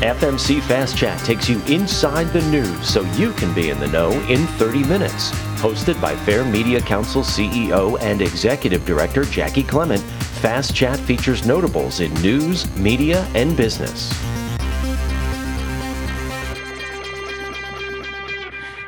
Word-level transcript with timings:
FMC 0.00 0.60
Fast 0.62 0.96
Chat 0.96 1.18
takes 1.20 1.48
you 1.48 1.62
inside 1.66 2.24
the 2.32 2.42
news 2.50 2.86
so 2.86 3.02
you 3.12 3.32
can 3.32 3.54
be 3.54 3.70
in 3.70 3.78
the 3.78 3.86
know 3.86 4.10
in 4.28 4.44
30 4.58 4.82
minutes. 4.84 5.30
Hosted 5.60 5.98
by 6.00 6.16
Fair 6.16 6.44
Media 6.44 6.80
Council 6.80 7.22
CEO 7.22 7.98
and 8.02 8.20
Executive 8.20 8.84
Director 8.84 9.22
Jaci 9.22 9.66
Clement, 9.66 10.02
Fast 10.42 10.74
Chat 10.74 10.98
features 10.98 11.46
notables 11.46 12.00
in 12.00 12.12
news, 12.14 12.68
media, 12.76 13.24
and 13.34 13.56
business. 13.56 14.12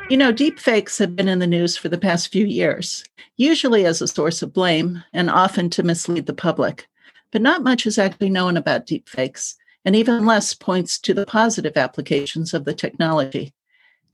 You 0.09 0.17
know, 0.17 0.33
deepfakes 0.33 0.99
have 0.99 1.15
been 1.15 1.29
in 1.29 1.39
the 1.39 1.47
news 1.47 1.77
for 1.77 1.87
the 1.89 1.97
past 1.97 2.31
few 2.31 2.45
years, 2.45 3.05
usually 3.37 3.85
as 3.85 4.01
a 4.01 4.07
source 4.07 4.41
of 4.41 4.53
blame 4.53 5.03
and 5.13 5.29
often 5.29 5.69
to 5.71 5.83
mislead 5.83 6.25
the 6.25 6.33
public. 6.33 6.87
But 7.31 7.41
not 7.41 7.63
much 7.63 7.85
is 7.85 7.97
actually 7.97 8.29
known 8.29 8.57
about 8.57 8.85
deepfakes, 8.85 9.55
and 9.87 9.95
even 9.95 10.25
less 10.25 10.53
points 10.53 10.99
to 10.99 11.13
the 11.13 11.25
positive 11.25 11.77
applications 11.77 12.53
of 12.53 12.65
the 12.65 12.73
technology. 12.73 13.53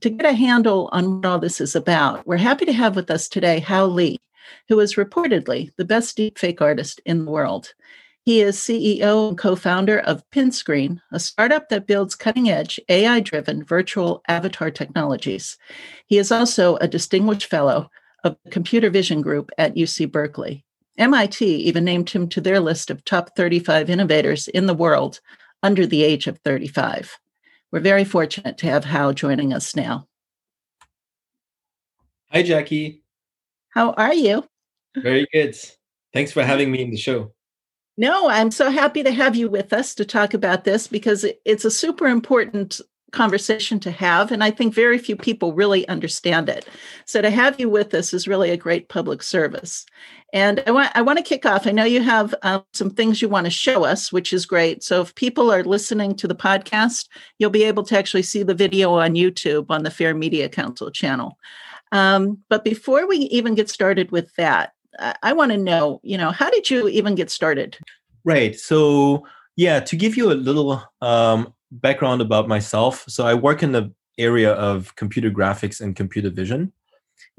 To 0.02 0.08
get 0.08 0.24
a 0.24 0.32
handle 0.32 0.88
on 0.92 1.16
what 1.16 1.26
all 1.26 1.38
this 1.40 1.60
is 1.60 1.74
about, 1.74 2.24
we're 2.28 2.36
happy 2.36 2.64
to 2.66 2.72
have 2.72 2.94
with 2.94 3.10
us 3.10 3.28
today 3.28 3.58
Hao 3.58 3.86
Li, 3.86 4.20
who 4.68 4.78
is 4.78 4.94
reportedly 4.94 5.72
the 5.76 5.84
best 5.84 6.16
deepfake 6.16 6.60
artist 6.60 7.00
in 7.04 7.24
the 7.24 7.30
world. 7.32 7.74
He 8.24 8.40
is 8.40 8.56
CEO 8.56 9.30
and 9.30 9.36
co 9.36 9.56
founder 9.56 9.98
of 9.98 10.22
Pinscreen, 10.30 11.00
a 11.10 11.18
startup 11.18 11.68
that 11.70 11.88
builds 11.88 12.14
cutting 12.14 12.48
edge 12.48 12.78
AI 12.88 13.18
driven 13.18 13.64
virtual 13.64 14.22
avatar 14.28 14.70
technologies. 14.70 15.58
He 16.06 16.18
is 16.18 16.30
also 16.30 16.76
a 16.76 16.86
distinguished 16.86 17.46
fellow 17.46 17.90
of 18.22 18.36
the 18.44 18.50
Computer 18.52 18.90
Vision 18.90 19.22
Group 19.22 19.50
at 19.58 19.74
UC 19.74 20.12
Berkeley. 20.12 20.64
MIT 20.98 21.44
even 21.44 21.82
named 21.84 22.10
him 22.10 22.28
to 22.28 22.40
their 22.40 22.60
list 22.60 22.90
of 22.90 23.04
top 23.04 23.34
35 23.34 23.90
innovators 23.90 24.46
in 24.46 24.66
the 24.66 24.74
world 24.74 25.18
under 25.64 25.86
the 25.86 26.04
age 26.04 26.26
of 26.26 26.38
35. 26.40 27.18
We're 27.72 27.80
very 27.80 28.04
fortunate 28.04 28.58
to 28.58 28.66
have 28.66 28.84
Hao 28.84 29.12
joining 29.12 29.52
us 29.52 29.74
now. 29.74 30.06
Hi, 32.30 32.42
Jaci. 32.42 33.00
How 33.70 33.92
are 33.94 34.14
you? 34.14 34.44
Very 34.94 35.26
good. 35.32 35.56
Thanks 36.12 36.30
for 36.30 36.44
having 36.44 36.70
me 36.70 36.82
in 36.82 36.90
the 36.90 36.96
show. 36.96 37.32
No, 37.96 38.28
I'm 38.28 38.50
so 38.50 38.70
happy 38.70 39.02
to 39.04 39.10
have 39.10 39.34
you 39.34 39.48
with 39.48 39.72
us 39.72 39.94
to 39.94 40.04
talk 40.04 40.34
about 40.34 40.64
this 40.64 40.86
because 40.86 41.24
it's 41.44 41.64
a 41.64 41.70
super 41.70 42.08
important 42.08 42.80
conversation 43.14 43.80
to 43.80 43.90
have. 43.90 44.30
And 44.30 44.44
I 44.44 44.50
think 44.50 44.74
very 44.74 44.98
few 44.98 45.16
people 45.16 45.54
really 45.54 45.88
understand 45.88 46.48
it. 46.48 46.68
So 47.06 47.22
to 47.22 47.30
have 47.30 47.58
you 47.58 47.70
with 47.70 47.94
us 47.94 48.12
is 48.12 48.28
really 48.28 48.50
a 48.50 48.56
great 48.56 48.88
public 48.88 49.22
service. 49.22 49.86
And 50.32 50.62
I 50.66 50.72
want, 50.72 50.90
I 50.94 51.02
want 51.02 51.18
to 51.18 51.24
kick 51.24 51.46
off. 51.46 51.66
I 51.66 51.70
know 51.70 51.84
you 51.84 52.02
have 52.02 52.34
um, 52.42 52.64
some 52.72 52.90
things 52.90 53.22
you 53.22 53.28
want 53.28 53.46
to 53.46 53.50
show 53.50 53.84
us, 53.84 54.12
which 54.12 54.32
is 54.32 54.46
great. 54.46 54.82
So 54.82 55.00
if 55.00 55.14
people 55.14 55.50
are 55.50 55.62
listening 55.62 56.16
to 56.16 56.26
the 56.26 56.34
podcast, 56.34 57.08
you'll 57.38 57.50
be 57.50 57.64
able 57.64 57.84
to 57.84 57.96
actually 57.96 58.24
see 58.24 58.42
the 58.42 58.54
video 58.54 58.94
on 58.94 59.14
YouTube 59.14 59.66
on 59.70 59.84
the 59.84 59.90
Fair 59.92 60.12
Media 60.12 60.48
Council 60.48 60.90
channel. 60.90 61.38
Um, 61.92 62.38
but 62.48 62.64
before 62.64 63.06
we 63.06 63.18
even 63.18 63.54
get 63.54 63.70
started 63.70 64.10
with 64.10 64.34
that, 64.34 64.72
I, 64.98 65.14
I 65.22 65.32
want 65.34 65.52
to 65.52 65.58
know, 65.58 66.00
you 66.02 66.18
know, 66.18 66.32
how 66.32 66.50
did 66.50 66.68
you 66.68 66.88
even 66.88 67.14
get 67.14 67.30
started? 67.30 67.78
Right. 68.24 68.58
So, 68.58 69.26
yeah, 69.54 69.78
to 69.80 69.94
give 69.94 70.16
you 70.16 70.32
a 70.32 70.34
little 70.34 70.82
um, 71.00 71.54
background 71.70 72.20
about 72.20 72.48
myself. 72.48 73.04
So, 73.08 73.26
I 73.26 73.34
work 73.34 73.62
in 73.62 73.72
the 73.72 73.92
area 74.18 74.52
of 74.52 74.94
computer 74.96 75.30
graphics 75.30 75.80
and 75.80 75.96
computer 75.96 76.30
vision. 76.30 76.72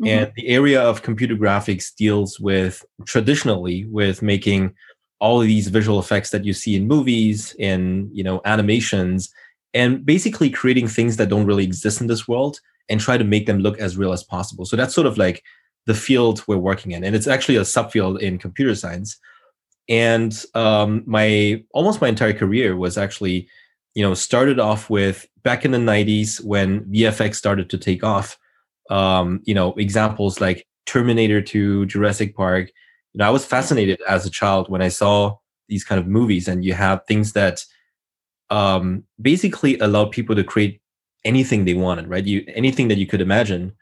Mm-hmm. 0.02 0.08
And 0.08 0.34
the 0.36 0.48
area 0.48 0.82
of 0.82 1.04
computer 1.04 1.36
graphics 1.36 1.94
deals 1.96 2.40
with 2.40 2.86
traditionally 3.06 3.86
with 3.86 4.22
making 4.22 4.74
all 5.20 5.42
of 5.42 5.48
these 5.48 5.70
visual 5.70 6.00
effects 6.00 6.32
that 6.32 6.44
you 6.44 6.54
see 6.54 6.76
in 6.76 6.88
movies, 6.88 7.56
in 7.58 8.10
you 8.14 8.24
know 8.24 8.42
animations, 8.46 9.34
and 9.74 10.06
basically 10.06 10.50
creating 10.50 10.88
things 10.88 11.18
that 11.18 11.30
don't 11.30 11.46
really 11.46 11.64
exist 11.64 12.02
in 12.02 12.08
this 12.08 12.28
world 12.28 12.60
and 12.90 13.00
try 13.00 13.18
to 13.18 13.24
make 13.24 13.46
them 13.46 13.60
look 13.60 13.80
as 13.80 13.98
real 13.98 14.14
as 14.14 14.24
possible. 14.24 14.66
So 14.66 14.76
that's 14.76 14.94
sort 14.94 15.08
of 15.08 15.18
like 15.18 15.44
the 15.86 15.94
field 15.94 16.44
we're 16.48 16.58
working 16.58 16.92
in, 16.92 17.04
and 17.04 17.16
it's 17.16 17.28
actually 17.28 17.58
a 17.58 17.62
subfield 17.62 18.20
in 18.20 18.38
computer 18.38 18.76
science. 18.76 19.18
And 19.88 20.34
um, 20.56 21.04
my 21.06 21.64
almost 21.74 22.02
my 22.02 22.08
entire 22.08 22.34
career 22.34 22.76
was 22.76 22.98
actually, 22.98 23.48
you 23.96 24.04
know, 24.04 24.14
started 24.14 24.60
off 24.60 24.90
with 24.90 25.26
back 25.44 25.66
in 25.66 25.72
the 25.72 25.78
'90s 25.80 26.44
when 26.44 26.86
VFX 26.86 27.36
started 27.36 27.70
to 27.72 27.78
take 27.78 28.04
off. 28.04 28.38
Um, 28.92 29.42
you 29.46 29.56
know, 29.56 29.74
examples 29.74 30.40
like 30.40 30.68
Terminator 30.86 31.42
2, 31.42 31.88
Jurassic 31.88 32.36
Park. 32.36 32.70
You 33.14 33.20
know, 33.20 33.28
I 33.28 33.32
was 33.32 33.46
fascinated 33.46 34.00
as 34.08 34.26
a 34.26 34.30
child 34.30 34.70
when 34.70 34.84
I 34.84 34.90
saw 34.90 35.38
these 35.68 35.84
kind 35.84 36.00
of 36.00 36.08
movies, 36.08 36.48
and 36.48 36.64
you 36.64 36.74
have 36.74 37.02
things 37.08 37.34
that 37.34 37.66
um, 38.50 39.04
basically 39.20 39.80
allowed 39.80 40.12
people 40.12 40.36
to 40.36 40.44
create 40.44 40.82
anything 41.24 41.66
they 41.66 41.74
wanted, 41.74 42.08
right? 42.08 42.24
You 42.24 42.44
anything 42.48 42.88
that 42.90 42.98
you 42.98 43.08
could 43.08 43.22
imagine, 43.22 43.74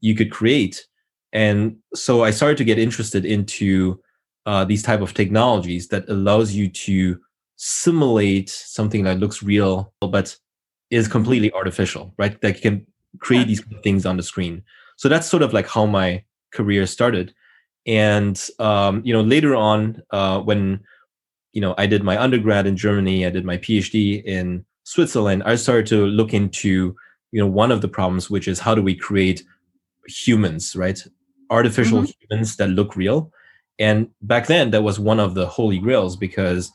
you 0.00 0.14
could 0.14 0.30
create. 0.30 0.86
And 1.32 1.76
so 1.94 2.24
I 2.24 2.30
started 2.30 2.58
to 2.58 2.64
get 2.64 2.78
interested 2.78 3.24
into 3.24 4.00
uh, 4.46 4.64
these 4.64 4.82
type 4.82 5.00
of 5.00 5.14
technologies 5.14 5.88
that 5.88 6.08
allows 6.08 6.52
you 6.52 6.68
to 6.68 7.20
simulate 7.58 8.48
something 8.48 9.04
that 9.04 9.18
looks 9.18 9.42
real 9.42 9.92
but 10.00 10.36
is 10.90 11.08
completely 11.08 11.52
artificial, 11.52 12.14
right? 12.16 12.40
That 12.40 12.62
can 12.62 12.86
create 13.18 13.48
these 13.48 13.62
things 13.82 14.06
on 14.06 14.16
the 14.16 14.22
screen. 14.22 14.62
So 14.96 15.08
that's 15.08 15.28
sort 15.28 15.42
of 15.42 15.52
like 15.52 15.68
how 15.68 15.84
my 15.84 16.24
career 16.52 16.86
started. 16.86 17.34
And 17.86 18.40
um, 18.58 19.02
you 19.04 19.12
know, 19.12 19.20
later 19.22 19.54
on, 19.54 20.02
uh, 20.10 20.40
when 20.40 20.80
you 21.52 21.60
know 21.60 21.74
I 21.76 21.86
did 21.86 22.02
my 22.02 22.20
undergrad 22.20 22.66
in 22.66 22.76
Germany, 22.76 23.26
I 23.26 23.30
did 23.30 23.44
my 23.44 23.58
PhD 23.58 24.22
in 24.24 24.64
Switzerland, 24.88 25.42
I 25.44 25.56
started 25.56 25.86
to 25.88 26.06
look 26.06 26.32
into 26.32 26.96
you 27.30 27.40
know 27.40 27.46
one 27.46 27.70
of 27.70 27.82
the 27.82 27.88
problems, 27.88 28.30
which 28.30 28.48
is 28.48 28.58
how 28.58 28.74
do 28.74 28.82
we 28.82 28.94
create 28.94 29.42
humans, 30.06 30.74
right? 30.74 30.98
Artificial 31.50 31.98
mm-hmm. 32.00 32.12
humans 32.20 32.56
that 32.56 32.70
look 32.70 32.96
real. 32.96 33.30
And 33.78 34.08
back 34.22 34.46
then, 34.46 34.70
that 34.70 34.82
was 34.82 34.98
one 34.98 35.20
of 35.20 35.34
the 35.34 35.46
holy 35.46 35.78
grails 35.78 36.16
because 36.16 36.72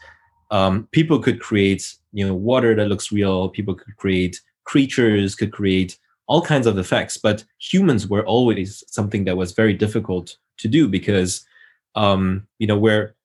um, 0.54 0.88
people 0.92 1.18
could 1.20 1.42
create 1.42 1.96
you 2.14 2.26
know 2.26 2.36
water 2.36 2.76
that 2.76 2.88
looks 2.88 3.12
real. 3.12 3.50
People 3.50 3.74
could 3.74 3.98
create 3.98 4.40
creatures, 4.64 5.36
could 5.36 5.52
create 5.52 5.98
all 6.28 6.42
kinds 6.42 6.68
of 6.68 6.78
effects, 6.78 7.18
but 7.18 7.44
humans 7.60 8.08
were 8.08 8.26
always 8.26 8.84
something 8.88 9.26
that 9.26 9.36
was 9.36 9.52
very 9.52 9.74
difficult 9.74 10.38
to 10.60 10.68
do 10.70 10.88
because 10.88 11.46
um, 11.96 12.48
you 12.60 12.68
know 12.68 12.78
we're 12.78 13.16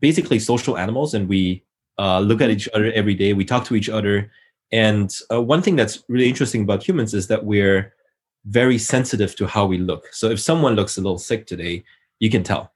basically 0.00 0.38
social 0.38 0.78
animals 0.78 1.12
and 1.12 1.28
we 1.28 1.64
uh, 1.98 2.20
look 2.20 2.40
at 2.40 2.50
each 2.50 2.68
other 2.72 2.92
every 2.92 3.14
day. 3.14 3.32
We 3.32 3.44
talk 3.44 3.64
to 3.64 3.74
each 3.74 3.88
other. 3.88 4.30
And 4.70 5.12
uh, 5.32 5.42
one 5.42 5.60
thing 5.60 5.74
that's 5.74 6.04
really 6.08 6.28
interesting 6.28 6.62
about 6.62 6.86
humans 6.86 7.14
is 7.14 7.26
that 7.26 7.44
we're 7.44 7.92
very 8.44 8.78
sensitive 8.78 9.34
to 9.36 9.46
how 9.48 9.66
we 9.66 9.78
look. 9.78 10.06
So 10.12 10.30
if 10.30 10.38
someone 10.38 10.76
looks 10.76 10.96
a 10.96 11.00
little 11.00 11.18
sick 11.18 11.46
today, 11.46 11.82
you 12.20 12.30
can 12.30 12.44
tell. 12.44 12.70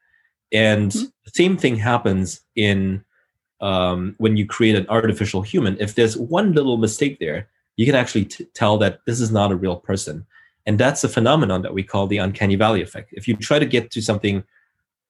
And 0.50 0.90
mm-hmm. 0.90 1.04
the 1.24 1.30
same 1.32 1.56
thing 1.56 1.76
happens 1.76 2.40
in 2.56 3.04
um, 3.62 4.14
when 4.18 4.36
you 4.36 4.44
create 4.44 4.74
an 4.74 4.86
artificial 4.88 5.40
human. 5.40 5.78
If 5.80 5.94
there's 5.94 6.16
one 6.16 6.52
little 6.52 6.76
mistake 6.76 7.18
there, 7.20 7.48
you 7.76 7.87
can 7.87 7.94
actually 7.94 8.26
t- 8.26 8.44
tell 8.52 8.76
that 8.78 9.00
this 9.06 9.20
is 9.20 9.31
not 9.31 9.52
a 9.52 9.56
real 9.56 9.76
person. 9.76 10.26
And 10.66 10.78
that's 10.78 11.02
a 11.04 11.08
phenomenon 11.08 11.62
that 11.62 11.72
we 11.72 11.82
call 11.82 12.06
the 12.06 12.19
uncanny 12.19 12.56
valley 12.56 12.82
effect. 12.82 13.10
If 13.12 13.26
you 13.26 13.37
try 13.37 13.58
to 13.58 13.66
get 13.66 13.90
to 13.92 14.02
something, 14.02 14.44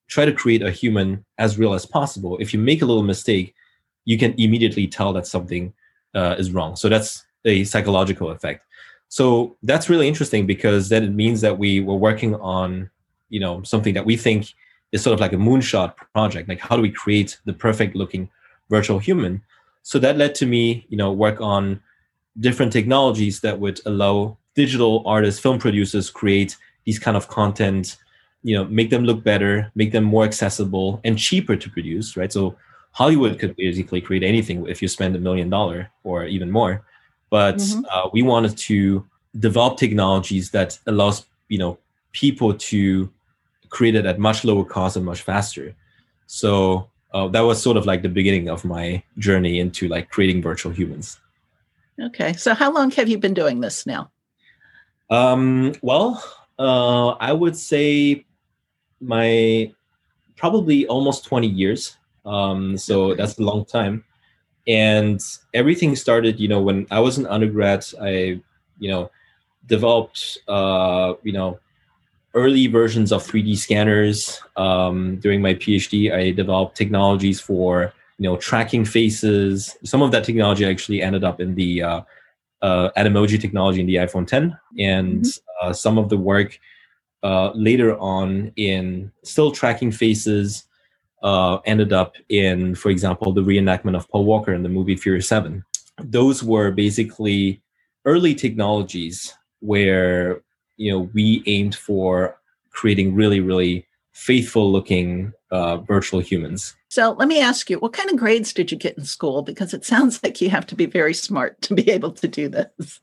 try 0.06 0.24
to 0.24 0.32
create 0.32 0.62
a 0.62 0.70
human 0.70 1.24
as 1.38 1.58
real 1.58 1.74
as 1.74 1.86
possible. 1.86 2.36
If 2.38 2.52
you 2.52 2.60
make 2.60 2.82
a 2.82 2.86
little 2.86 3.02
mistake, 3.02 3.54
you 4.04 4.18
can 4.18 4.34
immediately 4.38 4.86
tell 4.86 5.12
that 5.14 5.26
something 5.26 5.72
uh, 6.14 6.36
is 6.38 6.52
wrong. 6.52 6.76
So 6.76 6.88
that's 6.88 7.24
a 7.44 7.64
psychological 7.64 8.30
effect. 8.30 8.66
So 9.08 9.56
that's 9.62 9.90
really 9.90 10.08
interesting 10.08 10.46
because 10.46 10.88
then 10.88 11.04
it 11.04 11.12
means 11.12 11.40
that 11.40 11.58
we 11.58 11.80
were 11.80 11.96
working 11.96 12.34
on, 12.36 12.90
you 13.28 13.40
know, 13.40 13.62
something 13.62 13.94
that 13.94 14.06
we 14.06 14.16
think 14.16 14.54
is 14.92 15.02
sort 15.02 15.14
of 15.14 15.20
like 15.20 15.32
a 15.32 15.36
moonshot 15.36 15.94
project. 16.14 16.48
Like 16.48 16.60
how 16.60 16.76
do 16.76 16.82
we 16.82 16.90
create 16.90 17.38
the 17.44 17.52
perfect 17.52 17.94
looking 17.96 18.30
virtual 18.76 18.98
human? 18.98 19.34
So 19.82 19.98
that 19.98 20.16
led 20.16 20.34
to 20.36 20.46
me, 20.46 20.86
you 20.88 20.96
know, 20.96 21.10
work 21.12 21.38
on 21.40 21.80
different 22.46 22.72
technologies 22.72 23.40
that 23.40 23.60
would 23.62 23.78
allow 23.84 24.36
digital 24.54 25.02
artists, 25.06 25.40
film 25.40 25.58
producers 25.58 26.10
create 26.10 26.56
these 26.86 26.98
kind 26.98 27.16
of 27.16 27.28
content, 27.28 27.96
you 28.42 28.54
know, 28.56 28.64
make 28.64 28.90
them 28.90 29.04
look 29.04 29.20
better, 29.22 29.70
make 29.74 29.92
them 29.92 30.04
more 30.04 30.24
accessible 30.24 31.00
and 31.04 31.18
cheaper 31.18 31.56
to 31.56 31.68
produce, 31.70 32.16
right? 32.16 32.32
So 32.32 32.56
Hollywood 32.92 33.38
could 33.38 33.54
basically 33.56 34.00
create 34.00 34.22
anything 34.22 34.66
if 34.68 34.82
you 34.82 34.88
spend 34.88 35.16
a 35.16 35.18
million 35.18 35.48
dollar 35.50 35.90
or 36.04 36.24
even 36.24 36.50
more. 36.50 36.84
But 37.30 37.56
mm-hmm. 37.56 37.84
uh, 37.90 38.08
we 38.12 38.22
wanted 38.22 38.56
to 38.68 39.04
develop 39.38 39.78
technologies 39.78 40.50
that 40.50 40.78
allows 40.86 41.26
you 41.48 41.58
know 41.58 41.78
people 42.12 42.52
to 42.70 43.10
create 43.70 43.94
it 43.94 44.04
at 44.04 44.18
much 44.18 44.44
lower 44.44 44.64
cost 44.64 44.96
and 44.96 45.04
much 45.04 45.22
faster. 45.22 45.74
So 46.26 46.90
uh, 47.12 47.28
that 47.28 47.40
was 47.40 47.62
sort 47.62 47.76
of 47.76 47.86
like 47.86 48.02
the 48.02 48.08
beginning 48.08 48.48
of 48.48 48.64
my 48.64 49.02
journey 49.18 49.60
into 49.60 49.88
like 49.88 50.10
creating 50.10 50.42
virtual 50.42 50.72
humans. 50.72 51.18
Okay, 52.00 52.32
so 52.32 52.54
how 52.54 52.72
long 52.72 52.90
have 52.92 53.08
you 53.08 53.18
been 53.18 53.34
doing 53.34 53.60
this 53.60 53.86
now? 53.86 54.10
Um, 55.10 55.74
well, 55.82 56.24
uh, 56.58 57.10
I 57.20 57.32
would 57.32 57.56
say 57.56 58.24
my 59.00 59.72
probably 60.36 60.86
almost 60.86 61.24
20 61.26 61.46
years. 61.46 61.96
Um, 62.24 62.78
so 62.78 63.14
that's 63.14 63.38
a 63.38 63.42
long 63.42 63.64
time. 63.64 64.04
And 64.66 65.20
everything 65.54 65.96
started, 65.96 66.40
you 66.40 66.48
know, 66.48 66.60
when 66.60 66.86
I 66.90 67.00
was 67.00 67.18
an 67.18 67.26
undergrad, 67.26 67.84
I, 68.00 68.40
you 68.78 68.90
know, 68.90 69.10
developed, 69.66 70.38
uh, 70.48 71.14
you 71.22 71.32
know, 71.32 71.58
early 72.34 72.66
versions 72.66 73.12
of 73.12 73.26
3D 73.26 73.56
scanners. 73.56 74.40
Um, 74.56 75.16
during 75.16 75.42
my 75.42 75.54
PhD, 75.54 76.12
I 76.12 76.30
developed 76.30 76.76
technologies 76.76 77.40
for, 77.40 77.92
you 78.18 78.24
know, 78.24 78.36
tracking 78.36 78.84
faces. 78.84 79.76
Some 79.84 80.02
of 80.02 80.12
that 80.12 80.24
technology 80.24 80.64
actually 80.64 81.02
ended 81.02 81.24
up 81.24 81.40
in 81.40 81.54
the 81.54 81.82
uh, 81.82 82.00
uh, 82.62 82.90
Animoji 82.96 83.40
technology 83.40 83.80
in 83.80 83.86
the 83.86 83.96
iPhone 83.96 84.26
10, 84.26 84.56
and 84.78 85.22
mm-hmm. 85.22 85.68
uh, 85.68 85.72
some 85.72 85.98
of 85.98 86.08
the 86.08 86.16
work 86.16 86.58
uh, 87.22 87.50
later 87.54 87.98
on 87.98 88.52
in 88.56 89.12
still 89.22 89.52
tracking 89.52 89.92
faces 89.92 90.64
uh, 91.22 91.58
ended 91.66 91.92
up 91.92 92.14
in, 92.28 92.74
for 92.74 92.90
example, 92.90 93.32
the 93.32 93.42
reenactment 93.42 93.96
of 93.96 94.08
Paul 94.08 94.24
Walker 94.24 94.52
in 94.52 94.62
the 94.62 94.68
movie 94.68 94.96
Furious 94.96 95.28
7. 95.28 95.64
Those 96.02 96.42
were 96.42 96.70
basically 96.70 97.62
early 98.04 98.34
technologies 98.34 99.34
where 99.60 100.42
you 100.82 100.90
know 100.90 101.10
we 101.14 101.42
aimed 101.46 101.74
for 101.74 102.36
creating 102.70 103.14
really, 103.14 103.40
really 103.40 103.86
faithful 104.12 104.70
looking 104.70 105.32
uh, 105.50 105.76
virtual 105.78 106.20
humans. 106.20 106.74
So 106.88 107.12
let 107.12 107.28
me 107.28 107.40
ask 107.40 107.70
you, 107.70 107.78
what 107.78 107.92
kind 107.92 108.10
of 108.10 108.16
grades 108.16 108.52
did 108.52 108.70
you 108.70 108.76
get 108.76 108.98
in 108.98 109.04
school? 109.04 109.42
Because 109.42 109.72
it 109.72 109.84
sounds 109.84 110.22
like 110.22 110.40
you 110.40 110.50
have 110.50 110.66
to 110.66 110.74
be 110.74 110.86
very 110.86 111.14
smart 111.14 111.60
to 111.62 111.74
be 111.74 111.88
able 111.90 112.12
to 112.12 112.28
do 112.28 112.48
this. 112.48 113.00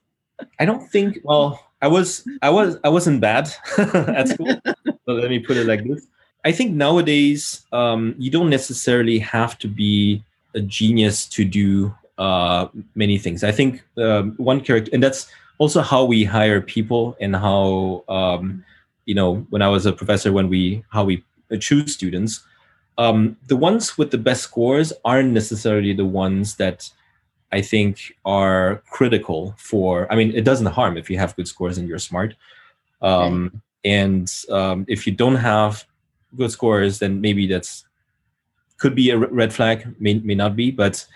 I 0.60 0.66
don't 0.66 0.90
think. 0.90 1.20
Well, 1.24 1.60
I 1.82 1.88
was, 1.88 2.28
I 2.42 2.50
was, 2.50 2.78
I 2.84 2.90
wasn't 2.90 3.22
bad 3.22 3.50
at 3.78 4.28
school. 4.30 4.60
so 4.66 5.14
let 5.14 5.30
me 5.30 5.40
put 5.40 5.58
it 5.58 5.66
like 5.66 5.84
this. 5.88 6.06
I 6.46 6.52
think 6.52 6.72
nowadays 6.72 7.66
um, 7.72 8.16
you 8.18 8.30
don't 8.32 8.50
necessarily 8.50 9.20
have 9.20 9.58
to 9.60 9.68
be 9.68 10.24
a 10.56 10.62
genius 10.62 11.28
to 11.28 11.44
do 11.44 11.94
uh, 12.18 12.68
many 12.96 13.18
things. 13.18 13.44
I 13.44 13.52
think 13.52 13.84
um, 13.98 14.34
one 14.38 14.62
character, 14.62 14.92
and 14.94 15.02
that's 15.02 15.30
also 15.60 15.82
how 15.82 16.04
we 16.04 16.24
hire 16.24 16.62
people 16.62 17.16
and 17.22 17.36
how 17.36 18.04
um, 18.10 18.66
you 19.06 19.14
know 19.14 19.46
when 19.52 19.62
I 19.62 19.70
was 19.70 19.86
a 19.86 19.94
professor 19.94 20.32
when 20.34 20.50
we 20.50 20.84
how 20.90 21.04
we 21.04 21.24
choose 21.60 21.94
students. 21.94 22.42
Um, 22.98 23.38
the 23.48 23.56
ones 23.56 23.98
with 23.98 24.12
the 24.12 24.18
best 24.18 24.42
scores 24.42 24.92
aren't 25.06 25.32
necessarily 25.32 25.94
the 25.94 26.06
ones 26.06 26.56
that 26.58 26.90
I 27.52 27.62
think 27.62 28.14
are 28.26 28.84
critical 28.90 29.56
for. 29.58 30.12
I 30.12 30.16
mean, 30.18 30.34
it 30.36 30.44
doesn't 30.44 30.68
harm 30.68 30.98
if 30.98 31.10
you 31.10 31.18
have 31.18 31.36
good 31.38 31.48
scores 31.48 31.78
and 31.78 31.88
you're 31.88 32.00
smart. 32.00 32.36
Um, 33.02 33.62
And 33.86 34.28
um, 34.50 34.84
if 34.90 35.08
you 35.08 35.16
don't 35.16 35.38
have 35.38 35.86
good 36.36 36.52
scores, 36.52 37.00
then 37.00 37.22
maybe 37.22 37.48
that's 37.48 37.86
could 38.78 38.94
be 38.96 39.12
a 39.12 39.18
red 39.18 39.54
flag, 39.54 39.88
may 40.00 40.20
may 40.20 40.36
not 40.36 40.56
be, 40.56 40.72
but 40.72 41.08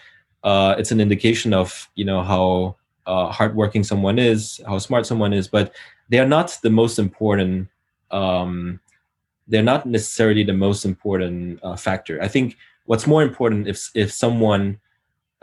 uh, 0.43 0.75
it's 0.79 0.91
an 0.91 1.01
indication 1.01 1.53
of 1.53 1.89
you 1.95 2.05
know 2.05 2.23
how 2.23 2.75
uh, 3.05 3.31
hardworking 3.31 3.83
someone 3.83 4.19
is, 4.19 4.61
how 4.67 4.77
smart 4.77 5.05
someone 5.05 5.33
is. 5.33 5.47
But 5.47 5.73
they 6.09 6.19
are 6.19 6.27
not 6.27 6.57
the 6.61 6.69
most 6.69 6.99
important. 6.99 7.69
Um, 8.11 8.79
they're 9.47 9.63
not 9.63 9.85
necessarily 9.85 10.43
the 10.43 10.53
most 10.53 10.85
important 10.85 11.59
uh, 11.63 11.75
factor. 11.75 12.21
I 12.21 12.27
think 12.27 12.57
what's 12.85 13.07
more 13.07 13.23
important 13.23 13.67
if 13.67 13.89
if 13.93 14.11
someone 14.11 14.79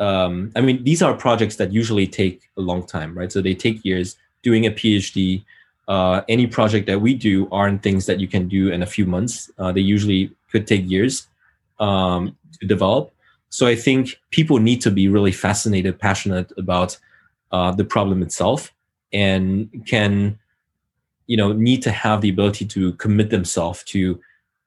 um, 0.00 0.50
I 0.56 0.62
mean, 0.62 0.82
these 0.82 1.02
are 1.02 1.12
projects 1.12 1.56
that 1.56 1.72
usually 1.72 2.06
take 2.06 2.48
a 2.56 2.60
long 2.62 2.86
time, 2.86 3.16
right? 3.16 3.30
So 3.30 3.42
they 3.42 3.54
take 3.54 3.84
years. 3.84 4.16
Doing 4.42 4.64
a 4.64 4.70
PhD, 4.70 5.44
uh, 5.86 6.22
any 6.26 6.46
project 6.46 6.86
that 6.86 7.02
we 7.02 7.12
do 7.12 7.46
aren't 7.52 7.82
things 7.82 8.06
that 8.06 8.18
you 8.18 8.26
can 8.26 8.48
do 8.48 8.70
in 8.72 8.82
a 8.82 8.86
few 8.86 9.04
months. 9.04 9.50
Uh, 9.58 9.70
they 9.70 9.82
usually 9.82 10.32
could 10.50 10.66
take 10.66 10.88
years 10.90 11.28
um, 11.78 12.34
to 12.58 12.66
develop. 12.66 13.12
So 13.50 13.66
I 13.66 13.76
think 13.76 14.18
people 14.30 14.58
need 14.58 14.80
to 14.80 14.90
be 14.90 15.08
really 15.08 15.32
fascinated, 15.32 15.98
passionate 15.98 16.50
about 16.56 16.96
uh, 17.52 17.72
the 17.72 17.84
problem 17.84 18.22
itself, 18.22 18.72
and 19.12 19.68
can, 19.86 20.38
you 21.26 21.36
know, 21.36 21.52
need 21.52 21.82
to 21.82 21.90
have 21.90 22.20
the 22.20 22.28
ability 22.28 22.64
to 22.66 22.92
commit 22.94 23.30
themselves 23.30 23.82
to, 23.84 24.20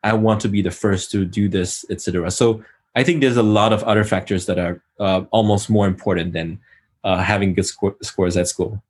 I 0.03 0.13
want 0.13 0.41
to 0.41 0.49
be 0.49 0.61
the 0.61 0.71
first 0.71 1.11
to 1.11 1.25
do 1.25 1.47
this, 1.47 1.85
etc. 1.89 2.29
So 2.31 2.63
I 2.95 3.03
think 3.03 3.21
there's 3.21 3.37
a 3.37 3.43
lot 3.43 3.73
of 3.73 3.83
other 3.83 4.03
factors 4.03 4.45
that 4.45 4.59
are 4.59 4.83
uh, 4.99 5.23
almost 5.31 5.69
more 5.69 5.87
important 5.87 6.33
than 6.33 6.59
uh, 7.03 7.17
having 7.17 7.53
good 7.53 7.65
sco- 7.65 7.95
scores 8.01 8.37
at 8.37 8.47
school. 8.47 8.81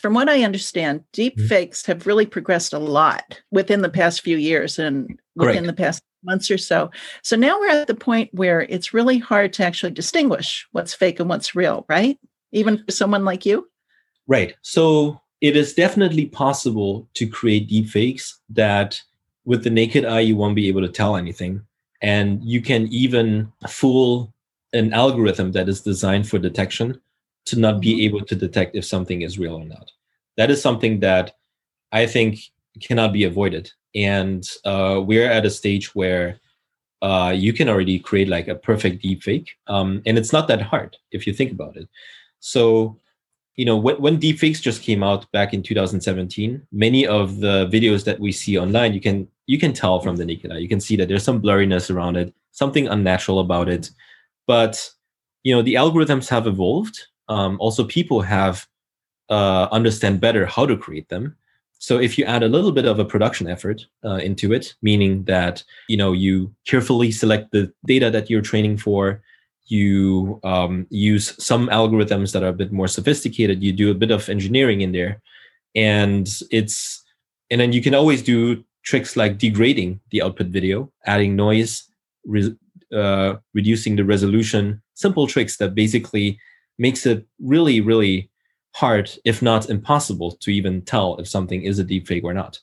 From 0.00 0.14
what 0.14 0.28
I 0.28 0.42
understand, 0.42 1.04
deep 1.12 1.36
mm-hmm. 1.36 1.46
fakes 1.46 1.86
have 1.86 2.06
really 2.06 2.26
progressed 2.26 2.72
a 2.72 2.78
lot 2.78 3.40
within 3.50 3.82
the 3.82 3.88
past 3.88 4.20
few 4.22 4.36
years 4.36 4.78
and 4.78 5.18
within 5.36 5.64
Correct. 5.64 5.66
the 5.66 5.72
past 5.72 6.02
months 6.22 6.50
or 6.50 6.58
so. 6.58 6.90
So 7.22 7.36
now 7.36 7.58
we're 7.58 7.70
at 7.70 7.86
the 7.86 7.94
point 7.94 8.30
where 8.32 8.62
it's 8.62 8.92
really 8.92 9.18
hard 9.18 9.52
to 9.54 9.64
actually 9.64 9.92
distinguish 9.92 10.68
what's 10.72 10.94
fake 10.94 11.18
and 11.18 11.28
what's 11.28 11.54
real, 11.54 11.86
right? 11.88 12.18
Even 12.52 12.84
for 12.84 12.92
someone 12.92 13.24
like 13.24 13.46
you? 13.46 13.68
Right. 14.26 14.54
So 14.62 15.20
it 15.40 15.56
is 15.56 15.74
definitely 15.74 16.26
possible 16.26 17.08
to 17.14 17.26
create 17.26 17.68
deep 17.68 17.88
fakes 17.88 18.40
that 18.50 19.00
with 19.44 19.64
the 19.64 19.70
naked 19.70 20.04
eye 20.04 20.20
you 20.20 20.36
won't 20.36 20.54
be 20.54 20.68
able 20.68 20.82
to 20.82 20.88
tell 20.88 21.16
anything 21.16 21.62
and 22.02 22.42
you 22.42 22.60
can 22.60 22.86
even 22.88 23.52
fool 23.68 24.32
an 24.72 24.92
algorithm 24.92 25.52
that 25.52 25.68
is 25.68 25.80
designed 25.80 26.28
for 26.28 26.38
detection 26.38 27.00
to 27.46 27.58
not 27.58 27.80
be 27.80 27.92
mm-hmm. 27.92 28.16
able 28.16 28.24
to 28.26 28.34
detect 28.34 28.76
if 28.76 28.84
something 28.84 29.22
is 29.22 29.38
real 29.38 29.56
or 29.56 29.64
not. 29.64 29.90
That 30.36 30.50
is 30.50 30.62
something 30.62 31.00
that 31.00 31.34
I 31.92 32.06
think 32.06 32.40
cannot 32.80 33.12
be 33.12 33.24
avoided. 33.24 33.70
And 33.94 34.48
uh, 34.64 35.02
we're 35.04 35.30
at 35.30 35.46
a 35.46 35.50
stage 35.50 35.94
where 35.94 36.38
uh, 37.02 37.34
you 37.34 37.52
can 37.52 37.68
already 37.68 37.98
create 37.98 38.28
like 38.28 38.46
a 38.48 38.54
perfect 38.54 39.02
deepfake. 39.02 39.48
Um, 39.66 40.02
and 40.06 40.16
it's 40.16 40.32
not 40.32 40.48
that 40.48 40.62
hard 40.62 40.96
if 41.10 41.26
you 41.26 41.32
think 41.32 41.50
about 41.50 41.76
it. 41.76 41.88
So, 42.40 42.98
you 43.56 43.64
know, 43.64 43.76
when, 43.76 43.96
when 43.96 44.18
deepfakes 44.18 44.60
just 44.60 44.82
came 44.82 45.02
out 45.02 45.30
back 45.32 45.52
in 45.54 45.62
2017, 45.62 46.66
many 46.72 47.06
of 47.06 47.40
the 47.40 47.68
videos 47.68 48.04
that 48.04 48.18
we 48.18 48.32
see 48.32 48.58
online, 48.58 48.94
you 48.94 49.00
can 49.00 49.28
you 49.46 49.58
can 49.58 49.72
tell 49.72 50.00
from 50.00 50.16
the 50.16 50.24
naked 50.24 50.52
eye. 50.52 50.58
You 50.58 50.68
can 50.68 50.80
see 50.80 50.96
that 50.96 51.08
there's 51.08 51.24
some 51.24 51.42
blurriness 51.42 51.94
around 51.94 52.16
it, 52.16 52.32
something 52.52 52.88
unnatural 52.88 53.40
about 53.40 53.68
it. 53.68 53.90
But 54.46 54.90
you 55.42 55.54
know, 55.54 55.62
the 55.62 55.74
algorithms 55.74 56.28
have 56.28 56.46
evolved. 56.46 57.06
Um, 57.28 57.56
also, 57.60 57.84
people 57.84 58.22
have 58.22 58.66
uh, 59.28 59.68
understand 59.70 60.20
better 60.20 60.46
how 60.46 60.66
to 60.66 60.76
create 60.76 61.08
them. 61.08 61.36
So 61.78 61.98
if 61.98 62.18
you 62.18 62.26
add 62.26 62.42
a 62.42 62.48
little 62.48 62.72
bit 62.72 62.84
of 62.84 62.98
a 62.98 63.06
production 63.06 63.48
effort 63.48 63.86
uh, 64.04 64.16
into 64.16 64.52
it, 64.52 64.74
meaning 64.82 65.24
that 65.24 65.62
you 65.88 65.96
know 65.96 66.12
you 66.12 66.54
carefully 66.66 67.10
select 67.10 67.52
the 67.52 67.72
data 67.86 68.10
that 68.10 68.28
you're 68.28 68.42
training 68.42 68.76
for, 68.76 69.22
you 69.70 70.40
um, 70.44 70.86
use 70.90 71.34
some 71.42 71.68
algorithms 71.68 72.32
that 72.32 72.42
are 72.42 72.48
a 72.48 72.52
bit 72.52 72.72
more 72.72 72.88
sophisticated, 72.88 73.62
you 73.62 73.72
do 73.72 73.90
a 73.90 73.94
bit 73.94 74.10
of 74.10 74.28
engineering 74.28 74.80
in 74.80 74.92
there, 74.92 75.20
and 75.74 76.28
it's 76.50 77.04
and 77.50 77.60
then 77.60 77.72
you 77.72 77.82
can 77.82 77.94
always 77.94 78.22
do 78.22 78.64
tricks 78.82 79.16
like 79.16 79.38
degrading 79.38 80.00
the 80.10 80.22
output 80.22 80.46
video, 80.46 80.90
adding 81.06 81.36
noise, 81.36 81.84
re- 82.24 82.56
uh, 82.94 83.34
reducing 83.54 83.96
the 83.96 84.04
resolution, 84.04 84.82
simple 84.94 85.26
tricks 85.26 85.56
that 85.58 85.74
basically 85.74 86.38
makes 86.78 87.06
it 87.06 87.26
really, 87.40 87.80
really 87.80 88.30
hard, 88.74 89.10
if 89.24 89.42
not 89.42 89.68
impossible, 89.68 90.32
to 90.32 90.50
even 90.50 90.82
tell 90.82 91.16
if 91.16 91.28
something 91.28 91.62
is 91.62 91.78
a 91.78 91.84
deepfake 91.84 92.24
or 92.24 92.32
not. 92.32 92.58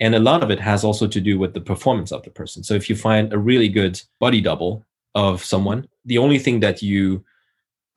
And 0.00 0.14
a 0.14 0.20
lot 0.20 0.42
of 0.42 0.50
it 0.50 0.60
has 0.60 0.84
also 0.84 1.06
to 1.06 1.20
do 1.20 1.38
with 1.38 1.54
the 1.54 1.60
performance 1.60 2.12
of 2.12 2.22
the 2.22 2.30
person. 2.30 2.62
So 2.62 2.74
if 2.74 2.88
you 2.88 2.96
find 2.96 3.32
a 3.32 3.38
really 3.38 3.68
good 3.68 4.00
body 4.18 4.40
double 4.40 4.84
of 5.14 5.44
someone, 5.44 5.86
the 6.04 6.18
only 6.18 6.38
thing 6.38 6.60
that 6.60 6.82
you 6.82 7.24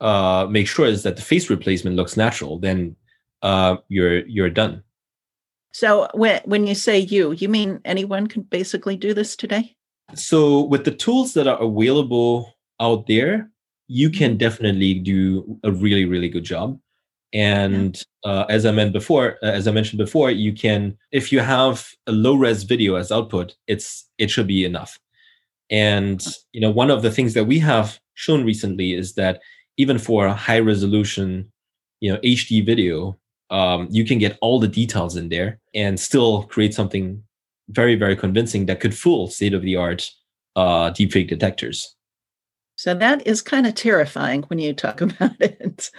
uh, 0.01 0.47
make 0.49 0.67
sure 0.67 0.85
is 0.85 1.03
that 1.03 1.15
the 1.15 1.21
face 1.21 1.49
replacement 1.49 1.95
looks 1.95 2.17
natural, 2.17 2.59
then 2.59 2.95
uh, 3.41 3.77
you're 3.89 4.25
you're 4.27 4.49
done. 4.49 4.83
So 5.71 6.07
when 6.13 6.41
when 6.45 6.67
you 6.67 6.75
say 6.75 6.99
you, 6.99 7.31
you 7.33 7.49
mean 7.49 7.81
anyone 7.85 8.27
can 8.27 8.43
basically 8.43 8.97
do 8.97 9.13
this 9.13 9.35
today? 9.35 9.75
So 10.13 10.61
with 10.61 10.85
the 10.85 10.91
tools 10.91 11.33
that 11.33 11.47
are 11.47 11.61
available 11.61 12.53
out 12.79 13.07
there, 13.07 13.49
you 13.87 14.09
can 14.09 14.31
mm-hmm. 14.31 14.37
definitely 14.37 14.95
do 14.95 15.59
a 15.63 15.71
really 15.71 16.05
really 16.05 16.29
good 16.29 16.43
job. 16.43 16.79
And 17.33 18.01
uh, 18.23 18.45
as 18.47 18.65
I 18.65 18.71
mentioned 18.71 18.93
before, 18.93 19.37
as 19.43 19.67
I 19.67 19.71
mentioned 19.71 19.97
before, 19.97 20.31
you 20.31 20.53
can 20.53 20.97
if 21.11 21.31
you 21.31 21.41
have 21.41 21.89
a 22.07 22.11
low 22.11 22.35
res 22.35 22.63
video 22.63 22.95
as 22.95 23.11
output, 23.11 23.55
it's 23.67 24.09
it 24.17 24.29
should 24.29 24.47
be 24.47 24.63
enough. 24.65 24.97
And 25.69 26.23
you 26.51 26.61
know, 26.61 26.69
one 26.69 26.91
of 26.91 27.01
the 27.01 27.11
things 27.11 27.33
that 27.33 27.45
we 27.45 27.59
have 27.59 27.99
shown 28.13 28.45
recently 28.45 28.93
is 28.93 29.15
that 29.15 29.41
even 29.77 29.97
for 29.97 30.25
a 30.25 30.33
high 30.33 30.59
resolution, 30.59 31.51
you 31.99 32.11
know, 32.11 32.19
HD 32.19 32.65
video, 32.65 33.17
um, 33.49 33.87
you 33.91 34.05
can 34.05 34.17
get 34.17 34.37
all 34.41 34.59
the 34.59 34.67
details 34.67 35.15
in 35.15 35.29
there 35.29 35.59
and 35.73 35.99
still 35.99 36.43
create 36.43 36.73
something 36.73 37.21
very, 37.69 37.95
very 37.95 38.15
convincing 38.15 38.65
that 38.67 38.79
could 38.79 38.95
fool 38.95 39.27
state 39.27 39.53
of 39.53 39.61
the 39.61 39.75
art 39.75 40.09
uh, 40.55 40.91
deepfake 40.91 41.27
detectors. 41.27 41.95
So 42.77 42.93
that 42.93 43.25
is 43.25 43.41
kind 43.41 43.65
of 43.65 43.73
terrifying 43.73 44.43
when 44.43 44.59
you 44.59 44.73
talk 44.73 45.01
about 45.01 45.39
it. 45.39 45.89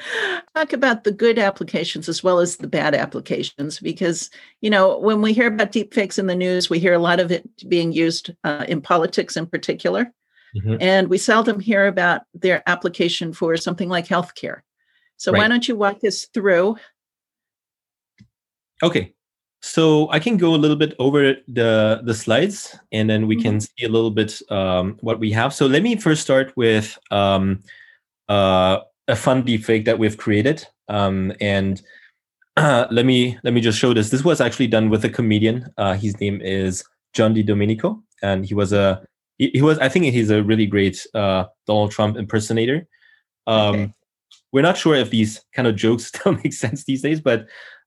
talk 0.55 0.73
about 0.73 1.05
the 1.05 1.13
good 1.13 1.39
applications 1.39 2.09
as 2.09 2.23
well 2.23 2.39
as 2.39 2.57
the 2.57 2.69
bad 2.69 2.95
applications, 2.95 3.81
because 3.81 4.31
you 4.61 4.71
know 4.71 4.99
when 4.99 5.23
we 5.23 5.33
hear 5.33 5.49
about 5.49 5.73
deepfakes 5.73 6.19
in 6.19 6.27
the 6.27 6.35
news, 6.35 6.71
we 6.71 6.79
hear 6.79 6.95
a 6.95 6.99
lot 6.99 7.21
of 7.21 7.33
it 7.33 7.49
being 7.69 7.93
used 7.93 8.35
uh, 8.45 8.65
in 8.69 8.81
politics 8.81 9.37
in 9.37 9.47
particular, 9.47 10.13
mm-hmm. 10.57 10.77
and 10.81 11.09
we 11.09 11.19
seldom 11.19 11.61
hear 11.61 11.87
about 11.87 12.23
their 12.35 12.63
application 12.67 13.33
for 13.33 13.57
something 13.57 13.89
like 13.89 14.07
healthcare. 14.07 14.61
So 15.17 15.33
right. 15.33 15.41
why 15.41 15.49
don't 15.49 15.67
you 15.67 15.77
walk 15.77 16.05
us 16.05 16.27
through? 16.27 16.77
Okay, 18.83 19.15
so 19.67 20.09
I 20.11 20.21
can 20.21 20.37
go 20.37 20.55
a 20.55 20.63
little 20.63 20.77
bit 20.77 20.95
over 21.01 21.35
the 21.49 22.01
the 22.05 22.15
slides, 22.15 22.79
and 22.93 23.11
then 23.11 23.27
we 23.27 23.35
mm-hmm. 23.35 23.43
can 23.43 23.61
see 23.61 23.85
a 23.85 23.89
little 23.89 24.13
bit 24.13 24.41
um, 24.49 24.97
what 25.01 25.19
we 25.19 25.33
have. 25.33 25.53
So 25.53 25.67
let 25.67 25.83
me 25.83 25.97
first 25.97 26.23
start 26.23 26.57
with 26.57 26.97
um, 27.11 27.63
uh, 28.29 28.79
a 29.09 29.17
fun 29.17 29.43
deepfake 29.43 29.85
that 29.87 29.99
we've 29.99 30.17
created, 30.17 30.65
um, 30.89 31.33
and 31.41 31.83
uh, 32.57 32.87
let 32.93 33.07
me 33.07 33.39
let 33.43 33.55
me 33.55 33.61
just 33.61 33.79
show 33.79 33.93
this. 33.93 34.11
This 34.11 34.23
was 34.23 34.41
actually 34.41 34.69
done 34.69 34.89
with 34.89 35.05
a 35.05 35.11
comedian. 35.11 35.67
Uh, 35.77 35.95
his 35.95 36.19
name 36.21 36.41
is 36.41 36.85
John 37.13 37.35
Di 37.35 37.43
Domenico, 37.43 38.01
and 38.23 38.47
he 38.47 38.55
was 38.55 38.73
a 38.73 39.05
he, 39.37 39.51
he 39.53 39.63
was 39.63 39.81
I 39.81 39.89
think 39.89 40.05
he's 40.05 40.31
a 40.31 40.45
really 40.45 40.67
great 40.67 41.05
uh, 41.13 41.47
Donald 41.67 41.91
Trump 41.91 42.17
impersonator. 42.17 42.87
Um, 43.49 43.75
okay. 43.75 43.93
We're 44.53 44.63
not 44.63 44.79
sure 44.79 44.95
if 44.95 45.11
these 45.11 45.45
kind 45.53 45.67
of 45.67 45.75
jokes 45.75 46.07
still 46.13 46.33
make 46.33 46.53
sense 46.53 46.85
these 46.85 47.03
days, 47.03 47.21
but 47.21 47.47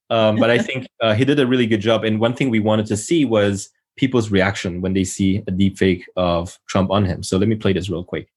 um, 0.09 0.37
but 0.37 0.49
I 0.49 0.57
think 0.67 0.87
uh, 1.01 1.13
he 1.13 1.25
did 1.25 1.39
a 1.39 1.47
really 1.47 1.67
good 1.67 1.81
job. 1.81 2.03
And 2.03 2.19
one 2.19 2.33
thing 2.33 2.49
we 2.49 2.59
wanted 2.59 2.85
to 2.87 2.97
see 2.97 3.25
was 3.25 3.69
people's 3.97 4.31
reaction 4.31 4.81
when 4.81 4.93
they 4.93 5.03
see 5.03 5.43
a 5.47 5.51
deep 5.51 5.77
fake 5.77 6.05
of 6.15 6.57
Trump 6.67 6.89
on 6.89 7.05
him. 7.05 7.21
So 7.23 7.37
let 7.37 7.49
me 7.49 7.55
play 7.55 7.73
this 7.73 7.89
real 7.89 8.03
quick. 8.03 8.29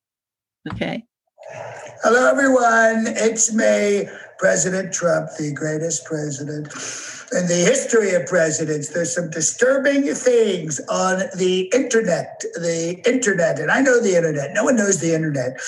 Okay. 0.72 1.04
Hello, 2.02 2.28
everyone. 2.28 3.06
It's 3.16 3.52
me, 3.54 4.08
President 4.38 4.92
Trump, 4.92 5.30
the 5.38 5.52
greatest 5.52 6.04
president 6.04 6.72
in 7.32 7.46
the 7.46 7.54
history 7.54 8.14
of 8.14 8.26
presidents. 8.26 8.88
There's 8.88 9.14
some 9.14 9.30
disturbing 9.30 10.02
things 10.14 10.80
on 10.88 11.24
the 11.36 11.70
internet, 11.74 12.42
the 12.54 13.00
internet. 13.06 13.58
And 13.58 13.70
I 13.70 13.80
know 13.80 14.00
the 14.00 14.16
internet. 14.16 14.52
No 14.52 14.64
one 14.64 14.76
knows 14.76 15.00
the 15.00 15.14
internet 15.14 15.58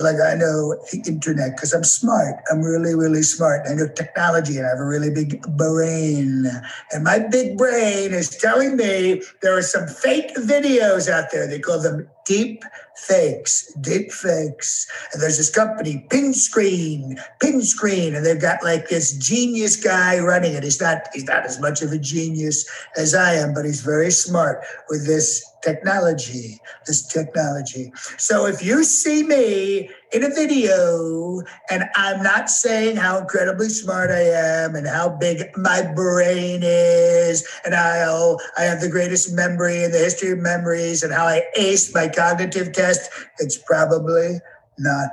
like 0.00 0.16
I 0.16 0.34
know 0.34 0.76
the 0.90 1.02
internet 1.06 1.56
because 1.56 1.72
I'm 1.72 1.84
smart. 1.84 2.36
I'm 2.50 2.62
really, 2.62 2.94
really 2.94 3.22
smart. 3.22 3.66
I 3.68 3.74
know 3.74 3.88
technology 3.88 4.56
and 4.56 4.66
I 4.66 4.70
have 4.70 4.78
a 4.78 4.86
really 4.86 5.10
big 5.10 5.42
brain. 5.56 6.46
And 6.92 7.04
my 7.04 7.18
big 7.18 7.58
brain 7.58 8.12
is 8.12 8.30
telling 8.30 8.76
me 8.76 9.22
there 9.42 9.56
are 9.56 9.62
some 9.62 9.86
fake 9.86 10.34
videos 10.36 11.10
out 11.10 11.30
there. 11.30 11.46
They 11.46 11.58
call 11.58 11.80
them 11.80 12.08
deep 12.24 12.64
fakes, 12.96 13.72
deep 13.80 14.12
fakes. 14.12 14.86
And 15.12 15.22
there's 15.22 15.38
this 15.38 15.50
company, 15.50 16.06
Pinscreen, 16.08 17.18
Pin 17.40 17.62
Screen, 17.62 18.14
and 18.14 18.24
they've 18.24 18.40
got 18.40 18.62
like 18.62 18.88
this 18.88 19.12
genius 19.16 19.76
guy 19.76 20.18
running 20.18 20.52
it. 20.54 20.62
He's 20.62 20.80
not 20.80 21.01
he's 21.12 21.24
not 21.24 21.44
as 21.44 21.60
much 21.60 21.82
of 21.82 21.92
a 21.92 21.98
genius 21.98 22.68
as 22.96 23.14
I 23.14 23.34
am, 23.34 23.54
but 23.54 23.64
he's 23.64 23.80
very 23.80 24.10
smart 24.10 24.64
with 24.88 25.06
this 25.06 25.44
technology, 25.62 26.58
this 26.86 27.06
technology. 27.06 27.92
So 28.18 28.46
if 28.46 28.64
you 28.64 28.84
see 28.84 29.22
me 29.22 29.88
in 30.12 30.24
a 30.24 30.28
video 30.28 31.42
and 31.70 31.84
I'm 31.94 32.22
not 32.22 32.50
saying 32.50 32.96
how 32.96 33.18
incredibly 33.18 33.68
smart 33.68 34.10
I 34.10 34.22
am 34.22 34.74
and 34.74 34.86
how 34.86 35.08
big 35.08 35.44
my 35.56 35.82
brain 35.94 36.62
is 36.62 37.46
and 37.64 37.74
how 37.74 37.92
oh, 38.08 38.38
I 38.58 38.62
have 38.62 38.80
the 38.80 38.90
greatest 38.90 39.32
memory 39.32 39.84
in 39.84 39.92
the 39.92 39.98
history 39.98 40.32
of 40.32 40.38
memories 40.38 41.02
and 41.02 41.12
how 41.12 41.26
I 41.26 41.42
aced 41.56 41.94
my 41.94 42.08
cognitive 42.08 42.72
test, 42.72 43.10
it's 43.38 43.58
probably 43.58 44.38
not 44.78 45.10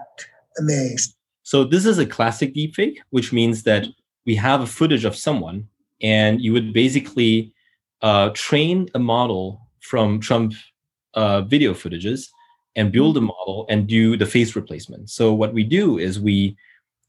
me. 0.59 0.95
So 1.43 1.63
this 1.63 1.85
is 1.85 1.97
a 1.97 2.05
classic 2.05 2.53
deepfake, 2.53 2.97
which 3.09 3.31
means 3.31 3.63
that 3.63 3.87
we 4.25 4.35
have 4.35 4.61
a 4.61 4.67
footage 4.67 5.05
of 5.05 5.15
someone 5.15 5.67
and 6.01 6.41
you 6.41 6.53
would 6.53 6.73
basically 6.73 7.53
uh, 8.01 8.29
train 8.33 8.87
a 8.95 8.99
model 8.99 9.61
from 9.81 10.19
Trump 10.19 10.53
uh, 11.13 11.41
video 11.41 11.73
footages 11.73 12.27
and 12.75 12.91
build 12.91 13.17
a 13.17 13.21
model 13.21 13.65
and 13.69 13.87
do 13.87 14.15
the 14.15 14.25
face 14.25 14.55
replacement. 14.55 15.09
So 15.09 15.33
what 15.33 15.53
we 15.53 15.63
do 15.63 15.97
is 15.97 16.19
we 16.19 16.55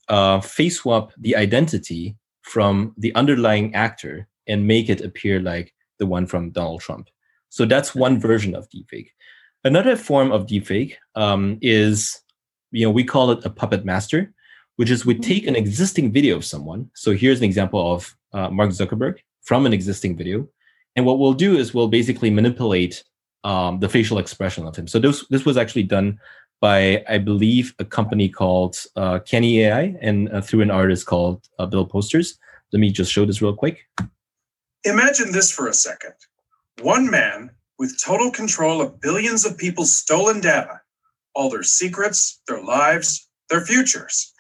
uh, 0.09 0.41
face 0.41 0.79
swap 0.79 1.13
the 1.19 1.37
identity 1.37 2.17
from 2.43 2.95
the 2.97 3.15
underlying 3.15 3.75
actor 3.75 4.27
and 4.47 4.67
make 4.67 4.89
it 4.89 5.03
appear 5.03 5.41
like 5.41 5.73
the 5.99 6.07
one 6.07 6.27
from 6.27 6.51
Donald 6.51 6.81
Trump. 6.81 7.09
So 7.51 7.65
that's 7.65 7.95
one 7.95 8.19
version 8.19 8.55
of 8.55 8.69
deepfake. 8.71 9.11
Another 9.63 9.95
form 9.95 10.33
of 10.33 10.47
deepfake 10.47 10.95
um, 11.15 11.59
is, 11.61 12.21
you 12.73 12.87
know, 12.87 12.91
we 12.91 13.05
call 13.05 13.31
it 13.31 13.45
a 13.45 13.51
puppet 13.51 13.85
master, 13.85 14.33
which 14.77 14.91
is 14.91 15.05
we 15.05 15.15
mm-hmm. 15.15 15.23
take 15.23 15.47
an 15.47 15.57
existing 15.57 16.11
video 16.13 16.37
of 16.37 16.45
someone. 16.45 16.91
So 16.95 17.13
here's 17.13 17.39
an 17.39 17.45
example 17.45 17.93
of 17.93 18.17
uh, 18.33 18.51
Mark 18.51 18.71
Zuckerberg 18.71 19.19
from 19.43 19.67
an 19.67 19.73
existing 19.73 20.17
video. 20.17 20.49
And 20.97 21.07
what 21.07 21.19
we'll 21.19 21.35
do 21.35 21.57
is 21.57 21.73
we'll 21.73 21.89
basically 21.89 22.31
manipulate 22.31 23.05
um, 23.45 23.81
the 23.81 23.89
facial 23.89 24.19
expression 24.19 24.67
of 24.67 24.77
him. 24.77 24.87
So 24.87 24.99
this 24.99 25.27
this 25.29 25.45
was 25.45 25.57
actually 25.57 25.85
done 25.85 26.19
by 26.61 27.03
I 27.09 27.19
believe 27.19 27.75
a 27.79 27.85
company 27.85 28.29
called 28.29 28.77
uh, 28.97 29.21
Canny 29.21 29.63
AI 29.63 29.97
and 30.01 30.29
uh, 30.31 30.41
through 30.41 30.63
an 30.63 30.71
artist 30.71 31.07
called 31.07 31.49
uh, 31.59 31.67
Bill 31.67 31.87
Posters. 31.87 32.39
Let 32.73 32.81
me 32.81 32.91
just 32.91 33.13
show 33.13 33.25
this 33.25 33.41
real 33.43 33.55
quick. 33.55 33.87
Imagine 34.85 35.33
this 35.33 35.51
for 35.51 35.69
a 35.69 35.75
second: 35.75 36.15
one 36.83 37.11
man 37.11 37.51
with 37.79 37.99
total 38.03 38.31
control 38.31 38.83
of 38.83 39.01
billions 39.01 39.47
of 39.47 39.57
people's 39.57 39.95
stolen 39.97 40.41
data, 40.41 40.81
all 41.35 41.49
their 41.49 41.63
secrets, 41.63 42.43
their 42.47 42.63
lives, 42.63 43.29
their 43.49 43.65
futures. 43.65 44.33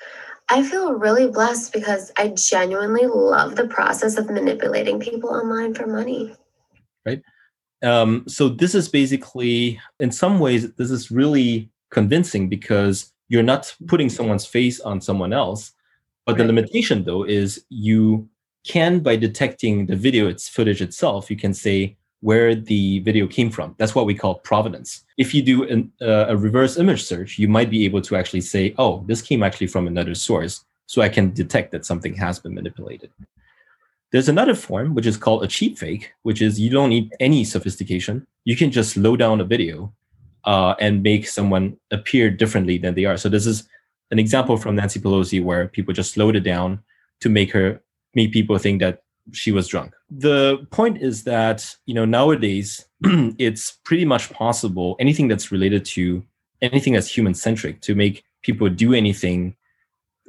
I 0.50 0.64
feel 0.64 0.94
really 0.94 1.28
blessed 1.28 1.72
because 1.72 2.10
I 2.18 2.28
genuinely 2.28 3.06
love 3.06 3.54
the 3.54 3.68
process 3.68 4.18
of 4.18 4.28
manipulating 4.28 4.98
people 4.98 5.30
online 5.30 5.74
for 5.74 5.86
money. 5.86 6.34
Right. 7.06 7.22
Um, 7.82 8.24
so 8.26 8.48
this 8.48 8.74
is 8.74 8.88
basically, 8.88 9.80
in 10.00 10.10
some 10.10 10.40
ways, 10.40 10.72
this 10.72 10.90
is 10.90 11.10
really 11.10 11.70
convincing 11.90 12.48
because 12.48 13.12
you're 13.28 13.44
not 13.44 13.74
putting 13.86 14.08
someone's 14.08 14.44
face 14.44 14.80
on 14.80 15.00
someone 15.00 15.32
else. 15.32 15.72
But 16.26 16.32
right. 16.32 16.38
the 16.38 16.52
limitation, 16.52 17.04
though, 17.04 17.22
is 17.22 17.64
you 17.68 18.28
can, 18.66 19.00
by 19.00 19.16
detecting 19.16 19.86
the 19.86 19.96
video, 19.96 20.28
its 20.28 20.48
footage 20.48 20.82
itself, 20.82 21.30
you 21.30 21.36
can 21.36 21.54
say 21.54 21.96
where 22.20 22.54
the 22.54 22.98
video 23.00 23.26
came 23.26 23.50
from. 23.50 23.74
That's 23.78 23.94
what 23.94 24.06
we 24.06 24.14
call 24.14 24.36
provenance. 24.36 25.04
If 25.16 25.34
you 25.34 25.42
do 25.42 25.64
an, 25.64 25.92
uh, 26.02 26.26
a 26.28 26.36
reverse 26.36 26.76
image 26.76 27.02
search, 27.04 27.38
you 27.38 27.48
might 27.48 27.70
be 27.70 27.84
able 27.84 28.02
to 28.02 28.16
actually 28.16 28.42
say, 28.42 28.74
oh, 28.78 29.04
this 29.06 29.22
came 29.22 29.42
actually 29.42 29.68
from 29.68 29.86
another 29.86 30.14
source. 30.14 30.64
So 30.86 31.02
I 31.02 31.08
can 31.08 31.32
detect 31.32 31.72
that 31.72 31.86
something 31.86 32.14
has 32.14 32.38
been 32.38 32.54
manipulated. 32.54 33.10
There's 34.12 34.28
another 34.28 34.54
form, 34.54 34.94
which 34.94 35.06
is 35.06 35.16
called 35.16 35.44
a 35.44 35.46
cheap 35.46 35.78
fake, 35.78 36.12
which 36.22 36.42
is 36.42 36.58
you 36.58 36.68
don't 36.68 36.90
need 36.90 37.14
any 37.20 37.44
sophistication. 37.44 38.26
You 38.44 38.56
can 38.56 38.70
just 38.70 38.94
slow 38.94 39.16
down 39.16 39.40
a 39.40 39.44
video 39.44 39.92
uh, 40.44 40.74
and 40.80 41.02
make 41.02 41.28
someone 41.28 41.76
appear 41.90 42.28
differently 42.28 42.76
than 42.76 42.94
they 42.94 43.04
are. 43.04 43.16
So 43.16 43.28
this 43.28 43.46
is 43.46 43.68
an 44.10 44.18
example 44.18 44.56
from 44.56 44.74
Nancy 44.74 44.98
Pelosi 44.98 45.42
where 45.42 45.68
people 45.68 45.94
just 45.94 46.12
slowed 46.12 46.36
it 46.36 46.40
down 46.40 46.80
to 47.20 47.28
make 47.28 47.52
her 47.52 47.80
make 48.14 48.32
people 48.32 48.58
think 48.58 48.80
that 48.80 49.02
she 49.32 49.52
was 49.52 49.68
drunk. 49.68 49.92
The 50.10 50.66
point 50.70 50.98
is 50.98 51.24
that 51.24 51.74
you 51.86 51.94
know 51.94 52.04
nowadays 52.04 52.84
it's 53.38 53.78
pretty 53.84 54.04
much 54.04 54.30
possible 54.30 54.96
anything 54.98 55.28
that's 55.28 55.52
related 55.52 55.84
to 55.86 56.24
anything 56.62 56.92
that's 56.92 57.08
human 57.08 57.34
centric 57.34 57.80
to 57.82 57.94
make 57.94 58.24
people 58.42 58.68
do 58.68 58.94
anything 58.94 59.56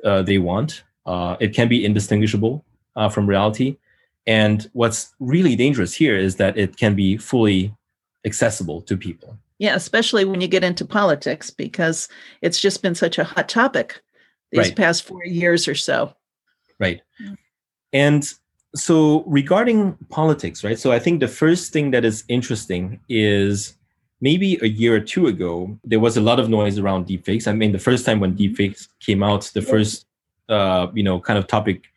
uh, 0.03 0.21
they 0.21 0.37
want. 0.37 0.83
Uh, 1.05 1.35
it 1.39 1.53
can 1.53 1.67
be 1.67 1.83
indistinguishable 1.83 2.63
uh, 2.95 3.09
from 3.09 3.27
reality. 3.27 3.77
And 4.27 4.69
what's 4.73 5.13
really 5.19 5.55
dangerous 5.55 5.93
here 5.93 6.15
is 6.15 6.35
that 6.35 6.57
it 6.57 6.77
can 6.77 6.95
be 6.95 7.17
fully 7.17 7.73
accessible 8.25 8.81
to 8.83 8.95
people. 8.95 9.37
Yeah, 9.57 9.75
especially 9.75 10.25
when 10.25 10.41
you 10.41 10.47
get 10.47 10.63
into 10.63 10.85
politics, 10.85 11.49
because 11.49 12.07
it's 12.41 12.59
just 12.59 12.81
been 12.81 12.95
such 12.95 13.17
a 13.17 13.23
hot 13.23 13.49
topic 13.49 14.01
these 14.51 14.67
right. 14.67 14.75
past 14.75 15.03
four 15.03 15.23
years 15.25 15.67
or 15.67 15.75
so. 15.75 16.13
Right. 16.79 17.01
And 17.93 18.27
so 18.75 19.23
regarding 19.27 19.93
politics, 20.09 20.63
right? 20.63 20.79
So 20.79 20.91
I 20.91 20.99
think 20.99 21.19
the 21.19 21.27
first 21.27 21.73
thing 21.73 21.91
that 21.91 22.05
is 22.05 22.23
interesting 22.27 22.99
is 23.09 23.73
maybe 24.21 24.57
a 24.61 24.67
year 24.67 24.95
or 24.95 24.99
two 24.99 25.27
ago, 25.27 25.77
there 25.83 25.99
was 25.99 26.15
a 26.15 26.21
lot 26.21 26.39
of 26.39 26.49
noise 26.49 26.77
around 26.79 27.07
deepfakes. 27.07 27.47
I 27.47 27.53
mean, 27.53 27.71
the 27.71 27.79
first 27.79 28.05
time 28.05 28.19
when 28.19 28.35
deepfakes 28.35 28.87
came 28.99 29.23
out, 29.23 29.49
the 29.53 29.61
first, 29.61 30.05
uh, 30.47 30.87
you 30.93 31.03
know, 31.03 31.19
kind 31.19 31.37
of 31.37 31.47
topic 31.47 31.91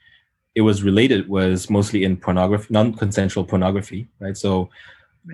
it 0.54 0.60
was 0.60 0.82
related 0.82 1.28
was 1.28 1.68
mostly 1.68 2.04
in 2.04 2.16
pornography, 2.16 2.68
non-consensual 2.70 3.44
pornography, 3.44 4.06
right? 4.20 4.36
So 4.36 4.70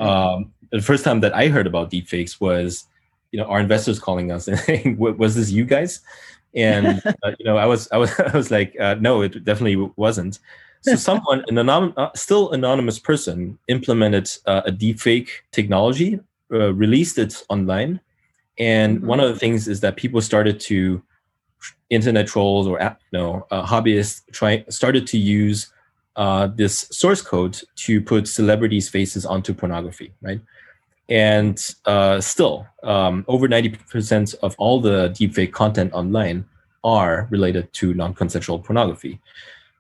um, 0.01 0.53
the 0.71 0.81
first 0.81 1.05
time 1.05 1.21
that 1.21 1.35
I 1.35 1.49
heard 1.49 1.67
about 1.67 1.91
deepfakes 1.91 2.41
was 2.41 2.87
you 3.33 3.39
know 3.39 3.47
our 3.47 3.61
investors 3.61 3.99
calling 3.99 4.33
us 4.33 4.49
and 4.49 4.59
saying, 4.59 4.97
"Was 4.99 5.35
this 5.35 5.51
you 5.51 5.65
guys?" 5.65 6.01
And 6.55 7.03
uh, 7.23 7.33
you 7.39 7.45
know, 7.45 7.57
I 7.57 7.67
was 7.67 7.89
I 7.93 7.99
was 7.99 8.19
I 8.33 8.37
was 8.37 8.51
like, 8.51 8.79
uh, 8.81 8.97
"No, 9.01 9.23
it 9.23 9.45
definitely 9.45 9.77
wasn't." 9.97 10.39
So 10.83 10.95
someone, 10.97 11.45
an 11.49 11.59
anonymous, 11.59 11.95
uh, 11.99 12.11
still 12.15 12.53
anonymous 12.53 12.99
person, 12.99 13.59
implemented 13.69 14.31
uh, 14.47 14.63
a 14.65 14.73
deepfake 14.73 15.29
technology, 15.53 16.19
uh, 16.53 16.73
released 16.73 17.19
it 17.19 17.43
online, 17.51 18.01
and 18.59 18.99
mm-hmm. 18.99 19.07
one 19.07 19.21
of 19.21 19.29
the 19.33 19.39
things 19.39 19.69
is 19.69 19.81
that 19.81 19.97
people 19.97 20.21
started 20.21 20.59
to 20.61 21.03
internet 21.91 22.27
trolls 22.27 22.67
or 22.67 22.81
you 22.81 22.97
know 23.13 23.47
uh, 23.51 23.67
hobbyists 23.67 24.23
try 24.33 24.65
started 24.69 25.07
to 25.09 25.19
use 25.19 25.71
uh, 26.17 26.47
this 26.47 26.87
source 26.91 27.23
code 27.23 27.61
to 27.77 28.01
put 28.01 28.27
celebrities' 28.27 28.89
faces 28.89 29.25
onto 29.25 29.55
pornography, 29.55 30.13
right? 30.23 30.41
And 31.09 31.59
uh, 31.87 32.21
still, 32.21 32.67
um, 32.83 33.25
over 33.27 33.49
90% 33.49 34.35
of 34.43 34.55
all 34.59 34.81
the 34.81 35.11
deepfake 35.11 35.53
content 35.53 35.93
online 35.93 36.45
are 36.85 37.27
related 37.31 37.73
to 37.75 37.95
non 37.95 38.15
consensual 38.15 38.59
pornography. 38.59 39.21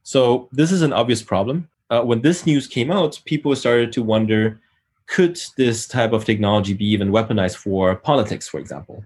So, 0.02 0.48
this 0.52 0.72
is 0.72 0.82
an 0.82 0.92
obvious 0.92 1.22
problem. 1.22 1.68
Uh, 1.90 2.02
when 2.02 2.22
this 2.22 2.46
news 2.46 2.66
came 2.66 2.90
out, 2.90 3.20
people 3.24 3.54
started 3.56 3.92
to 3.92 4.02
wonder 4.02 4.60
could 5.06 5.40
this 5.56 5.88
type 5.88 6.12
of 6.12 6.24
technology 6.24 6.72
be 6.72 6.86
even 6.86 7.10
weaponized 7.10 7.56
for 7.56 7.96
politics, 7.96 8.46
for 8.48 8.60
example? 8.60 9.04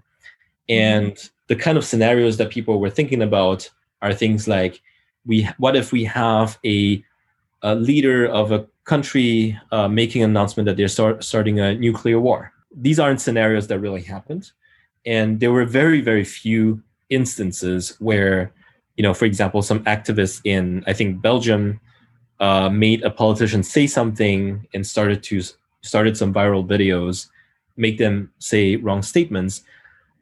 And 0.69 1.17
the 1.47 1.55
kind 1.55 1.77
of 1.77 1.85
scenarios 1.85 2.37
that 2.37 2.51
people 2.51 2.79
were 2.79 2.91
thinking 2.91 3.21
about 3.21 3.69
are 4.01 4.13
things 4.13 4.47
like 4.47 4.81
we 5.25 5.49
what 5.57 5.75
if 5.75 5.91
we 5.91 6.03
have 6.05 6.57
a, 6.65 7.03
a 7.61 7.75
leader 7.75 8.25
of 8.27 8.51
a 8.51 8.67
country 8.83 9.59
uh, 9.71 9.87
making 9.87 10.21
an 10.23 10.29
announcement 10.29 10.67
that 10.67 10.77
they're 10.77 10.87
start, 10.87 11.23
starting 11.23 11.59
a 11.59 11.75
nuclear 11.75 12.19
war 12.19 12.51
these 12.75 12.99
aren't 12.99 13.21
scenarios 13.21 13.67
that 13.67 13.79
really 13.79 14.01
happened 14.01 14.51
and 15.05 15.39
there 15.39 15.51
were 15.51 15.65
very 15.65 16.01
very 16.01 16.23
few 16.23 16.81
instances 17.09 17.95
where 17.99 18.51
you 18.97 19.03
know 19.03 19.13
for 19.13 19.25
example 19.25 19.61
some 19.61 19.83
activists 19.85 20.41
in 20.43 20.83
i 20.87 20.93
think 20.93 21.21
belgium 21.21 21.79
uh, 22.41 22.69
made 22.69 23.01
a 23.03 23.09
politician 23.09 23.63
say 23.63 23.87
something 23.87 24.67
and 24.73 24.85
started 24.85 25.23
to 25.23 25.41
started 25.81 26.17
some 26.17 26.33
viral 26.33 26.67
videos 26.67 27.27
make 27.77 27.97
them 27.97 28.31
say 28.39 28.75
wrong 28.75 29.01
statements 29.01 29.61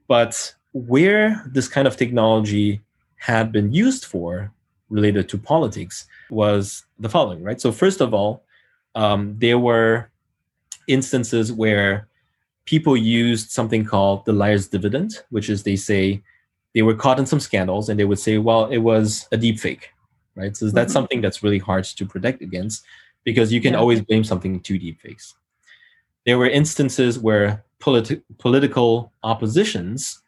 but 0.08 0.54
where 0.74 1.44
this 1.48 1.68
kind 1.68 1.88
of 1.88 1.96
technology 1.98 2.82
had 3.18 3.52
been 3.52 3.72
used 3.72 4.06
for 4.06 4.52
related 4.90 5.30
to 5.30 5.38
politics 5.38 6.06
was 6.30 6.86
the 7.00 7.10
following, 7.10 7.42
right? 7.44 7.60
So, 7.60 7.72
first 7.72 8.02
of 8.02 8.14
all, 8.14 8.44
um, 8.96 9.36
there 9.40 9.60
were 9.60 10.10
instances 10.88 11.52
where 11.52 12.08
people 12.66 12.96
used 12.96 13.50
something 13.50 13.86
called 13.86 14.26
the 14.26 14.34
liar's 14.34 14.68
dividend, 14.68 15.24
which 15.30 15.50
is 15.50 15.64
they 15.64 15.76
say 15.76 16.22
they 16.74 16.82
were 16.82 16.96
caught 16.96 17.20
in 17.20 17.26
some 17.26 17.40
scandals 17.40 17.90
and 17.90 18.00
they 18.00 18.06
would 18.06 18.20
say, 18.20 18.38
well, 18.38 18.66
it 18.66 18.80
was 18.80 19.28
a 19.32 19.38
deep 19.38 19.60
fake, 19.60 19.92
right? 20.36 20.56
So, 20.56 20.66
that's 20.66 20.76
mm-hmm. 20.76 20.94
something 20.94 21.22
that's 21.22 21.44
really 21.44 21.60
hard 21.60 21.84
to 21.86 22.06
protect 22.06 22.42
against 22.42 22.86
because 23.24 23.54
you 23.54 23.62
can 23.62 23.74
yeah. 23.74 23.80
always 23.80 24.02
blame 24.02 24.24
something 24.24 24.60
to 24.60 24.78
deep 24.78 25.00
fakes. 25.02 25.36
There 26.26 26.38
were 26.38 26.50
instances 26.50 27.20
where 27.20 27.64
politi- 27.80 28.22
political 28.38 29.12
oppositions 29.24 30.22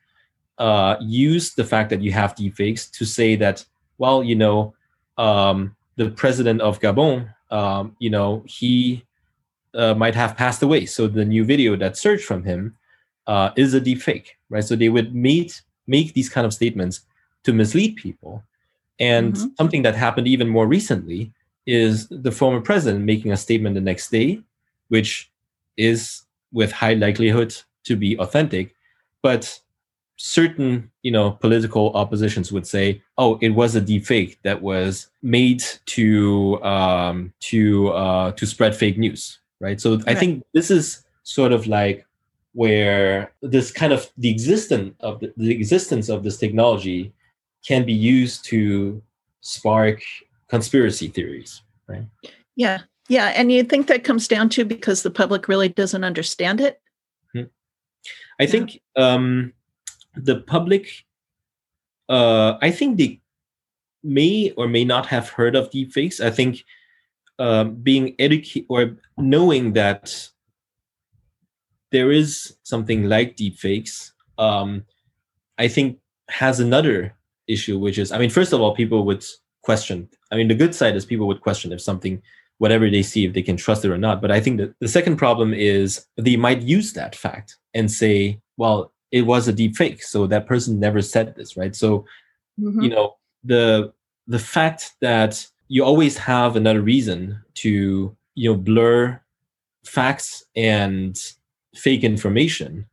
uh, 0.57 0.95
use 1.01 1.53
the 1.53 1.63
fact 1.63 1.89
that 1.89 2.01
you 2.01 2.11
have 2.11 2.35
deepfakes 2.35 2.89
to 2.91 3.05
say 3.05 3.35
that, 3.35 3.65
well, 3.97 4.23
you 4.23 4.35
know, 4.35 4.73
um, 5.17 5.75
the 5.95 6.09
president 6.09 6.61
of 6.61 6.79
Gabon, 6.79 7.33
um, 7.51 7.95
you 7.99 8.09
know, 8.09 8.43
he 8.45 9.05
uh, 9.73 9.93
might 9.93 10.15
have 10.15 10.35
passed 10.37 10.61
away. 10.61 10.85
So 10.85 11.07
the 11.07 11.25
new 11.25 11.43
video 11.43 11.75
that 11.77 11.97
searched 11.97 12.25
from 12.25 12.43
him 12.43 12.77
uh, 13.27 13.51
is 13.55 13.73
a 13.73 13.81
deepfake, 13.81 14.27
right? 14.49 14.63
So 14.63 14.75
they 14.75 14.89
would 14.89 15.15
meet, 15.15 15.61
make 15.87 16.13
these 16.13 16.29
kind 16.29 16.45
of 16.45 16.53
statements 16.53 17.01
to 17.43 17.53
mislead 17.53 17.95
people. 17.95 18.43
And 18.99 19.33
mm-hmm. 19.33 19.47
something 19.57 19.81
that 19.83 19.95
happened 19.95 20.27
even 20.27 20.47
more 20.47 20.67
recently 20.67 21.31
is 21.65 22.07
the 22.09 22.31
former 22.31 22.61
president 22.61 23.05
making 23.05 23.31
a 23.31 23.37
statement 23.37 23.75
the 23.75 23.81
next 23.81 24.09
day, 24.09 24.41
which 24.89 25.31
is 25.77 26.23
with 26.51 26.71
high 26.71 26.93
likelihood 26.93 27.55
to 27.83 27.95
be 27.95 28.17
authentic, 28.19 28.75
but 29.21 29.59
certain 30.17 30.89
you 31.03 31.11
know 31.11 31.31
political 31.31 31.91
oppositions 31.93 32.51
would 32.51 32.65
say 32.65 33.01
oh 33.17 33.37
it 33.41 33.49
was 33.49 33.75
a 33.75 33.81
deep 33.81 34.05
fake 34.05 34.39
that 34.43 34.61
was 34.61 35.07
made 35.21 35.61
to 35.85 36.61
um 36.63 37.33
to 37.41 37.89
uh 37.89 38.31
to 38.31 38.45
spread 38.45 38.73
fake 38.73 38.97
news 38.97 39.39
right 39.59 39.81
so 39.81 39.97
right. 39.97 40.07
i 40.07 40.15
think 40.15 40.41
this 40.53 40.71
is 40.71 41.03
sort 41.23 41.51
of 41.51 41.67
like 41.67 42.04
where 42.55 43.31
this 43.41 43.71
kind 43.71 43.93
of 43.93 44.09
the 44.17 44.29
existence 44.29 44.95
of 45.01 45.19
the, 45.19 45.31
the 45.37 45.51
existence 45.51 46.09
of 46.09 46.23
this 46.23 46.37
technology 46.37 47.13
can 47.67 47.85
be 47.85 47.93
used 47.93 48.45
to 48.45 49.01
spark 49.41 50.01
conspiracy 50.49 51.07
theories 51.07 51.61
right 51.87 52.07
yeah 52.55 52.79
yeah 53.09 53.27
and 53.35 53.51
you 53.51 53.63
think 53.63 53.87
that 53.87 54.03
comes 54.03 54.27
down 54.27 54.49
to 54.49 54.65
because 54.65 55.03
the 55.03 55.11
public 55.11 55.47
really 55.47 55.69
doesn't 55.69 56.03
understand 56.03 56.59
it 56.59 56.81
hmm. 57.33 57.43
i 58.39 58.43
yeah. 58.43 58.49
think 58.49 58.81
um 58.95 59.53
the 60.15 60.41
public, 60.41 61.05
uh, 62.09 62.57
I 62.61 62.71
think 62.71 62.97
they 62.97 63.21
may 64.03 64.51
or 64.57 64.67
may 64.67 64.85
not 64.85 65.05
have 65.07 65.29
heard 65.29 65.55
of 65.55 65.69
deepfakes. 65.71 66.23
I 66.23 66.29
think 66.29 66.63
uh, 67.39 67.65
being 67.65 68.15
educated 68.19 68.67
or 68.69 68.97
knowing 69.17 69.73
that 69.73 70.29
there 71.91 72.11
is 72.11 72.55
something 72.63 73.09
like 73.09 73.37
deepfakes, 73.37 74.11
um, 74.37 74.85
I 75.57 75.67
think 75.67 75.99
has 76.29 76.59
another 76.59 77.15
issue, 77.47 77.77
which 77.77 77.97
is, 77.97 78.11
I 78.11 78.17
mean, 78.17 78.29
first 78.29 78.53
of 78.53 78.61
all, 78.61 78.75
people 78.75 79.05
would 79.05 79.23
question. 79.61 80.09
I 80.31 80.35
mean, 80.35 80.47
the 80.47 80.55
good 80.55 80.75
side 80.75 80.95
is 80.95 81.05
people 81.05 81.27
would 81.27 81.41
question 81.41 81.71
if 81.71 81.81
something, 81.81 82.21
whatever 82.57 82.89
they 82.89 83.03
see, 83.03 83.25
if 83.25 83.33
they 83.33 83.41
can 83.41 83.57
trust 83.57 83.85
it 83.85 83.91
or 83.91 83.97
not. 83.97 84.21
But 84.21 84.31
I 84.31 84.39
think 84.39 84.57
that 84.57 84.73
the 84.79 84.87
second 84.87 85.17
problem 85.17 85.53
is 85.53 86.05
they 86.17 86.35
might 86.35 86.61
use 86.61 86.93
that 86.93 87.15
fact 87.15 87.57
and 87.73 87.91
say, 87.91 88.39
well, 88.57 88.91
it 89.15 89.25
was 89.25 89.47
a 89.47 89.53
deep 89.53 89.77
fake 89.77 90.03
so 90.03 90.27
that 90.27 90.45
person 90.45 90.77
never 90.77 91.01
said 91.01 91.35
this 91.35 91.55
right 91.55 91.73
so 91.73 92.05
mm-hmm. 92.59 92.81
you 92.81 92.89
know 92.89 93.15
the 93.45 93.93
the 94.27 94.39
fact 94.39 94.91
that 94.99 95.47
you 95.67 95.83
always 95.83 96.17
have 96.17 96.55
another 96.55 96.81
reason 96.81 97.41
to 97.53 98.15
you 98.35 98.49
know 98.49 98.57
blur 98.57 99.19
facts 99.85 100.43
and 100.55 101.17
fake 101.75 102.03
information 102.03 102.85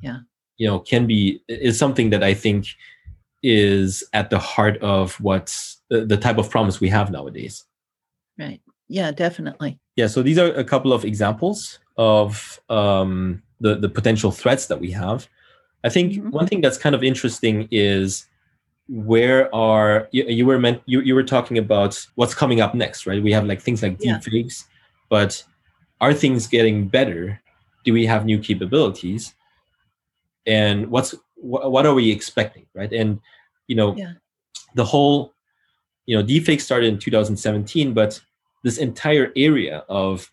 yeah 0.00 0.18
you 0.56 0.66
know 0.66 0.78
can 0.78 1.06
be 1.06 1.42
is 1.48 1.78
something 1.78 2.10
that 2.10 2.22
i 2.22 2.34
think 2.34 2.66
is 3.42 4.02
at 4.12 4.30
the 4.30 4.38
heart 4.38 4.78
of 4.78 5.20
what's 5.20 5.82
the, 5.90 6.04
the 6.04 6.16
type 6.16 6.38
of 6.38 6.48
problems 6.48 6.80
we 6.80 6.88
have 6.88 7.10
nowadays 7.10 7.64
right 8.38 8.60
yeah 8.88 9.10
definitely 9.10 9.78
yeah 9.96 10.06
so 10.06 10.22
these 10.22 10.38
are 10.38 10.52
a 10.54 10.64
couple 10.64 10.92
of 10.92 11.04
examples 11.04 11.78
of 11.96 12.60
um, 12.70 13.40
the 13.60 13.76
the 13.76 13.88
potential 13.88 14.32
threats 14.32 14.66
that 14.66 14.80
we 14.80 14.90
have 14.90 15.28
I 15.84 15.90
think 15.90 16.12
mm-hmm. 16.14 16.30
one 16.30 16.46
thing 16.46 16.62
that's 16.62 16.78
kind 16.78 16.94
of 16.94 17.04
interesting 17.04 17.68
is 17.70 18.26
where 18.88 19.54
are 19.54 20.08
you, 20.10 20.24
you 20.24 20.46
were 20.46 20.58
meant 20.58 20.82
you, 20.86 21.00
you 21.00 21.14
were 21.14 21.22
talking 21.22 21.58
about 21.58 22.04
what's 22.14 22.34
coming 22.34 22.60
up 22.60 22.74
next, 22.74 23.06
right? 23.06 23.22
We 23.22 23.32
have 23.32 23.44
like 23.44 23.60
things 23.60 23.82
like 23.82 23.98
deep 23.98 24.22
fakes, 24.22 24.66
but 25.10 25.44
are 26.00 26.14
things 26.14 26.46
getting 26.46 26.88
better? 26.88 27.40
Do 27.84 27.92
we 27.92 28.06
have 28.06 28.24
new 28.24 28.38
capabilities? 28.38 29.34
And 30.46 30.90
what's 30.90 31.12
wh- 31.36 31.70
what 31.70 31.86
are 31.86 31.94
we 31.94 32.10
expecting, 32.10 32.66
right? 32.74 32.92
And 32.92 33.20
you 33.66 33.76
know, 33.76 33.94
yeah. 33.96 34.12
the 34.74 34.84
whole 34.84 35.32
you 36.06 36.16
know 36.16 36.24
deepfake 36.24 36.60
started 36.60 36.92
in 36.92 36.98
2017, 36.98 37.94
but 37.94 38.20
this 38.62 38.78
entire 38.78 39.32
area 39.36 39.84
of 39.88 40.30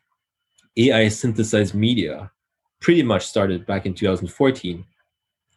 AI 0.78 1.10
synthesized 1.10 1.76
media 1.76 2.32
pretty 2.80 3.04
much 3.04 3.26
started 3.26 3.66
back 3.66 3.86
in 3.86 3.94
2014 3.94 4.84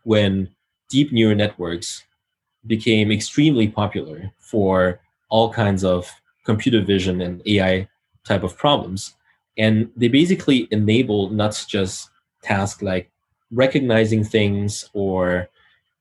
when 0.02 0.48
deep 0.90 1.12
neural 1.12 1.36
networks 1.36 2.04
became 2.66 3.10
extremely 3.10 3.68
popular 3.68 4.30
for 4.38 5.00
all 5.28 5.52
kinds 5.52 5.84
of 5.84 6.10
computer 6.44 6.82
vision 6.82 7.20
and 7.20 7.42
AI 7.46 7.88
type 8.24 8.42
of 8.42 8.56
problems. 8.56 9.14
And 9.56 9.90
they 9.96 10.08
basically 10.08 10.68
enable 10.70 11.30
not 11.30 11.64
just 11.68 12.10
tasks 12.42 12.82
like 12.82 13.10
recognizing 13.50 14.24
things 14.24 14.88
or 14.92 15.48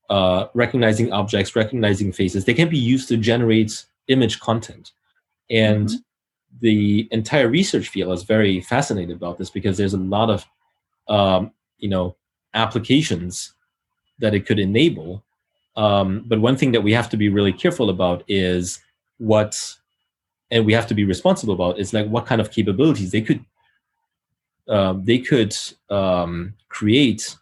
uh, 0.10 0.48
recognizing 0.54 1.12
objects, 1.12 1.56
recognizing 1.56 2.12
faces. 2.12 2.46
They 2.46 2.54
can 2.54 2.70
be 2.70 2.78
used 2.78 3.08
to 3.10 3.18
generate 3.18 3.86
image 4.08 4.40
content. 4.40 4.92
And 5.50 5.88
mm-hmm. 5.88 6.58
the 6.62 7.08
entire 7.12 7.48
research 7.48 7.90
field 7.90 8.14
is 8.14 8.24
very 8.24 8.62
fascinated 8.62 9.16
about 9.16 9.38
this 9.38 9.50
because 9.50 9.78
there's 9.78 9.94
a 9.94 9.98
lot 9.98 10.30
of 10.30 10.46
um, 11.08 11.52
you 11.78 11.90
know 11.90 12.16
applications 12.54 13.54
that 14.20 14.34
it 14.34 14.46
could 14.46 14.60
enable. 14.60 15.24
Um, 15.76 16.24
but 16.28 16.40
one 16.40 16.56
thing 16.56 16.72
that 16.74 16.82
we 16.82 16.94
have 16.94 17.10
to 17.10 17.18
be 17.18 17.30
really 17.30 17.54
careful 17.54 17.90
about 17.90 18.24
is 18.28 18.80
what, 19.18 19.60
and 20.54 20.66
we 20.68 20.74
have 20.74 20.88
to 20.88 20.94
be 20.94 21.04
responsible 21.04 21.54
about 21.56 21.80
is 21.80 21.94
like 21.94 22.08
what 22.08 22.28
kind 22.28 22.40
of 22.40 22.52
capabilities 22.52 23.12
they 23.12 23.22
could 23.22 23.44
um, 24.70 25.04
they 25.04 25.18
could 25.18 25.54
um, 25.90 26.54
create 26.70 27.36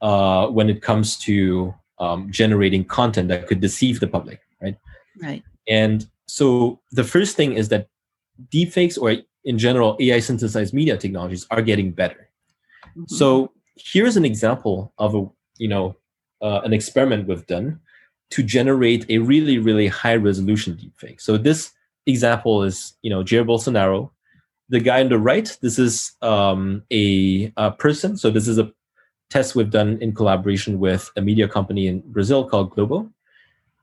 uh, 0.00 0.46
when 0.46 0.70
it 0.70 0.80
comes 0.80 1.18
to 1.18 1.74
um, 1.98 2.30
generating 2.30 2.84
content 2.84 3.28
that 3.28 3.46
could 3.46 3.60
deceive 3.60 4.00
the 4.00 4.06
public, 4.06 4.40
right? 4.62 4.76
Right. 5.20 5.42
And 5.68 6.06
so 6.26 6.80
the 6.92 7.04
first 7.04 7.36
thing 7.36 7.52
is 7.52 7.68
that 7.68 7.88
deepfakes 8.48 8.96
or 8.98 9.16
in 9.44 9.58
general 9.58 9.96
AI 10.00 10.20
synthesized 10.20 10.72
media 10.72 10.96
technologies 10.96 11.46
are 11.50 11.60
getting 11.60 11.90
better. 11.90 12.30
Mm-hmm. 12.90 13.04
So 13.08 13.52
here's 13.76 14.16
an 14.16 14.24
example 14.24 14.94
of 14.96 15.14
a 15.14 15.26
you 15.58 15.68
know 15.68 15.96
uh, 16.40 16.60
an 16.64 16.72
experiment 16.72 17.28
we've 17.28 17.46
done 17.46 17.80
to 18.30 18.42
generate 18.42 19.04
a 19.10 19.18
really 19.18 19.58
really 19.58 19.88
high 19.88 20.16
resolution 20.16 20.74
deepfake. 20.74 21.20
So 21.20 21.36
this 21.36 21.72
example 22.06 22.62
is 22.62 22.94
you 23.02 23.10
know 23.10 23.22
Jair 23.22 23.46
Bolsonaro. 23.46 24.10
The 24.70 24.80
guy 24.80 25.00
on 25.00 25.10
the 25.10 25.18
right, 25.18 25.56
this 25.60 25.78
is 25.78 26.12
um, 26.22 26.82
a, 26.90 27.52
a 27.56 27.70
person. 27.72 28.16
So 28.16 28.30
this 28.30 28.48
is 28.48 28.58
a 28.58 28.72
test 29.28 29.54
we've 29.54 29.70
done 29.70 29.98
in 30.00 30.14
collaboration 30.14 30.80
with 30.80 31.10
a 31.16 31.20
media 31.20 31.46
company 31.46 31.86
in 31.86 32.00
Brazil 32.00 32.48
called 32.48 32.70
Globo. 32.70 33.10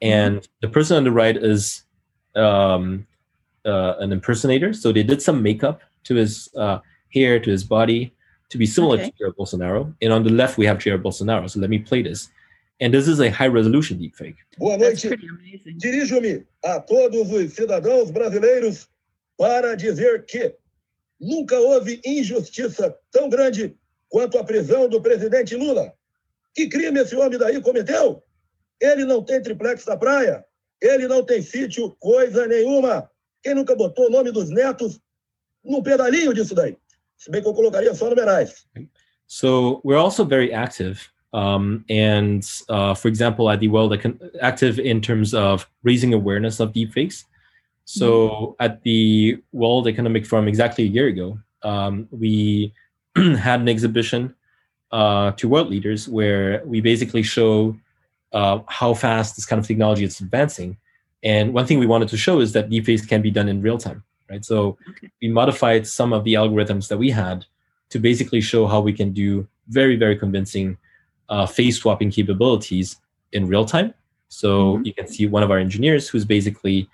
And 0.01 0.47
the 0.61 0.67
person 0.67 0.97
on 0.97 1.03
the 1.03 1.11
right 1.11 1.37
is 1.37 1.83
um, 2.35 3.05
uh, 3.65 3.95
an 3.99 4.11
impersonator. 4.11 4.73
So 4.73 4.91
they 4.91 5.03
did 5.03 5.21
some 5.21 5.43
makeup 5.43 5.81
to 6.05 6.15
his 6.15 6.49
uh, 6.57 6.79
hair, 7.13 7.39
to 7.39 7.51
his 7.51 7.63
body, 7.63 8.13
to 8.49 8.57
be 8.57 8.65
similar 8.65 8.95
okay. 8.95 9.11
to 9.11 9.23
Jair 9.23 9.35
Bolsonaro. 9.35 9.93
And 10.01 10.11
on 10.11 10.23
the 10.23 10.31
left, 10.31 10.57
we 10.57 10.65
have 10.65 10.79
Jair 10.79 11.01
Bolsonaro. 11.01 11.49
So 11.49 11.59
let 11.59 11.69
me 11.69 11.79
play 11.79 12.01
this. 12.01 12.29
And 12.81 12.91
this 12.91 13.07
is 13.07 13.19
a 13.19 13.29
high 13.29 13.47
resolution 13.47 13.99
deepfake. 13.99 14.37
Boa 14.57 14.75
noite. 14.75 15.07
Dirijo-me 15.77 16.47
a 16.65 16.79
todos 16.79 17.31
os 17.31 17.53
cidadãos 17.53 18.09
brasileiros 18.09 18.89
para 19.37 19.75
dizer 19.75 20.25
que 20.25 20.55
nunca 21.19 21.59
houve 21.59 22.01
injustiça 22.03 22.97
tão 23.11 23.29
grande 23.29 23.77
quanto 24.09 24.39
a 24.39 24.43
prisão 24.43 24.89
do 24.89 24.99
presidente 24.99 25.55
Lula. 25.55 25.93
Que 26.55 26.67
crime 26.67 26.99
esse 26.99 27.15
homem 27.15 27.37
daí 27.37 27.61
cometeu? 27.61 28.23
Ele 28.79 29.05
não 29.05 29.23
tem 29.23 29.39
triplex 29.43 29.85
na 29.85 29.95
praia, 29.95 30.43
ele 30.81 31.07
não 31.07 31.23
tem 31.23 31.43
sítio, 31.43 31.95
coisa 31.99 32.47
nenhuma. 32.47 33.07
Quem 33.43 33.53
nunca 33.53 33.75
botou 33.75 34.07
o 34.07 34.09
nome 34.09 34.31
dos 34.31 34.49
netos 34.49 34.99
num 35.63 35.83
pedalinho 35.83 36.33
disso 36.33 36.55
daí? 36.55 36.75
Se 37.15 37.29
bem 37.29 37.43
que 37.43 37.47
eu 37.47 37.53
colocaria 37.53 37.93
só 37.93 38.09
numerais. 38.09 38.65
So 39.27 39.81
we're 39.85 40.01
also 40.01 40.25
very 40.25 40.51
active. 40.51 41.10
Um, 41.33 41.85
and 41.89 42.47
uh, 42.69 42.93
for 42.93 43.07
example, 43.07 43.49
at 43.49 43.59
the 43.59 43.67
World 43.67 43.95
active 44.41 44.79
in 44.79 45.01
terms 45.01 45.33
of 45.33 45.69
raising 45.83 46.13
awareness 46.13 46.59
of 46.59 46.73
deepfakes. 46.73 47.25
So 47.85 48.29
mm-hmm. 48.29 48.63
at 48.63 48.83
the 48.83 49.41
World 49.51 49.87
Economic 49.87 50.25
Forum 50.25 50.47
exactly 50.47 50.85
a 50.85 50.87
year 50.87 51.07
ago, 51.07 51.39
um, 51.63 52.07
we 52.11 52.73
had 53.15 53.61
an 53.61 53.69
exhibition 53.69 54.35
uh, 54.91 55.31
to 55.31 55.47
world 55.47 55.69
leaders 55.69 56.07
where 56.07 56.61
we 56.65 56.81
basically 56.81 57.23
show 57.23 57.75
uh, 58.33 58.59
how 58.67 58.93
fast 58.93 59.35
this 59.35 59.45
kind 59.45 59.59
of 59.59 59.67
technology 59.67 60.03
is 60.03 60.19
advancing. 60.19 60.77
And 61.23 61.53
one 61.53 61.65
thing 61.65 61.79
we 61.79 61.85
wanted 61.85 62.09
to 62.09 62.17
show 62.17 62.39
is 62.39 62.53
that 62.53 62.69
deepfakes 62.69 63.07
can 63.07 63.21
be 63.21 63.31
done 63.31 63.47
in 63.47 63.61
real 63.61 63.77
time, 63.77 64.03
right? 64.29 64.43
So 64.43 64.77
okay. 64.89 65.09
we 65.21 65.29
modified 65.29 65.87
some 65.87 66.13
of 66.13 66.23
the 66.23 66.33
algorithms 66.33 66.87
that 66.89 66.97
we 66.97 67.11
had 67.11 67.45
to 67.89 67.99
basically 67.99 68.41
show 68.41 68.67
how 68.67 68.81
we 68.81 68.93
can 68.93 69.11
do 69.13 69.47
very, 69.67 69.95
very 69.95 70.17
convincing 70.17 70.77
uh, 71.31 71.47
face 71.47 71.77
swapping 71.77 72.11
capabilities 72.11 72.97
in 73.31 73.47
real 73.47 73.65
time. 73.65 73.93
So 74.27 74.75
mm-hmm. 74.75 74.85
you 74.85 74.93
can 74.93 75.07
see 75.07 75.25
one 75.25 75.41
of 75.41 75.49
our 75.49 75.57
engineers 75.57 76.07
who's 76.07 76.25
basically 76.25 76.87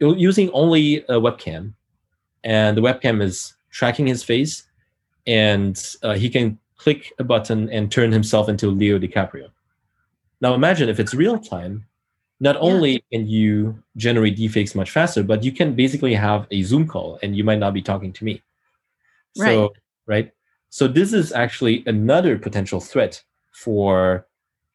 using 0.00 0.50
only 0.50 0.98
a 1.04 1.20
webcam, 1.20 1.74
and 2.42 2.76
the 2.76 2.80
webcam 2.80 3.22
is 3.22 3.54
tracking 3.70 4.06
his 4.06 4.24
face, 4.24 4.64
and 5.26 5.76
uh, 6.02 6.14
he 6.14 6.30
can 6.30 6.58
click 6.76 7.12
a 7.18 7.24
button 7.24 7.68
and 7.70 7.92
turn 7.92 8.10
himself 8.10 8.48
into 8.48 8.68
Leo 8.68 8.98
DiCaprio. 8.98 9.50
Now 10.40 10.54
imagine 10.54 10.88
if 10.88 10.98
it's 10.98 11.14
real 11.14 11.38
time, 11.38 11.86
not 12.40 12.56
only 12.58 13.04
can 13.12 13.28
you 13.28 13.80
generate 13.96 14.36
deepfakes 14.36 14.74
much 14.74 14.90
faster, 14.90 15.22
but 15.22 15.44
you 15.44 15.52
can 15.52 15.74
basically 15.74 16.14
have 16.14 16.48
a 16.50 16.64
Zoom 16.64 16.88
call 16.88 17.20
and 17.22 17.36
you 17.36 17.44
might 17.44 17.60
not 17.60 17.72
be 17.72 17.82
talking 17.82 18.12
to 18.14 18.24
me. 18.24 18.42
Right. 19.38 19.52
So, 19.54 19.72
right. 20.06 20.32
So 20.70 20.88
this 20.88 21.12
is 21.12 21.32
actually 21.32 21.84
another 21.86 22.36
potential 22.36 22.80
threat 22.80 23.22
for, 23.52 24.26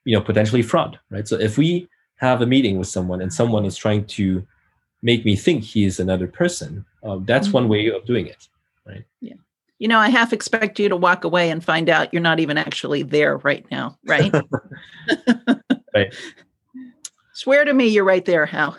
you 0.05 0.15
know, 0.15 0.21
potentially 0.21 0.61
fraud, 0.61 0.99
right? 1.09 1.27
So 1.27 1.37
if 1.37 1.57
we 1.57 1.87
have 2.15 2.41
a 2.41 2.45
meeting 2.45 2.77
with 2.77 2.87
someone 2.87 3.21
and 3.21 3.33
someone 3.33 3.65
is 3.65 3.75
trying 3.75 4.05
to 4.05 4.45
make 5.01 5.25
me 5.25 5.35
think 5.35 5.63
he 5.63 5.85
is 5.85 5.99
another 5.99 6.27
person, 6.27 6.85
uh, 7.03 7.19
that's 7.21 7.47
mm-hmm. 7.47 7.53
one 7.53 7.69
way 7.69 7.87
of 7.87 8.05
doing 8.05 8.27
it, 8.27 8.47
right? 8.85 9.03
Yeah 9.21 9.35
you 9.79 9.87
know, 9.87 9.99
I 9.99 10.09
half 10.09 10.33
expect 10.33 10.79
you 10.79 10.89
to 10.89 10.95
walk 10.95 11.23
away 11.23 11.49
and 11.49 11.63
find 11.63 11.89
out 11.89 12.11
you're 12.11 12.21
not 12.21 12.39
even 12.39 12.57
actually 12.57 13.03
there 13.03 13.37
right 13.37 13.65
now, 13.69 13.97
right? 14.05 14.33
right. 15.93 16.15
Swear 17.33 17.65
to 17.65 17.73
me 17.73 17.87
you're 17.87 18.03
right 18.03 18.25
there, 18.25 18.45
Hao. 18.45 18.75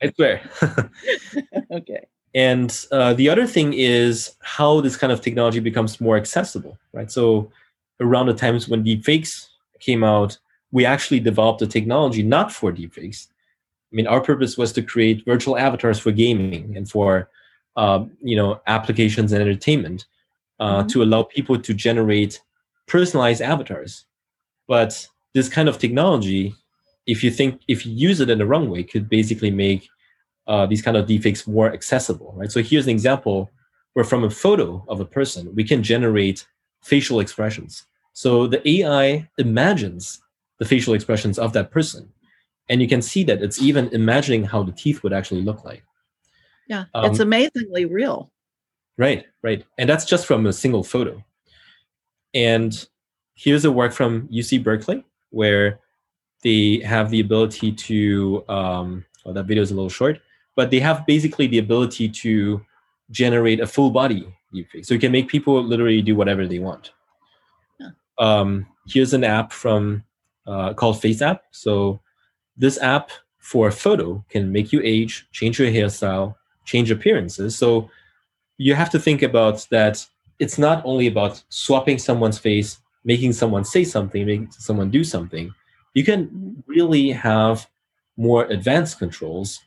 I 0.00 0.12
swear. 0.14 0.40
okay. 1.72 2.06
And 2.32 2.86
uh, 2.92 3.14
the 3.14 3.28
other 3.28 3.46
thing 3.46 3.72
is 3.74 4.36
how 4.40 4.80
this 4.80 4.96
kind 4.96 5.12
of 5.12 5.20
technology 5.20 5.58
becomes 5.58 6.00
more 6.00 6.16
accessible, 6.16 6.78
right? 6.92 7.10
So 7.10 7.50
around 8.00 8.26
the 8.26 8.34
times 8.34 8.68
when 8.68 8.84
deepfakes 8.84 9.48
came 9.80 10.02
out, 10.02 10.38
we 10.72 10.84
actually 10.84 11.20
developed 11.20 11.62
a 11.62 11.66
technology 11.66 12.22
not 12.22 12.52
for 12.52 12.72
deepfakes. 12.72 13.28
I 13.92 13.96
mean, 13.96 14.06
our 14.06 14.20
purpose 14.20 14.56
was 14.56 14.72
to 14.72 14.82
create 14.82 15.24
virtual 15.24 15.58
avatars 15.58 15.98
for 15.98 16.12
gaming 16.12 16.76
and 16.76 16.88
for 16.88 17.28
uh, 17.76 18.04
you 18.20 18.36
know 18.36 18.60
applications 18.66 19.32
and 19.32 19.40
entertainment 19.40 20.06
uh, 20.58 20.78
mm-hmm. 20.78 20.88
to 20.88 21.02
allow 21.02 21.22
people 21.22 21.58
to 21.58 21.72
generate 21.72 22.40
personalized 22.86 23.40
avatars 23.40 24.04
but 24.66 25.06
this 25.34 25.48
kind 25.48 25.68
of 25.68 25.78
technology 25.78 26.54
if 27.06 27.22
you 27.22 27.30
think 27.30 27.60
if 27.68 27.86
you 27.86 27.92
use 27.92 28.20
it 28.20 28.28
in 28.28 28.38
the 28.38 28.46
wrong 28.46 28.68
way 28.68 28.82
could 28.82 29.08
basically 29.08 29.50
make 29.50 29.88
uh, 30.48 30.66
these 30.66 30.82
kind 30.82 30.96
of 30.96 31.06
deepfakes 31.06 31.46
more 31.46 31.72
accessible 31.72 32.34
right 32.36 32.50
so 32.50 32.60
here's 32.62 32.86
an 32.86 32.90
example 32.90 33.50
where 33.92 34.04
from 34.04 34.24
a 34.24 34.30
photo 34.30 34.84
of 34.88 35.00
a 35.00 35.04
person 35.04 35.54
we 35.54 35.64
can 35.64 35.82
generate 35.82 36.46
facial 36.82 37.20
expressions 37.20 37.86
so 38.12 38.46
the 38.46 38.66
ai 38.68 39.28
imagines 39.38 40.20
the 40.58 40.64
facial 40.64 40.94
expressions 40.94 41.38
of 41.38 41.52
that 41.52 41.70
person 41.70 42.12
and 42.68 42.80
you 42.80 42.88
can 42.88 43.02
see 43.02 43.24
that 43.24 43.42
it's 43.42 43.60
even 43.60 43.88
imagining 43.88 44.44
how 44.44 44.62
the 44.62 44.72
teeth 44.72 45.02
would 45.02 45.12
actually 45.12 45.42
look 45.42 45.64
like 45.64 45.82
yeah, 46.70 46.84
um, 46.94 47.10
it's 47.10 47.18
amazingly 47.18 47.84
real. 47.84 48.30
Right, 48.96 49.26
right. 49.42 49.64
And 49.76 49.90
that's 49.90 50.04
just 50.04 50.24
from 50.24 50.46
a 50.46 50.52
single 50.52 50.84
photo. 50.84 51.22
And 52.32 52.86
here's 53.34 53.64
a 53.64 53.72
work 53.72 53.92
from 53.92 54.28
UC 54.28 54.62
Berkeley 54.62 55.04
where 55.30 55.80
they 56.44 56.78
have 56.84 57.10
the 57.10 57.18
ability 57.18 57.72
to, 57.72 58.44
um, 58.48 59.04
well, 59.24 59.34
that 59.34 59.46
video 59.46 59.64
is 59.64 59.72
a 59.72 59.74
little 59.74 59.90
short, 59.90 60.20
but 60.54 60.70
they 60.70 60.78
have 60.78 61.04
basically 61.06 61.48
the 61.48 61.58
ability 61.58 62.08
to 62.08 62.64
generate 63.10 63.58
a 63.58 63.66
full 63.66 63.90
body 63.90 64.32
deepfake. 64.54 64.86
So 64.86 64.94
you 64.94 65.00
can 65.00 65.10
make 65.10 65.26
people 65.26 65.60
literally 65.60 66.02
do 66.02 66.14
whatever 66.14 66.46
they 66.46 66.60
want. 66.60 66.92
Um, 68.20 68.66
here's 68.86 69.14
an 69.14 69.24
app 69.24 69.52
from 69.52 70.04
uh, 70.46 70.74
called 70.74 70.96
FaceApp. 70.96 71.40
So 71.50 72.00
this 72.56 72.78
app 72.80 73.10
for 73.38 73.68
a 73.68 73.72
photo 73.72 74.24
can 74.28 74.52
make 74.52 74.72
you 74.72 74.80
age, 74.84 75.26
change 75.32 75.58
your 75.58 75.70
hairstyle, 75.70 76.36
change 76.64 76.90
appearances. 76.90 77.56
So 77.56 77.90
you 78.58 78.74
have 78.74 78.90
to 78.90 78.98
think 78.98 79.22
about 79.22 79.66
that 79.70 80.06
it's 80.38 80.58
not 80.58 80.82
only 80.84 81.06
about 81.06 81.42
swapping 81.48 81.98
someone's 81.98 82.38
face, 82.38 82.78
making 83.04 83.32
someone 83.32 83.64
say 83.64 83.84
something, 83.84 84.26
making 84.26 84.50
someone 84.52 84.90
do 84.90 85.02
something. 85.02 85.52
You 85.94 86.04
can 86.04 86.62
really 86.66 87.10
have 87.10 87.68
more 88.16 88.44
advanced 88.46 88.98
controls 88.98 89.60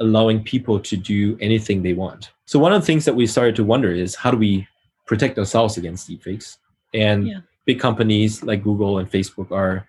allowing 0.00 0.42
people 0.42 0.80
to 0.80 0.96
do 0.96 1.38
anything 1.40 1.82
they 1.82 1.92
want. 1.92 2.32
So 2.46 2.58
one 2.58 2.72
of 2.72 2.80
the 2.80 2.86
things 2.86 3.04
that 3.04 3.14
we 3.14 3.26
started 3.26 3.54
to 3.56 3.64
wonder 3.64 3.92
is 3.92 4.14
how 4.14 4.30
do 4.30 4.36
we 4.36 4.66
protect 5.06 5.38
ourselves 5.38 5.76
against 5.76 6.10
deepfakes? 6.10 6.58
And 6.92 7.28
yeah. 7.28 7.40
Big 7.64 7.80
companies 7.80 8.42
like 8.42 8.62
Google 8.62 8.98
and 8.98 9.10
Facebook 9.10 9.50
are, 9.50 9.86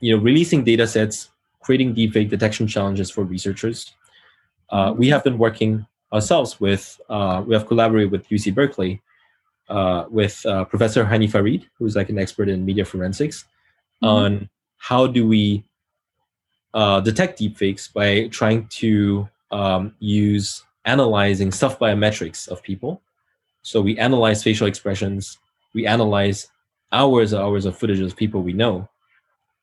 you 0.00 0.16
know, 0.16 0.22
releasing 0.22 0.64
data 0.64 0.86
sets, 0.86 1.28
creating 1.60 1.94
deepfake 1.94 2.30
detection 2.30 2.66
challenges 2.66 3.10
for 3.10 3.24
researchers 3.24 3.94
uh, 4.70 4.94
we 4.96 5.08
have 5.08 5.24
been 5.24 5.38
working 5.38 5.86
ourselves 6.12 6.60
with, 6.60 7.00
uh, 7.08 7.42
we 7.46 7.54
have 7.54 7.66
collaborated 7.66 8.10
with 8.10 8.28
UC 8.28 8.54
Berkeley 8.54 9.02
uh, 9.68 10.04
with 10.10 10.44
uh, 10.46 10.64
Professor 10.64 11.04
Hani 11.04 11.30
Farid, 11.30 11.68
who's 11.78 11.96
like 11.96 12.08
an 12.08 12.18
expert 12.18 12.48
in 12.48 12.64
media 12.64 12.84
forensics, 12.84 13.44
mm-hmm. 14.02 14.06
on 14.06 14.50
how 14.78 15.06
do 15.06 15.26
we 15.26 15.64
uh, 16.74 17.00
detect 17.00 17.40
deepfakes 17.40 17.92
by 17.92 18.28
trying 18.28 18.66
to 18.68 19.28
um, 19.50 19.94
use 19.98 20.64
analyzing 20.84 21.52
soft 21.52 21.80
biometrics 21.80 22.48
of 22.48 22.62
people. 22.62 23.02
So 23.62 23.80
we 23.80 23.98
analyze 23.98 24.42
facial 24.42 24.66
expressions, 24.66 25.38
we 25.74 25.86
analyze 25.86 26.48
hours 26.92 27.32
and 27.32 27.42
hours 27.42 27.66
of 27.66 27.76
footage 27.76 28.00
of 28.00 28.16
people 28.16 28.42
we 28.42 28.52
know 28.52 28.88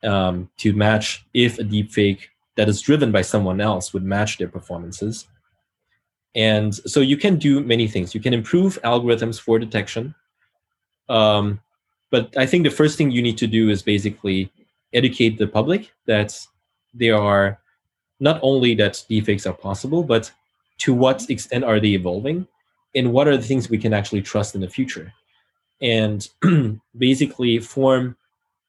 um, 0.04 0.50
to 0.58 0.74
match 0.74 1.26
if 1.34 1.60
a 1.60 1.64
deepfake 1.64 2.22
that 2.56 2.70
is 2.70 2.82
driven 2.82 3.12
by 3.12 3.22
someone 3.22 3.62
else 3.62 3.94
would 3.94 4.04
match 4.04 4.38
their 4.38 4.48
performances. 4.48 5.28
And 6.36 6.74
so 6.74 7.00
you 7.02 7.18
can 7.18 7.38
do 7.38 7.62
many 7.62 7.88
things. 7.88 8.14
You 8.14 8.22
can 8.22 8.34
improve 8.34 8.80
algorithms 8.84 9.40
for 9.40 9.60
detection. 9.60 10.14
Um, 11.10 11.60
but 12.12 12.36
I 12.38 12.46
think 12.46 12.64
the 12.64 12.70
first 12.70 12.98
thing 12.98 13.12
you 13.12 13.22
need 13.22 13.38
to 13.40 13.48
do 13.48 13.70
is 13.70 13.82
basically 13.82 14.52
educate 14.94 15.38
the 15.38 15.48
public 15.48 15.92
that 16.06 16.40
there 16.94 17.18
are 17.18 17.60
not 18.20 18.40
only 18.42 18.76
that 18.76 19.04
deepfakes 19.10 19.46
are 19.46 19.54
possible, 19.54 20.04
but 20.04 20.32
to 20.80 20.94
what 20.94 21.30
extent 21.30 21.64
are 21.64 21.80
they 21.80 21.90
evolving, 21.90 22.48
and 22.96 23.12
what 23.12 23.28
are 23.28 23.38
the 23.38 23.44
things 23.44 23.70
we 23.70 23.78
can 23.78 23.94
actually 23.94 24.22
trust 24.22 24.56
in 24.56 24.62
the 24.62 24.70
future, 24.70 25.14
and 25.82 26.28
basically 26.98 27.60
form 27.60 28.16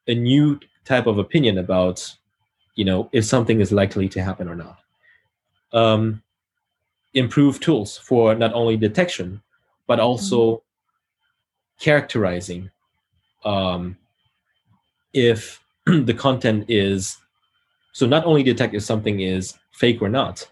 a 0.06 0.14
new 0.14 0.58
type 0.84 1.06
of 1.06 1.18
opinion 1.18 1.58
about, 1.58 2.14
you 2.74 2.84
know, 2.84 3.08
if 3.12 3.24
something 3.24 3.60
is 3.60 3.72
likely 3.72 4.08
to 4.08 4.22
happen 4.22 4.48
or 4.48 4.54
not. 4.54 4.78
Um, 5.72 6.22
improve 7.14 7.60
tools 7.60 7.98
for 7.98 8.34
not 8.34 8.52
only 8.54 8.76
detection, 8.76 9.42
but 9.86 10.00
also 10.00 10.56
mm-hmm. 10.56 11.84
characterizing 11.84 12.70
um, 13.44 13.96
if 15.12 15.60
the 15.86 16.14
content 16.14 16.64
is 16.68 17.18
so 17.92 18.06
not 18.06 18.24
only 18.24 18.42
detect 18.42 18.74
if 18.74 18.82
something 18.82 19.20
is 19.20 19.54
fake 19.72 20.00
or 20.00 20.08
not, 20.08 20.48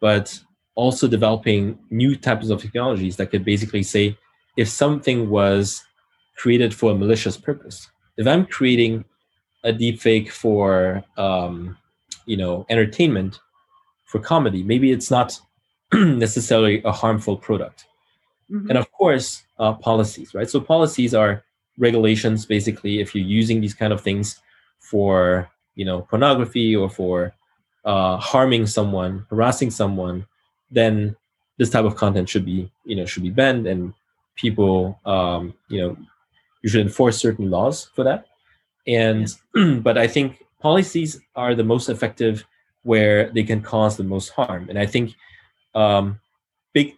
but 0.00 0.38
also 0.76 1.08
developing 1.08 1.78
new 1.90 2.16
types 2.16 2.48
of 2.48 2.62
technologies 2.62 3.16
that 3.16 3.30
could 3.30 3.44
basically 3.44 3.82
say 3.82 4.16
if 4.56 4.68
something 4.68 5.28
was 5.28 5.84
created 6.36 6.74
for 6.74 6.92
a 6.92 6.94
malicious 6.94 7.36
purpose. 7.36 7.88
If 8.16 8.26
I'm 8.26 8.46
creating 8.46 9.04
a 9.64 9.72
deepfake 9.72 10.30
for 10.30 11.04
um, 11.16 11.76
you 12.26 12.36
know 12.36 12.66
entertainment, 12.68 13.40
for 14.04 14.20
comedy, 14.20 14.62
maybe 14.62 14.92
it's 14.92 15.10
not 15.10 15.38
necessarily 15.92 16.82
a 16.84 16.92
harmful 16.92 17.36
product. 17.36 17.86
Mm-hmm. 18.50 18.70
And 18.70 18.78
of 18.78 18.90
course, 18.92 19.42
uh, 19.58 19.72
policies, 19.74 20.34
right? 20.34 20.48
So 20.48 20.60
policies 20.60 21.14
are 21.14 21.42
regulations 21.78 22.46
basically 22.46 23.00
if 23.00 23.14
you're 23.14 23.24
using 23.24 23.60
these 23.60 23.74
kind 23.74 23.92
of 23.92 24.00
things 24.00 24.40
for 24.78 25.50
you 25.74 25.84
know 25.84 26.02
pornography 26.02 26.74
or 26.74 26.88
for 26.88 27.32
uh, 27.84 28.16
harming 28.16 28.66
someone 28.66 29.26
harassing 29.30 29.70
someone 29.70 30.26
then 30.70 31.14
this 31.58 31.70
type 31.70 31.84
of 31.84 31.96
content 31.96 32.28
should 32.28 32.44
be 32.44 32.70
you 32.84 32.96
know 32.96 33.04
should 33.04 33.22
be 33.22 33.30
banned 33.30 33.66
and 33.66 33.92
people 34.36 34.98
um, 35.04 35.54
you 35.68 35.80
know 35.80 35.96
you 36.66 36.70
should 36.70 36.80
enforce 36.80 37.16
certain 37.16 37.48
laws 37.48 37.88
for 37.94 38.02
that. 38.02 38.26
And 38.88 39.32
but 39.84 39.96
i 39.96 40.08
think 40.08 40.44
policies 40.60 41.20
are 41.36 41.54
the 41.54 41.62
most 41.62 41.88
effective 41.88 42.44
where 42.82 43.30
they 43.30 43.44
can 43.44 43.62
cause 43.62 43.96
the 43.96 44.02
most 44.02 44.30
harm. 44.30 44.68
And 44.68 44.76
i 44.76 44.84
think 44.84 45.14
um, 45.76 46.18
big 46.72 46.96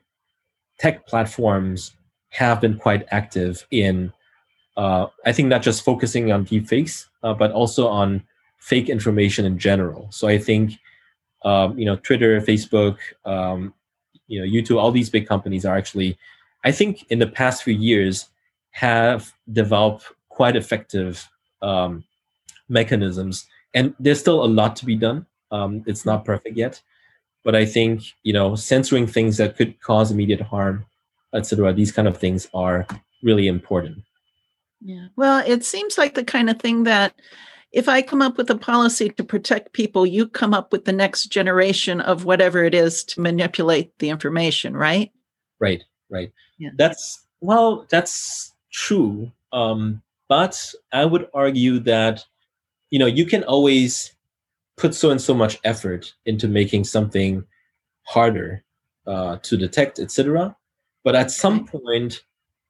tech 0.79 1.07
platforms 1.07 1.93
have 2.31 2.63
been 2.63 2.79
quite 2.79 3.07
active 3.11 3.67
in 3.71 4.11
uh, 4.79 5.09
I 5.27 5.33
think 5.33 5.49
not 5.49 5.63
just 5.63 5.85
focusing 5.85 6.33
on 6.33 6.47
deepfakes, 6.47 7.07
uh, 7.23 7.35
but 7.35 7.51
also 7.51 7.89
on 7.89 8.23
fake 8.59 8.89
information 8.89 9.45
in 9.45 9.59
general. 9.59 10.07
So 10.11 10.29
I 10.29 10.39
think, 10.39 10.79
um, 11.45 11.77
you 11.77 11.85
know, 11.85 11.97
Twitter, 11.97 12.41
Facebook, 12.41 12.97
um, 13.25 13.75
you 14.29 14.41
know, 14.41 14.47
YouTube, 14.47 14.81
all 14.81 14.93
these 14.93 15.11
big 15.11 15.27
companies 15.27 15.67
are 15.67 15.77
actually, 15.77 16.17
I 16.65 16.71
think, 16.71 17.05
in 17.11 17.19
the 17.19 17.27
past 17.27 17.65
few 17.65 17.75
years, 17.75 18.29
have 18.71 19.33
developed 19.53 20.05
quite 20.29 20.57
effective 20.57 21.29
um, 21.63 22.05
mechanisms, 22.69 23.47
and 23.75 23.95
there's 23.99 24.21
still 24.21 24.45
a 24.45 24.47
lot 24.47 24.77
to 24.77 24.87
be 24.87 24.97
done. 24.97 25.27
Um, 25.51 25.83
it's 25.87 26.05
not 26.05 26.25
perfect 26.25 26.57
yet, 26.57 26.81
but 27.45 27.55
I 27.55 27.65
think 27.65 28.03
you 28.23 28.33
know, 28.33 28.55
censoring 28.55 29.07
things 29.07 29.37
that 29.39 29.57
could 29.57 29.81
cause 29.81 30.11
immediate 30.11 30.41
harm, 30.41 30.87
etc. 31.35 31.73
These 31.73 31.93
kind 31.93 32.09
of 32.09 32.17
things 32.17 32.49
are 32.55 32.87
really 33.23 33.49
important. 33.49 34.05
Yeah. 34.81 35.09
Well, 35.17 35.43
it 35.47 35.65
seems 35.65 35.99
like 35.99 36.15
the 36.15 36.25
kind 36.25 36.49
of 36.49 36.61
thing 36.61 36.85
that 36.85 37.15
if 37.73 37.89
I 37.89 38.01
come 38.01 38.23
up 38.23 38.39
with 38.39 38.51
a 38.51 38.57
policy 38.57 39.11
to 39.11 39.25
protect 39.25 39.73
people, 39.73 40.07
you 40.07 40.27
come 40.27 40.55
up 40.55 40.73
with 40.73 40.85
the 40.85 40.93
next 40.93 41.27
generation 41.27 42.01
of 42.01 42.25
whatever 42.25 42.65
it 42.65 42.75
is 42.75 43.05
to 43.05 43.21
manipulate 43.21 43.99
the 43.99 44.09
information, 44.09 44.77
right? 44.77 45.11
Right, 45.61 45.83
right. 46.11 46.33
Yeah. 46.59 46.71
That's 46.77 47.27
well, 47.41 47.87
that's 47.91 48.53
true. 48.79 49.31
Um, 49.53 50.03
but 50.29 50.73
I 50.93 51.05
would 51.05 51.29
argue 51.35 51.81
that 51.81 52.25
you 52.91 52.99
know 52.99 53.07
you 53.07 53.27
can 53.27 53.43
always 53.45 54.13
put 54.77 54.95
so 54.95 55.11
and 55.11 55.21
so 55.21 55.35
much 55.35 55.59
effort 55.65 56.15
into 56.25 56.47
making 56.47 56.85
something 56.85 57.45
harder 58.05 58.63
uh, 59.07 59.39
to 59.43 59.57
detect, 59.57 59.99
etc. 59.99 60.57
But 61.03 61.17
at 61.17 61.31
some 61.31 61.67
point, 61.67 62.23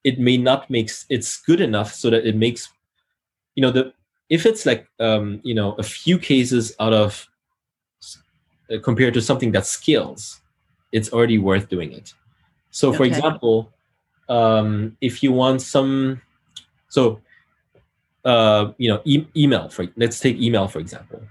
it 0.03 0.19
may 0.19 0.37
not 0.37 0.69
make 0.69 0.89
it's 1.09 1.37
good 1.41 1.61
enough 1.61 1.93
so 1.93 2.09
that 2.09 2.25
it 2.25 2.35
makes 2.35 2.69
you 3.55 3.61
know 3.61 3.71
the 3.71 3.93
if 4.29 4.45
it's 4.45 4.65
like 4.65 4.87
um, 4.99 5.41
you 5.43 5.53
know 5.53 5.73
a 5.73 5.83
few 5.83 6.17
cases 6.17 6.73
out 6.79 6.93
of 6.93 7.27
uh, 8.71 8.79
compared 8.81 9.13
to 9.13 9.21
something 9.21 9.51
that 9.51 9.65
scales 9.65 10.41
it's 10.91 11.11
already 11.11 11.37
worth 11.37 11.69
doing 11.69 11.91
it 11.91 12.13
so 12.71 12.91
for 12.93 13.03
okay. 13.03 13.15
example 13.15 13.71
um, 14.29 14.95
if 15.01 15.21
you 15.23 15.31
want 15.31 15.61
some 15.61 16.21
so 16.87 17.19
uh, 18.25 18.71
you 18.77 18.89
know 18.89 19.01
e- 19.05 19.27
email 19.35 19.69
for 19.69 19.87
let's 19.97 20.19
take 20.19 20.37
email 20.37 20.67
for 20.67 20.79
example 20.79 21.21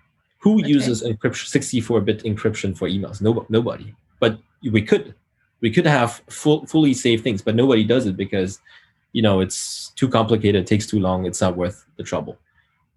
who 0.40 0.60
okay. 0.60 0.68
uses 0.68 1.02
encryption 1.02 1.46
64-bit 1.48 2.22
encryption 2.24 2.76
for 2.76 2.88
emails 2.88 3.20
no, 3.20 3.46
nobody 3.48 3.94
but 4.20 4.38
we 4.62 4.82
could 4.82 5.14
we 5.60 5.70
could 5.70 5.86
have 5.86 6.22
full, 6.28 6.66
fully 6.66 6.94
safe 6.94 7.22
things, 7.22 7.42
but 7.42 7.54
nobody 7.54 7.84
does 7.84 8.06
it 8.06 8.16
because 8.16 8.60
you 9.12 9.22
know 9.22 9.40
it's 9.40 9.90
too 9.90 10.08
complicated, 10.08 10.62
it 10.62 10.66
takes 10.66 10.86
too 10.86 11.00
long, 11.00 11.26
it's 11.26 11.40
not 11.40 11.56
worth 11.56 11.84
the 11.96 12.02
trouble. 12.02 12.36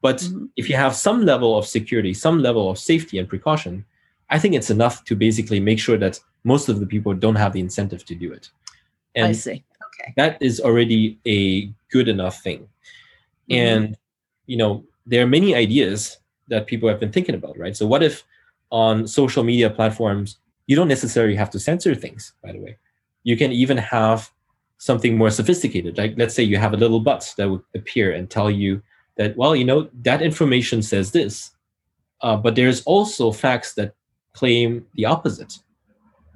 But 0.02 0.18
mm-hmm. 0.18 0.46
if 0.56 0.70
you 0.70 0.76
have 0.76 0.96
some 0.96 1.26
level 1.26 1.58
of 1.58 1.68
security, 1.68 2.14
some 2.14 2.42
level 2.42 2.70
of 2.70 2.78
safety 2.78 3.18
and 3.20 3.28
precaution, 3.28 3.86
I 4.30 4.40
think 4.40 4.56
it's 4.56 4.70
enough 4.70 5.04
to 5.06 5.16
basically 5.16 5.60
make 5.60 5.80
sure 5.80 5.98
that 5.98 6.20
most 6.44 6.70
of 6.70 6.80
the 6.80 6.86
people 6.86 7.14
don't 7.14 7.36
have 7.36 7.54
the 7.54 7.60
incentive 7.60 8.04
to 8.06 8.16
do 8.16 8.32
it. 8.34 8.50
And 9.16 9.28
I 9.28 9.32
see. 9.34 9.64
Okay. 10.00 10.14
That 10.18 10.42
is 10.42 10.60
already 10.60 11.20
a 11.28 11.72
good 11.92 12.08
enough 12.08 12.42
thing. 12.42 12.60
Mm-hmm. 13.50 13.54
And 13.54 13.98
you 14.48 14.58
know, 14.58 14.84
there 15.06 15.24
are 15.24 15.28
many 15.28 15.56
ideas 15.56 16.18
that 16.48 16.68
people 16.68 16.90
have 16.90 17.00
been 17.00 17.12
thinking 17.12 17.36
about, 17.36 17.58
right? 17.58 17.76
So 17.76 17.86
what 17.86 18.04
if 18.04 18.24
on 18.72 19.08
social 19.08 19.44
media 19.44 19.70
platforms 19.70 20.38
you 20.68 20.76
don't 20.76 20.88
necessarily 20.88 21.36
have 21.36 21.50
to 21.50 21.60
censor 21.60 21.94
things, 21.94 22.34
by 22.42 22.54
the 22.54 22.60
way. 22.60 22.78
You 23.24 23.36
can 23.36 23.52
even 23.52 23.78
have 23.78 24.32
something 24.78 25.18
more 25.18 25.30
sophisticated. 25.30 25.98
Like 25.98 26.14
let's 26.18 26.34
say 26.34 26.44
you 26.44 26.58
have 26.58 26.74
a 26.74 26.78
little 26.78 27.02
bot 27.02 27.34
that 27.38 27.50
would 27.50 27.62
appear 27.76 28.14
and 28.14 28.30
tell 28.30 28.50
you 28.50 28.82
that, 29.18 29.36
well, 29.36 29.56
you 29.56 29.66
know, 29.66 29.90
that 30.04 30.22
information 30.22 30.82
says 30.82 31.12
this, 31.12 31.52
uh, 32.22 32.38
but 32.38 32.56
there's 32.56 32.82
also 32.84 33.32
facts 33.32 33.74
that 33.74 33.94
claim 34.34 34.86
the 34.96 35.06
opposite 35.06 35.60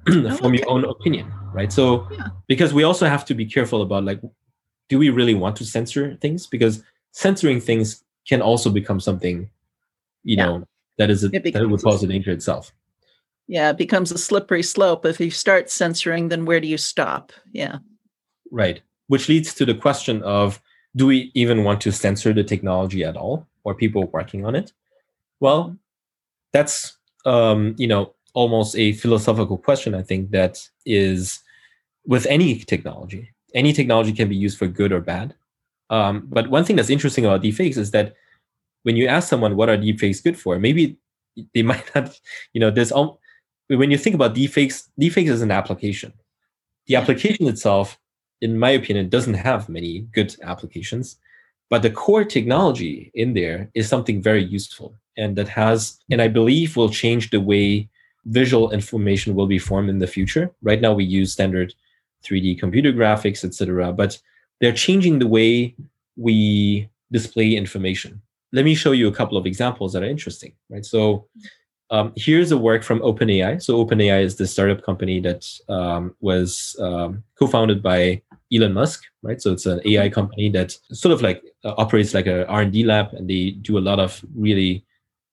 oh, 0.08 0.36
from 0.36 0.46
okay. 0.52 0.58
your 0.58 0.70
own 0.70 0.84
opinion, 0.84 1.32
right? 1.52 1.72
So 1.72 2.08
yeah. 2.10 2.28
because 2.46 2.72
we 2.72 2.84
also 2.84 3.06
have 3.06 3.24
to 3.26 3.34
be 3.34 3.44
careful 3.44 3.82
about 3.82 4.04
like, 4.04 4.20
do 4.88 4.98
we 4.98 5.10
really 5.10 5.34
want 5.34 5.56
to 5.56 5.64
censor 5.64 6.16
things? 6.16 6.46
Because 6.46 6.82
censoring 7.12 7.60
things 7.60 8.04
can 8.28 8.40
also 8.40 8.70
become 8.70 9.00
something, 9.00 9.50
you 10.22 10.36
yeah. 10.36 10.44
know, 10.44 10.68
that 10.98 11.10
is 11.10 11.24
a, 11.24 11.28
that 11.28 11.68
would 11.68 11.82
cause 11.82 12.02
a 12.02 12.06
danger 12.06 12.30
itself. 12.30 12.72
Yeah, 13.48 13.70
it 13.70 13.78
becomes 13.78 14.10
a 14.10 14.18
slippery 14.18 14.62
slope. 14.62 15.04
If 15.06 15.20
you 15.20 15.30
start 15.30 15.70
censoring, 15.70 16.28
then 16.28 16.44
where 16.44 16.60
do 16.60 16.66
you 16.66 16.78
stop? 16.78 17.32
Yeah. 17.52 17.78
Right. 18.50 18.80
Which 19.06 19.28
leads 19.28 19.54
to 19.54 19.64
the 19.64 19.74
question 19.74 20.22
of 20.22 20.60
do 20.96 21.06
we 21.06 21.30
even 21.34 21.62
want 21.62 21.80
to 21.82 21.92
censor 21.92 22.32
the 22.32 22.42
technology 22.42 23.04
at 23.04 23.16
all 23.16 23.46
or 23.64 23.74
people 23.74 24.08
working 24.12 24.44
on 24.44 24.56
it? 24.56 24.72
Well, 25.38 25.76
that's 26.52 26.96
um, 27.24 27.74
you 27.76 27.86
know, 27.86 28.14
almost 28.36 28.76
a 28.76 28.92
philosophical 28.92 29.56
question, 29.56 29.94
I 29.94 30.02
think, 30.02 30.30
that 30.30 30.60
is 30.84 31.40
with 32.04 32.26
any 32.26 32.58
technology. 32.58 33.30
Any 33.54 33.72
technology 33.72 34.12
can 34.12 34.28
be 34.28 34.36
used 34.36 34.58
for 34.58 34.66
good 34.66 34.92
or 34.92 35.00
bad. 35.00 35.34
Um, 35.88 36.26
but 36.28 36.50
one 36.50 36.62
thing 36.62 36.76
that's 36.76 36.90
interesting 36.90 37.24
about 37.24 37.42
deepfakes 37.42 37.78
is 37.78 37.92
that 37.92 38.14
when 38.82 38.94
you 38.94 39.06
ask 39.06 39.28
someone 39.28 39.56
what 39.56 39.70
are 39.70 39.78
deepfakes 39.78 40.22
good 40.22 40.38
for, 40.38 40.58
maybe 40.58 40.98
they 41.54 41.62
might 41.72 41.90
not, 41.94 42.20
you 42.52 42.60
know, 42.60 42.70
there's 42.70 42.92
all 42.92 43.20
when 43.68 43.90
you 43.90 43.98
think 43.98 44.14
about 44.14 44.34
deepfakes, 44.34 44.88
deepfakes 45.00 45.30
is 45.30 45.42
an 45.42 45.50
application. 45.50 46.12
The 46.86 46.96
application 46.96 47.48
itself, 47.48 47.98
in 48.40 48.58
my 48.58 48.70
opinion, 48.70 49.08
doesn't 49.08 49.34
have 49.34 49.68
many 49.68 50.00
good 50.12 50.36
applications, 50.42 51.16
but 51.70 51.82
the 51.82 51.90
core 51.90 52.24
technology 52.24 53.10
in 53.14 53.32
there 53.32 53.70
is 53.74 53.88
something 53.88 54.22
very 54.22 54.44
useful 54.44 54.94
and 55.16 55.36
that 55.36 55.48
has, 55.48 55.98
and 56.10 56.22
I 56.22 56.28
believe 56.28 56.76
will 56.76 56.90
change 56.90 57.30
the 57.30 57.40
way 57.40 57.88
visual 58.26 58.70
information 58.70 59.34
will 59.34 59.46
be 59.46 59.58
formed 59.58 59.88
in 59.88 59.98
the 59.98 60.06
future. 60.06 60.50
Right 60.62 60.80
now, 60.80 60.92
we 60.92 61.04
use 61.04 61.32
standard 61.32 61.74
3D 62.24 62.58
computer 62.58 62.92
graphics, 62.92 63.44
etc., 63.44 63.92
but 63.92 64.18
they're 64.60 64.72
changing 64.72 65.18
the 65.18 65.26
way 65.26 65.74
we 66.16 66.88
display 67.12 67.54
information. 67.54 68.20
Let 68.52 68.64
me 68.64 68.74
show 68.74 68.92
you 68.92 69.08
a 69.08 69.12
couple 69.12 69.36
of 69.36 69.46
examples 69.46 69.92
that 69.92 70.02
are 70.02 70.06
interesting, 70.08 70.52
right? 70.70 70.84
So 70.84 71.26
um, 71.90 72.12
here's 72.16 72.50
a 72.50 72.58
work 72.58 72.82
from 72.82 73.00
OpenAI. 73.00 73.62
So 73.62 73.84
OpenAI 73.84 74.22
is 74.22 74.36
the 74.36 74.46
startup 74.46 74.82
company 74.82 75.20
that 75.20 75.46
um, 75.68 76.14
was 76.20 76.74
um, 76.80 77.22
co-founded 77.38 77.82
by 77.82 78.22
Elon 78.52 78.72
Musk, 78.72 79.04
right? 79.22 79.40
So 79.40 79.52
it's 79.52 79.66
an 79.66 79.80
AI 79.84 80.08
company 80.08 80.48
that 80.50 80.76
sort 80.92 81.12
of 81.12 81.22
like 81.22 81.42
uh, 81.64 81.74
operates 81.76 82.14
like 82.14 82.26
a 82.26 82.46
R&D 82.48 82.84
lab 82.84 83.12
and 83.12 83.28
they 83.28 83.50
do 83.50 83.78
a 83.78 83.80
lot 83.80 84.00
of 84.00 84.24
really 84.34 84.84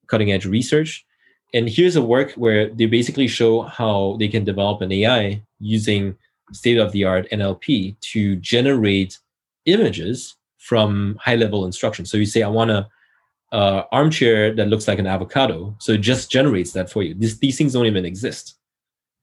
cutting 0.08 0.32
edge 0.32 0.46
research. 0.46 1.06
And 1.54 1.70
here's 1.70 1.96
a 1.96 2.02
work 2.02 2.32
where 2.34 2.70
they 2.70 2.86
basically 2.86 3.28
show 3.28 3.62
how 3.62 4.18
they 4.20 4.28
can 4.28 4.44
develop 4.44 4.82
an 4.82 4.92
AI 4.92 5.42
using 5.60 6.16
state 6.52 6.78
of 6.78 6.92
the 6.92 7.06
art 7.06 7.28
NLP 7.32 8.00
to 8.00 8.36
generate 8.38 9.20
images 9.66 10.36
from 10.58 11.18
high 11.22 11.36
level 11.36 11.66
instructions. 11.66 12.10
So 12.10 12.18
you 12.18 12.26
say, 12.26 12.42
I 12.42 12.48
want 12.48 12.72
a 12.72 12.88
uh, 13.52 13.84
armchair 13.92 14.54
that 14.56 14.68
looks 14.68 14.88
like 14.88 15.00
an 15.00 15.08
avocado. 15.08 15.76
So 15.80 15.94
it 15.94 16.02
just 16.02 16.32
generates 16.32 16.72
that 16.74 16.90
for 16.90 17.04
you. 17.04 17.14
This, 17.14 17.38
these 17.38 17.58
things 17.58 17.74
don't 17.74 17.86
even 17.86 18.06
exist. 18.06 18.56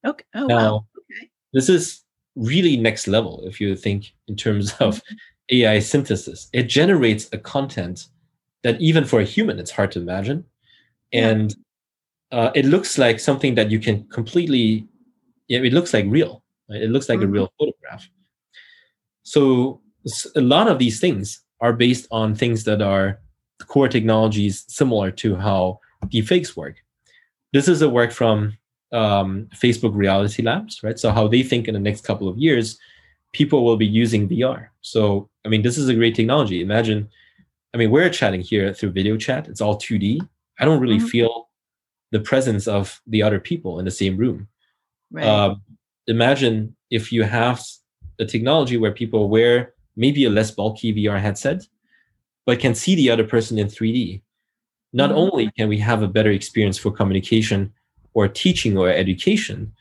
Okay. 0.06 0.24
Oh, 0.34 0.46
now, 0.46 0.56
wow. 0.56 0.86
Okay. 0.98 1.28
This 1.52 1.68
is 1.68 2.02
really 2.36 2.76
next 2.76 3.08
level 3.08 3.42
if 3.44 3.60
you 3.60 3.74
think 3.74 4.12
in 4.28 4.36
terms 4.36 4.72
of 4.80 4.96
Mm-hmm. 4.96 5.16
AI 5.50 5.78
synthesis. 5.80 6.48
It 6.52 6.64
generates 6.64 7.28
a 7.32 7.38
content 7.38 8.06
that 8.62 8.80
even 8.80 9.04
for 9.04 9.20
a 9.20 9.24
human, 9.24 9.58
it's 9.58 9.70
hard 9.70 9.92
to 9.92 10.00
imagine. 10.00 10.44
Yeah. 11.12 11.48
Uh, 12.32 12.50
it 12.54 12.64
looks 12.64 12.96
like 12.98 13.18
something 13.20 13.54
that 13.56 13.70
you 13.70 13.80
can 13.80 14.04
completely, 14.08 14.86
yeah, 15.48 15.60
it 15.60 15.72
looks 15.72 15.92
like 15.92 16.04
real. 16.08 16.42
Right? 16.68 16.82
It 16.82 16.90
looks 16.90 17.08
like 17.08 17.20
a 17.20 17.24
Mhm. 17.26 17.32
real 17.32 17.52
photograph. 17.58 18.08
So 19.22 19.80
a 20.36 20.40
lot 20.40 20.68
of 20.68 20.78
these 20.78 21.00
things 21.00 21.42
are 21.60 21.72
based 21.72 22.06
on 22.10 22.34
things 22.34 22.64
that 22.64 22.80
are 22.82 23.20
core 23.66 23.88
technologies 23.88 24.64
similar 24.68 25.10
to 25.10 25.36
how 25.36 25.80
deepfakes 26.06 26.56
work. 26.56 26.76
This 27.52 27.68
is 27.68 27.82
a 27.82 27.88
work 27.88 28.12
from 28.12 28.56
um, 28.92 29.48
Facebook 29.54 29.94
Reality 29.94 30.42
Labs, 30.42 30.82
right? 30.82 30.98
So 30.98 31.12
how 31.12 31.28
they 31.28 31.44
think 31.44 31.68
in 31.68 31.74
the 31.74 31.80
next 31.80 32.02
couple 32.04 32.28
of 32.28 32.36
years, 32.38 32.76
people 33.32 33.64
will 33.64 33.76
be 33.76 33.86
using 33.86 34.28
VR. 34.28 34.70
So 34.80 35.28
I 35.44 35.48
mean, 35.48 35.62
this 35.62 35.78
is 35.78 35.88
a 35.88 35.94
great 35.94 36.14
technology. 36.16 36.60
Imagine, 36.60 37.08
I 37.72 37.76
mean, 37.76 37.90
we're 37.92 38.10
chatting 38.10 38.40
here 38.40 38.74
through 38.74 38.90
video 38.90 39.16
chat. 39.16 39.46
It's 39.48 39.60
all 39.60 39.76
2D. 39.76 40.20
I 40.58 40.64
don't 40.64 40.80
really 40.80 40.98
Mhm. 40.98 41.08
feel 41.08 41.49
the 42.11 42.20
presence 42.20 42.66
of 42.66 43.01
the 43.07 43.23
other 43.23 43.40
people 43.40 43.79
in 43.79 43.85
the 43.85 43.90
same 43.90 44.16
room. 44.16 44.49
Right. 45.11 45.27
Um, 45.27 45.62
imagine 46.07 46.77
if 46.90 47.12
you 47.12 47.23
have 47.25 47.62
a 48.18 48.25
technology 48.25 48.77
where 48.77 48.92
people 48.92 49.29
wear 49.29 49.75
maybe 49.96 50.25
a 50.25 50.31
less 50.31 50.51
bulky 50.51 50.92
VR 50.92 51.20
headset, 51.20 51.66
but 52.46 52.59
can 52.59 52.75
see 52.75 52.94
the 52.94 53.11
other 53.11 53.25
person 53.25 53.59
in 53.59 53.68
3D. 53.68 54.23
Not 54.92 55.11
Mhm. 55.11 55.16
only 55.16 55.51
can 55.57 55.68
we 55.68 55.79
have 55.79 56.03
a 56.03 56.09
better 56.09 56.31
experience 56.31 56.79
for 56.79 56.90
communication 56.90 57.73
or 58.14 58.27
teaching 58.27 58.77
or 58.77 58.88
education, 58.88 59.73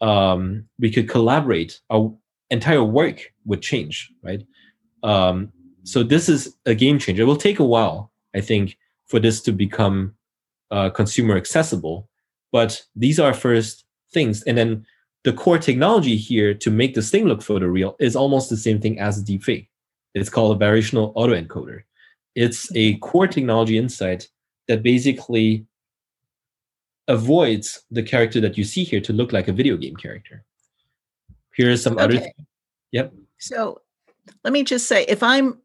um, 0.00 0.68
we 0.78 0.90
could 0.90 1.08
collaborate. 1.08 1.80
Our 1.90 2.16
entire 2.50 2.82
work 2.82 3.32
would 3.44 3.62
change, 3.62 4.10
right? 4.22 4.42
Um, 5.02 5.52
so 5.84 6.02
this 6.02 6.28
is 6.28 6.56
a 6.66 6.74
game 6.74 6.98
changer. 6.98 7.22
It 7.22 7.26
will 7.26 7.36
take 7.36 7.60
a 7.60 7.64
while, 7.64 8.10
I 8.34 8.40
think, 8.40 8.76
for 9.06 9.20
this 9.20 9.40
to 9.42 9.52
become 9.52 10.14
uh, 10.70 10.90
consumer 10.90 11.36
accessible. 11.36 12.08
But 12.52 12.82
these 12.96 13.18
are 13.18 13.34
first 13.34 13.84
things, 14.12 14.42
and 14.44 14.56
then 14.56 14.86
the 15.24 15.32
core 15.32 15.58
technology 15.58 16.16
here 16.16 16.54
to 16.54 16.70
make 16.70 16.94
this 16.94 17.10
thing 17.10 17.26
look 17.26 17.40
photoreal 17.40 17.94
is 17.98 18.16
almost 18.16 18.48
the 18.48 18.56
same 18.56 18.80
thing 18.80 18.98
as 18.98 19.18
a 19.18 19.24
deepfake. 19.24 19.68
It's 20.14 20.30
called 20.30 20.60
a 20.60 20.64
variational 20.64 21.14
autoencoder. 21.14 21.82
It's 22.34 22.70
a 22.74 22.96
core 22.98 23.26
technology 23.26 23.76
insight 23.76 24.28
that 24.68 24.82
basically 24.82 25.66
avoids 27.08 27.82
the 27.90 28.02
character 28.02 28.40
that 28.40 28.56
you 28.56 28.64
see 28.64 28.84
here 28.84 29.00
to 29.00 29.12
look 29.12 29.32
like 29.32 29.48
a 29.48 29.52
video 29.52 29.76
game 29.76 29.96
character. 29.96 30.44
Here 31.54 31.72
are 31.72 31.76
some 31.76 31.98
other. 31.98 32.16
Okay. 32.16 32.32
Yep. 32.92 33.12
So 33.38 33.82
let 34.44 34.52
me 34.52 34.62
just 34.62 34.86
say 34.86 35.04
if 35.08 35.22
I'm 35.22 35.58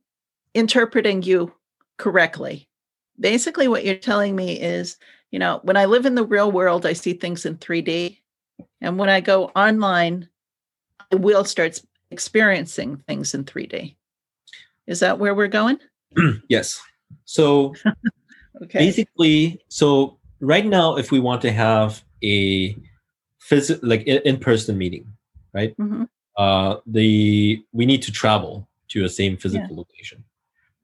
interpreting 0.54 1.22
you 1.22 1.54
correctly, 1.98 2.68
basically 3.20 3.68
what 3.68 3.86
you're 3.86 3.96
telling 3.96 4.36
me 4.36 4.60
is, 4.60 4.98
you 5.32 5.40
know, 5.40 5.60
when 5.64 5.78
I 5.78 5.86
live 5.86 6.06
in 6.06 6.16
the 6.16 6.26
real 6.26 6.52
world, 6.52 6.86
I 6.86 6.94
see 6.94 7.14
things 7.14 7.46
in 7.46 7.58
3D. 7.58 8.20
And 8.82 8.98
when 8.98 9.10
I 9.10 9.22
go 9.22 9.46
online, 9.56 10.30
I 11.12 11.16
will 11.16 11.44
start 11.44 11.82
experiencing 12.12 12.98
things 13.08 13.34
in 13.34 13.44
3D. 13.46 13.96
Is 14.88 15.00
that 15.00 15.20
where 15.20 15.34
we're 15.34 15.48
going? 15.48 15.80
yes. 16.50 16.80
So 17.26 17.74
Okay. 18.62 18.80
basically 18.80 19.60
so 19.68 20.20
right 20.40 20.66
now 20.66 20.96
if 20.96 21.12
we 21.12 21.20
want 21.20 21.42
to 21.42 21.52
have 21.52 22.04
a 22.24 22.76
phys- 23.42 23.80
like 23.82 24.04
in- 24.04 24.22
in-person 24.26 24.78
meeting 24.78 25.06
right 25.54 25.76
Mhm. 25.78 26.08
uh 26.38 26.78
the 26.86 27.66
we 27.74 27.86
need 27.86 28.04
to 28.04 28.12
travel 28.12 28.68
to 28.90 29.06
a 29.06 29.10
same 29.10 29.38
physical 29.38 29.76
location 29.76 30.24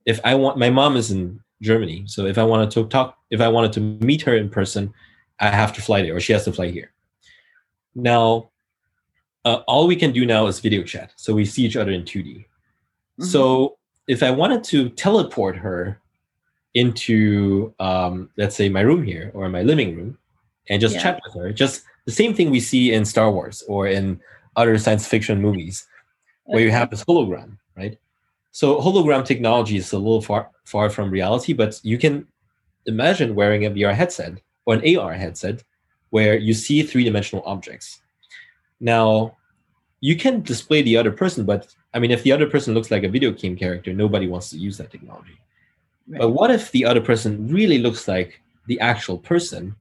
if 0.05 0.19
i 0.23 0.33
want 0.33 0.57
my 0.57 0.69
mom 0.69 0.97
is 0.97 1.11
in 1.11 1.39
germany. 1.61 2.03
So 2.07 2.25
if 2.25 2.37
i 2.37 2.43
wanted 2.43 2.71
to 2.71 2.85
talk 2.85 3.17
if 3.29 3.41
i 3.41 3.47
wanted 3.47 3.73
to 3.73 3.81
meet 4.05 4.21
her 4.23 4.35
in 4.35 4.49
person 4.49 4.93
i 5.39 5.49
have 5.49 5.73
to 5.73 5.81
fly 5.81 6.01
there 6.01 6.15
or 6.15 6.19
she 6.19 6.33
has 6.33 6.45
to 6.45 6.53
fly 6.53 6.69
here. 6.69 6.91
Now 7.95 8.49
uh, 9.45 9.61
all 9.67 9.87
we 9.87 9.95
can 9.95 10.11
do 10.11 10.25
now 10.25 10.47
is 10.47 10.59
video 10.59 10.83
chat. 10.83 11.13
So 11.15 11.33
we 11.33 11.45
see 11.45 11.63
each 11.63 11.77
other 11.77 11.91
in 11.91 12.03
2d 12.03 12.45
so 13.21 13.77
if 14.07 14.23
i 14.23 14.31
wanted 14.31 14.63
to 14.63 14.89
teleport 14.89 15.55
her 15.55 15.99
into 16.75 17.73
um, 17.79 18.29
let's 18.37 18.55
say 18.55 18.69
my 18.69 18.81
room 18.81 19.03
here 19.03 19.31
or 19.33 19.49
my 19.49 19.63
living 19.63 19.95
room 19.95 20.17
and 20.69 20.79
just 20.79 20.95
Yeah. 20.95 21.01
chat 21.03 21.21
with 21.25 21.33
her 21.41 21.51
just 21.51 21.83
the 22.05 22.11
same 22.11 22.33
thing 22.33 22.49
we 22.49 22.59
see 22.59 22.93
in 22.93 23.03
star 23.05 23.31
wars 23.31 23.63
or 23.67 23.87
in 23.87 24.21
other 24.55 24.77
science 24.77 25.07
fiction 25.07 25.41
movies 25.41 25.87
where 26.45 26.61
you 26.61 26.71
have 26.71 26.89
this 26.89 27.03
hologram 27.03 27.57
right 27.75 27.97
so 28.51 28.79
hologram 28.81 29.25
technology 29.25 29.77
is 29.77 29.91
a 29.93 29.97
little 29.97 30.21
far 30.21 30.49
far 30.65 30.89
from 30.89 31.09
reality 31.11 31.53
but 31.53 31.79
you 31.83 31.97
can 31.97 32.25
imagine 32.85 33.35
wearing 33.35 33.65
a 33.65 33.71
vr 33.71 33.93
headset 33.93 34.33
or 34.65 34.75
an 34.75 34.97
ar 34.97 35.13
headset 35.13 35.63
where 36.11 36.37
you 36.37 36.53
see 36.53 36.81
three-dimensional 36.83 37.43
objects 37.45 38.01
now 38.79 39.35
you 40.01 40.15
can 40.15 40.41
display 40.41 40.81
the 40.81 40.97
other 40.97 41.11
person 41.11 41.45
but 41.45 41.75
i 41.93 41.99
mean 41.99 42.11
if 42.11 42.23
the 42.23 42.31
other 42.31 42.49
person 42.49 42.73
looks 42.73 42.89
like 42.91 43.03
a 43.03 43.09
video 43.09 43.31
game 43.31 43.55
character 43.55 43.93
nobody 43.93 44.27
wants 44.27 44.49
to 44.49 44.57
use 44.57 44.77
that 44.77 44.91
technology 44.91 45.37
Right. 46.09 46.21
but 46.21 46.29
what 46.31 46.49
if 46.49 46.71
the 46.71 46.85
other 46.85 47.01
person 47.01 47.47
really 47.53 47.77
looks 47.77 48.07
like 48.07 48.41
the 48.65 48.79
actual 48.79 49.17
person? 49.19 49.75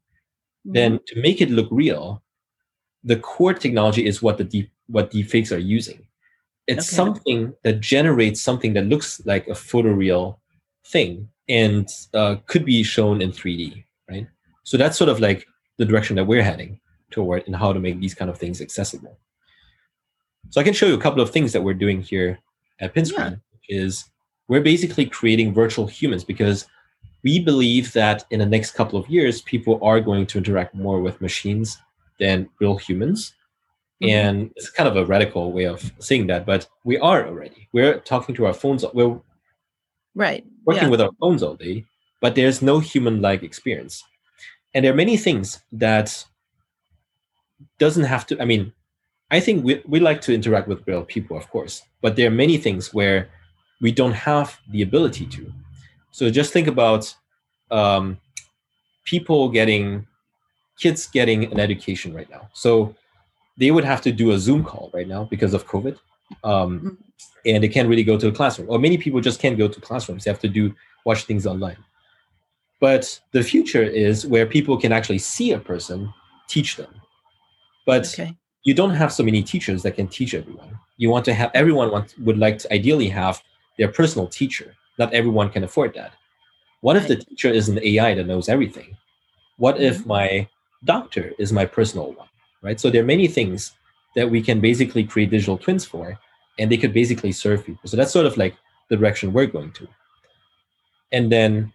Mhm. 0.67 0.75
Then 0.75 1.01
to 1.07 1.21
make 1.23 1.41
it 1.41 1.51
look 1.51 1.69
real, 1.71 2.23
the 3.03 3.17
core 3.17 3.55
technology 3.55 4.05
is 4.07 4.21
what 4.21 4.37
the 4.37 4.45
deep 4.45 4.71
what 4.89 5.11
deepfakes 5.11 5.53
are 5.53 5.59
using. 5.59 6.07
It's 6.69 6.87
Okay. 6.89 6.97
something 6.97 7.55
that 7.65 7.81
generates 7.81 8.41
something 8.43 8.75
that 8.75 8.87
looks 8.87 9.21
like 9.25 9.49
a 9.49 9.53
photoreal 9.53 10.39
thing 10.87 11.29
and 11.49 11.89
uh, 12.15 12.37
could 12.47 12.65
be 12.65 12.83
shown 12.83 13.23
in 13.23 13.33
3D, 13.33 13.85
right? 14.11 14.27
So 14.65 14.77
that's 14.77 14.97
sort 14.99 15.09
of 15.11 15.19
like 15.19 15.47
the 15.79 15.87
direction 15.87 16.15
that 16.17 16.27
we're 16.27 16.43
heading 16.43 16.79
toward 17.11 17.43
and 17.47 17.57
how 17.57 17.73
to 17.73 17.81
make 17.81 17.99
these 18.01 18.15
kind 18.15 18.31
of 18.31 18.37
things 18.39 18.61
accessible. 18.61 19.19
So 20.51 20.61
I 20.61 20.65
can 20.65 20.75
show 20.75 20.87
you 20.87 20.95
a 20.95 21.01
couple 21.01 21.23
of 21.23 21.31
things 21.31 21.53
that 21.55 21.63
we're 21.63 21.75
doing 21.75 22.03
here 22.03 22.39
at 22.81 22.95
Pinscreen, 22.95 23.41
which 23.53 23.67
is 23.71 24.05
we're 24.49 24.61
basically 24.61 25.07
creating 25.07 25.55
virtual 25.55 25.87
humans 25.87 26.23
because 26.25 26.67
we 27.25 27.41
believe 27.41 27.93
that 27.95 28.25
in 28.31 28.39
the 28.41 28.47
next 28.47 28.73
couple 28.73 28.99
of 28.99 29.09
years, 29.09 29.41
people 29.43 29.79
are 29.83 30.01
going 30.01 30.27
to 30.27 30.39
interact 30.39 30.75
more 30.75 31.01
with 31.01 31.21
machines 31.21 31.79
than 32.21 32.49
real 32.61 32.77
humans. 32.77 33.35
Mhm. 34.03 34.11
And 34.11 34.51
it's 34.57 34.71
kind 34.71 34.89
of 34.89 34.97
a 34.97 35.05
radical 35.05 35.53
way 35.53 35.65
of 35.65 35.93
saying 35.99 36.29
that, 36.29 36.47
but 36.47 36.69
we 36.85 36.99
are 36.99 37.27
already. 37.27 37.69
We're 37.73 37.99
talking 38.01 38.35
to 38.37 38.47
our 38.47 38.55
phones. 38.55 38.85
We're 38.95 39.21
right. 40.15 40.45
working 40.65 40.85
yeah. 40.85 40.89
with 40.91 41.01
our 41.01 41.11
phones 41.21 41.43
all 41.43 41.57
day, 41.57 41.85
but 42.21 42.35
there's 42.35 42.63
no 42.63 42.79
human-like 42.79 43.43
experience. 43.43 44.05
And 44.75 44.85
there 44.85 44.93
are 44.93 44.97
many 44.97 45.17
things 45.17 45.61
that 45.73 46.25
doesn't 47.79 48.05
have 48.05 48.27
to. 48.27 48.41
I 48.41 48.45
mean, 48.45 48.73
I 49.31 49.41
think 49.41 49.65
we 49.65 49.83
we 49.87 49.99
like 50.01 50.21
to 50.23 50.35
interact 50.35 50.69
with 50.69 50.87
real 50.87 51.05
people, 51.05 51.37
of 51.37 51.51
course, 51.51 51.83
but 52.01 52.17
there 52.17 52.29
are 52.29 52.35
many 52.45 52.57
things 52.57 52.95
where 52.95 53.29
we 53.81 53.93
don't 53.93 54.13
have 54.13 54.59
the 54.71 54.83
ability 54.83 55.27
to. 55.27 55.53
So 56.13 56.31
just 56.31 56.53
think 56.53 56.69
about 56.69 57.15
um, 57.71 58.19
people 59.05 59.49
getting 59.49 60.07
kids 60.79 61.09
getting 61.09 61.45
an 61.53 61.59
education 61.59 62.15
right 62.15 62.31
now. 62.31 62.49
So 62.53 62.95
they 63.59 63.71
would 63.71 63.85
have 63.85 64.01
to 64.03 64.13
do 64.13 64.31
a 64.31 64.39
Zoom 64.39 64.65
call 64.65 64.91
right 64.95 65.09
now 65.09 65.25
because 65.25 65.53
of 65.53 65.67
COVID. 65.67 65.99
Um, 66.45 66.81
Mhm. 66.81 66.97
and 67.47 67.63
they 67.63 67.69
can't 67.69 67.89
really 67.89 68.05
go 68.05 68.17
to 68.19 68.29
a 68.29 68.33
classroom. 68.33 68.69
Or 68.71 68.79
many 68.79 68.97
people 68.99 69.21
just 69.21 69.41
can't 69.41 69.59
go 69.59 69.69
to 69.69 69.81
classrooms. 69.81 70.25
They 70.25 70.31
have 70.31 70.41
to 70.41 70.49
do 70.49 70.75
watch 71.05 71.25
things 71.25 71.47
online. 71.47 71.77
But 72.81 73.21
the 73.33 73.43
future 73.43 73.83
is 73.83 74.27
where 74.27 74.47
people 74.47 74.77
can 74.79 74.93
actually 74.93 75.19
see 75.19 75.53
a 75.53 75.59
person, 75.59 76.13
teach 76.49 76.77
them. 76.77 76.93
But 77.87 78.07
Okay. 78.07 78.37
you 78.65 78.75
don't 78.75 78.95
have 78.95 79.13
so 79.13 79.25
many 79.25 79.43
teachers 79.43 79.83
that 79.83 79.97
can 79.97 80.07
teach 80.09 80.35
everyone. 80.35 80.79
You 80.97 81.11
want 81.11 81.25
to 81.25 81.35
have 81.35 81.51
everyone 81.55 81.91
want, 81.91 82.15
would 82.21 82.39
like 82.39 82.59
to 82.59 82.73
ideally 82.73 83.09
have 83.09 83.43
their 83.79 83.89
personal 83.89 84.27
teacher. 84.29 84.75
Not 84.99 85.13
everyone 85.15 85.51
can 85.51 85.65
afford 85.65 85.95
that. 85.95 86.13
What 86.81 86.97
if 86.97 87.09
the 87.09 87.17
teacher 87.17 87.51
is 87.51 87.69
an 87.69 87.81
AI 87.83 88.15
that 88.15 88.27
knows 88.27 88.49
everything? 88.49 88.97
What 89.57 89.81
if 89.81 89.99
Mhm. 90.03 90.07
my 90.07 90.49
doctor 90.85 91.33
is 91.39 91.53
my 91.53 91.65
personal 91.65 92.13
one? 92.13 92.29
Right? 92.63 92.81
So 92.81 92.91
there 92.91 93.03
are 93.03 93.07
many 93.07 93.29
things 93.29 93.73
that 94.17 94.31
we 94.31 94.43
can 94.43 94.61
basically 94.61 95.05
create 95.05 95.31
digital 95.31 95.59
twins 95.59 95.85
for. 95.85 96.19
and 96.59 96.71
they 96.71 96.77
could 96.77 96.93
basically 96.93 97.33
serve 97.33 97.65
people. 97.65 97.89
So 97.89 97.97
that's 97.97 98.13
sort 98.13 98.27
of 98.27 98.37
like 98.37 98.55
the 98.89 98.97
direction 98.97 99.33
we're 99.33 99.47
going 99.47 99.73
to. 99.73 99.87
And 101.13 101.31
then 101.31 101.73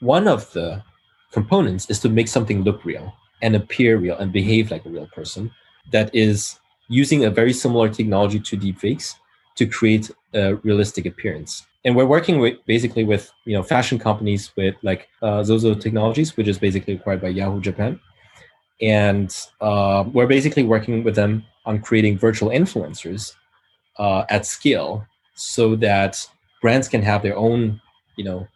one 0.00 0.26
of 0.26 0.50
the 0.52 0.82
components 1.30 1.90
is 1.90 2.00
to 2.00 2.08
make 2.08 2.28
something 2.28 2.62
look 2.62 2.84
real 2.84 3.12
and 3.42 3.54
appear 3.54 3.98
real 3.98 4.16
and 4.16 4.32
behave 4.32 4.70
like 4.70 4.86
a 4.86 4.88
real 4.88 5.08
person 5.08 5.50
that 5.92 6.14
is 6.14 6.58
using 6.88 7.24
a 7.24 7.30
very 7.30 7.52
similar 7.52 7.88
technology 7.88 8.40
to 8.40 8.56
deepfakes 8.56 9.16
to 9.56 9.66
create 9.66 10.10
a 10.32 10.54
realistic 10.56 11.06
appearance. 11.06 11.66
And 11.84 11.94
we're 11.94 12.06
working 12.06 12.38
with 12.38 12.64
basically 12.66 13.04
with 13.04 13.30
you 13.44 13.54
know 13.54 13.62
fashion 13.62 13.98
companies 13.98 14.52
with 14.56 14.74
like 14.82 15.08
uh, 15.20 15.44
Zozo 15.44 15.74
Technologies, 15.74 16.36
which 16.36 16.48
is 16.48 16.58
basically 16.58 16.94
acquired 16.94 17.20
by 17.20 17.28
Yahoo 17.28 17.60
Japan, 17.60 18.00
and 18.80 19.36
uh, 19.60 20.04
we're 20.12 20.26
basically 20.26 20.62
working 20.62 21.04
with 21.04 21.14
them 21.14 21.44
on 21.66 21.80
creating 21.80 22.18
virtual 22.18 22.50
influencers 22.50 23.34
uh, 23.98 24.24
at 24.28 24.46
scale, 24.46 25.06
so 25.34 25.76
that 25.76 26.26
brands 26.60 26.88
can 26.88 27.02
have 27.02 27.22
their 27.22 27.36
own 27.36 27.80
you 28.16 28.24
know 28.24 28.46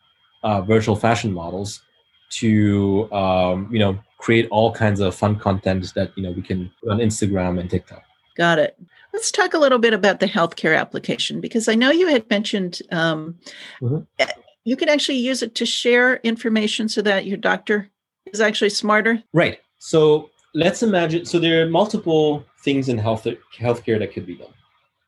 uh, 0.43 0.61
virtual 0.63 0.97
fashion 0.97 1.33
models 1.33 1.83
to 2.31 3.11
um, 3.13 3.69
you 3.71 3.79
know 3.79 3.99
create 4.19 4.49
all 4.51 4.73
kinds 4.73 5.01
of 5.01 5.15
fun 5.15 5.37
content 5.37 5.93
that 5.95 6.13
you 6.17 6.23
know 6.23 6.33
we 6.33 6.43
can 6.43 6.71
put 6.83 6.91
on 6.91 6.99
Instagram 6.99 7.59
and 7.59 7.71
TikTok. 7.71 8.03
Got 8.37 8.59
it. 8.59 8.79
Let's 9.13 9.33
talk 9.33 9.55
a 9.55 9.59
little 9.59 9.79
bit 9.79 9.95
about 9.95 10.21
the 10.21 10.27
healthcare 10.27 10.79
application 10.79 11.41
because 11.41 11.69
I 11.69 11.75
know 11.75 11.91
you 11.91 12.09
had 12.09 12.29
mentioned 12.31 12.81
um, 12.93 13.37
mm-hmm. 13.81 13.99
Eh, 14.19 14.27
you 14.65 14.77
can 14.77 14.89
actually 14.89 15.19
use 15.19 15.43
it 15.43 15.55
to 15.57 15.67
share 15.67 16.17
information 16.17 16.89
so 16.89 17.01
that 17.03 17.25
your 17.25 17.39
doctor 17.39 17.89
is 18.33 18.41
actually 18.41 18.71
smarter. 18.71 19.23
Right. 19.33 19.61
So 19.79 20.31
let's 20.55 20.83
imagine. 20.83 21.25
So 21.25 21.39
there 21.39 21.63
are 21.63 21.69
multiple 21.69 22.45
things 22.65 22.89
in 22.89 22.99
health 22.99 23.27
healthcare 23.57 23.99
that 23.99 24.13
could 24.13 24.27
be 24.27 24.37
done. 24.37 24.55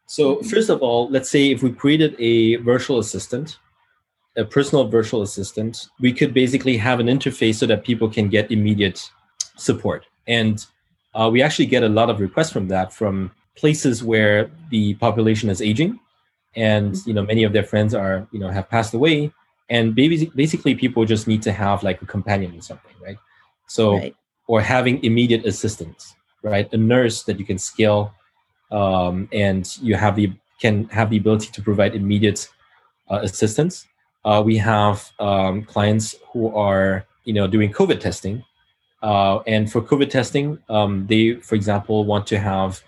So 0.06 0.36
mm-hmm. 0.36 0.48
first 0.48 0.70
of 0.70 0.82
all, 0.82 1.08
let's 1.10 1.30
say 1.30 1.50
if 1.50 1.62
we 1.62 1.72
created 1.72 2.16
a 2.18 2.56
virtual 2.56 2.98
assistant 2.98 3.58
a 4.36 4.44
personal 4.44 4.88
virtual 4.88 5.22
assistant, 5.22 5.88
we 6.00 6.12
could 6.12 6.32
basically 6.32 6.76
have 6.76 7.00
an 7.00 7.06
interface 7.06 7.56
so 7.56 7.66
that 7.66 7.84
people 7.84 8.08
can 8.08 8.28
get 8.28 8.50
immediate 8.50 9.10
support. 9.56 10.06
And 10.26 10.64
uh, 11.14 11.28
we 11.32 11.42
actually 11.42 11.66
get 11.66 11.82
a 11.82 11.88
lot 11.88 12.10
of 12.10 12.20
requests 12.20 12.52
from 12.52 12.68
that 12.68 12.92
from 12.92 13.32
places 13.56 14.02
where 14.02 14.50
the 14.70 14.94
population 14.94 15.50
is 15.50 15.60
aging, 15.60 15.98
and 16.54 16.96
you 17.06 17.12
know 17.12 17.22
many 17.22 17.42
of 17.44 17.52
their 17.52 17.64
friends 17.64 17.94
are 17.94 18.26
you 18.30 18.38
know 18.38 18.48
have 18.48 18.68
passed 18.70 18.94
away, 18.94 19.32
and 19.68 19.94
basically 19.94 20.74
people 20.74 21.04
just 21.04 21.26
need 21.26 21.42
to 21.42 21.52
have 21.52 21.82
like 21.82 22.00
a 22.00 22.06
companion 22.06 22.56
or 22.56 22.62
something, 22.62 22.94
right? 23.02 23.18
So 23.66 23.96
right. 23.96 24.16
Or 24.50 24.58
having 24.60 24.94
immediate 25.10 25.44
assistance, 25.46 26.00
right? 26.42 26.66
A 26.72 26.80
nurse 26.94 27.16
that 27.26 27.38
you 27.40 27.46
can 27.50 27.58
scale, 27.70 28.02
um, 28.70 29.28
and 29.46 29.62
you 29.86 29.94
have 30.04 30.14
the 30.16 30.26
can 30.62 30.74
have 30.98 31.08
the 31.10 31.18
ability 31.22 31.48
to 31.56 31.60
provide 31.68 31.92
immediate 31.94 32.40
uh, 33.10 33.20
assistance 33.28 33.74
uh, 34.24 34.42
we 34.44 34.56
have 34.56 35.10
um, 35.18 35.62
clients 35.62 36.14
who 36.32 36.54
are 36.54 37.06
you 37.24 37.32
know 37.32 37.46
doing 37.46 37.72
COVID 37.72 38.00
testing, 38.00 38.44
uh, 39.02 39.38
and 39.46 39.70
for 39.70 39.80
COVID 39.80 40.10
testing, 40.10 40.58
um, 40.68 41.06
they, 41.06 41.34
for 41.34 41.54
example, 41.54 42.04
want 42.04 42.26
to 42.28 42.38
have 42.38 42.82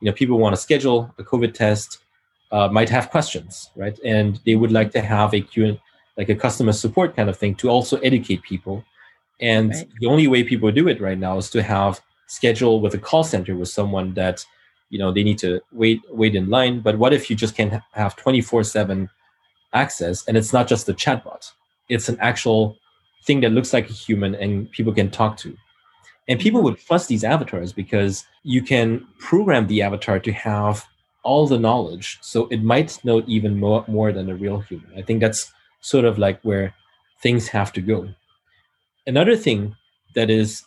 you 0.00 0.06
know 0.06 0.12
people 0.12 0.38
want 0.38 0.54
to 0.54 0.60
schedule 0.60 1.12
a 1.18 1.24
COVID 1.24 1.54
test, 1.54 1.98
uh, 2.52 2.68
might 2.68 2.88
have 2.88 3.10
questions, 3.10 3.70
right? 3.74 3.98
And 4.04 4.40
they 4.46 4.54
would 4.54 4.72
like 4.72 4.92
to 4.92 5.00
have 5.00 5.34
a 5.34 5.40
Q 5.40 5.78
like 6.16 6.28
a 6.28 6.34
customer 6.34 6.72
support 6.72 7.14
kind 7.14 7.28
of 7.28 7.36
thing 7.36 7.54
to 7.56 7.68
also 7.68 7.98
educate 7.98 8.42
people. 8.42 8.84
And 9.40 9.70
right. 9.70 9.88
the 10.00 10.06
only 10.06 10.28
way 10.28 10.44
people 10.44 10.70
do 10.72 10.88
it 10.88 11.00
right 11.00 11.18
now 11.18 11.38
is 11.38 11.50
to 11.50 11.62
have 11.62 12.00
schedule 12.26 12.80
with 12.80 12.94
a 12.94 12.98
call 12.98 13.24
center 13.24 13.54
with 13.54 13.68
someone 13.68 14.14
that 14.14 14.44
you 14.90 14.98
know 14.98 15.12
they 15.12 15.22
need 15.22 15.38
to 15.38 15.60
wait 15.72 16.00
wait 16.10 16.34
in 16.34 16.48
line. 16.48 16.80
But 16.80 16.98
what 16.98 17.12
if 17.12 17.28
you 17.28 17.36
just 17.36 17.54
can 17.54 17.82
have 17.92 18.16
twenty 18.16 18.40
four 18.40 18.64
seven 18.64 19.08
access 19.72 20.26
and 20.26 20.36
it's 20.36 20.52
not 20.52 20.68
just 20.68 20.88
a 20.88 20.94
chatbot? 20.94 21.50
It's 21.88 22.08
an 22.08 22.18
actual 22.20 22.76
thing 23.24 23.40
that 23.40 23.52
looks 23.52 23.72
like 23.72 23.90
a 23.90 23.92
human 23.92 24.34
and 24.34 24.70
people 24.70 24.92
can 24.92 25.10
talk 25.10 25.36
to. 25.38 25.56
And 26.28 26.40
people 26.40 26.60
mm-hmm. 26.60 26.70
would 26.70 26.78
trust 26.78 27.08
these 27.08 27.24
avatars 27.24 27.72
because 27.72 28.24
you 28.42 28.62
can 28.62 29.06
program 29.18 29.66
the 29.66 29.82
avatar 29.82 30.18
to 30.18 30.32
have 30.32 30.84
all 31.22 31.46
the 31.46 31.58
knowledge. 31.58 32.18
So 32.22 32.46
it 32.48 32.62
might 32.62 33.04
know 33.04 33.22
even 33.26 33.58
more, 33.58 33.84
more 33.88 34.12
than 34.12 34.30
a 34.30 34.34
real 34.34 34.60
human. 34.60 34.90
I 34.96 35.02
think 35.02 35.20
that's 35.20 35.52
sort 35.80 36.04
of 36.04 36.18
like 36.18 36.40
where 36.42 36.74
things 37.20 37.48
have 37.48 37.72
to 37.74 37.80
go 37.80 38.08
another 39.06 39.36
thing 39.36 39.74
that 40.14 40.30
is 40.30 40.64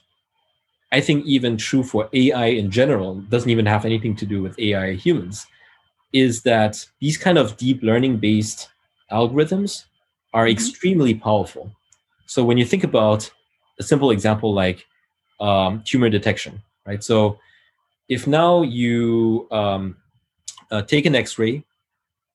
i 0.92 1.00
think 1.00 1.26
even 1.26 1.58
true 1.58 1.84
for 1.84 2.10
ai 2.14 2.46
in 2.46 2.70
general 2.72 3.16
doesn't 3.30 3.50
even 3.50 3.66
have 3.66 3.86
anything 3.86 4.16
to 4.16 4.26
do 4.26 4.42
with 4.42 4.58
ai 4.60 4.94
humans 4.94 5.46
is 6.14 6.42
that 6.44 6.86
these 7.00 7.18
kind 7.18 7.38
of 7.38 7.58
deep 7.58 7.82
learning 7.84 8.18
based 8.18 8.70
algorithms 9.12 9.86
are 10.34 10.46
mm-hmm. 10.46 10.52
extremely 10.52 11.14
powerful. 11.14 11.72
So 12.26 12.44
when 12.44 12.58
you 12.58 12.66
think 12.66 12.84
about 12.84 13.30
a 13.80 13.84
simple 13.84 14.12
example 14.12 14.54
like 14.54 14.86
um, 15.40 15.82
tumor 15.86 16.10
detection, 16.10 16.62
right? 16.86 17.04
So 17.04 17.40
if 18.08 18.28
now 18.28 18.62
you 18.62 19.48
um, 19.52 19.98
uh, 20.72 20.82
take 20.84 21.06
an 21.06 21.16
X-ray, 21.16 21.64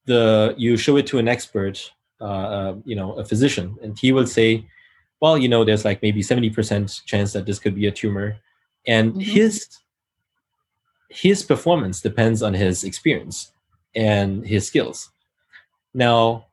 the 0.06 0.54
you 0.56 0.76
show 0.76 0.96
it 0.96 1.06
to 1.08 1.18
an 1.18 1.28
expert, 1.28 1.90
uh, 2.20 2.24
uh, 2.24 2.74
you 2.84 2.96
know, 2.96 3.12
a 3.14 3.24
physician, 3.24 3.76
and 3.82 3.98
he 3.98 4.12
will 4.12 4.26
say, 4.26 4.66
well, 5.24 5.38
you 5.38 5.48
know, 5.48 5.64
there's 5.64 5.86
like 5.86 6.02
maybe 6.02 6.20
seventy 6.20 6.50
percent 6.50 7.00
chance 7.06 7.32
that 7.32 7.46
this 7.46 7.58
could 7.58 7.74
be 7.74 7.86
a 7.86 7.90
tumor, 7.90 8.36
and 8.86 9.12
mm-hmm. 9.12 9.20
his 9.20 9.66
his 11.08 11.42
performance 11.42 12.02
depends 12.02 12.42
on 12.42 12.52
his 12.52 12.84
experience 12.84 13.50
and 13.94 14.46
his 14.46 14.66
skills. 14.66 15.10
Now, 15.94 16.48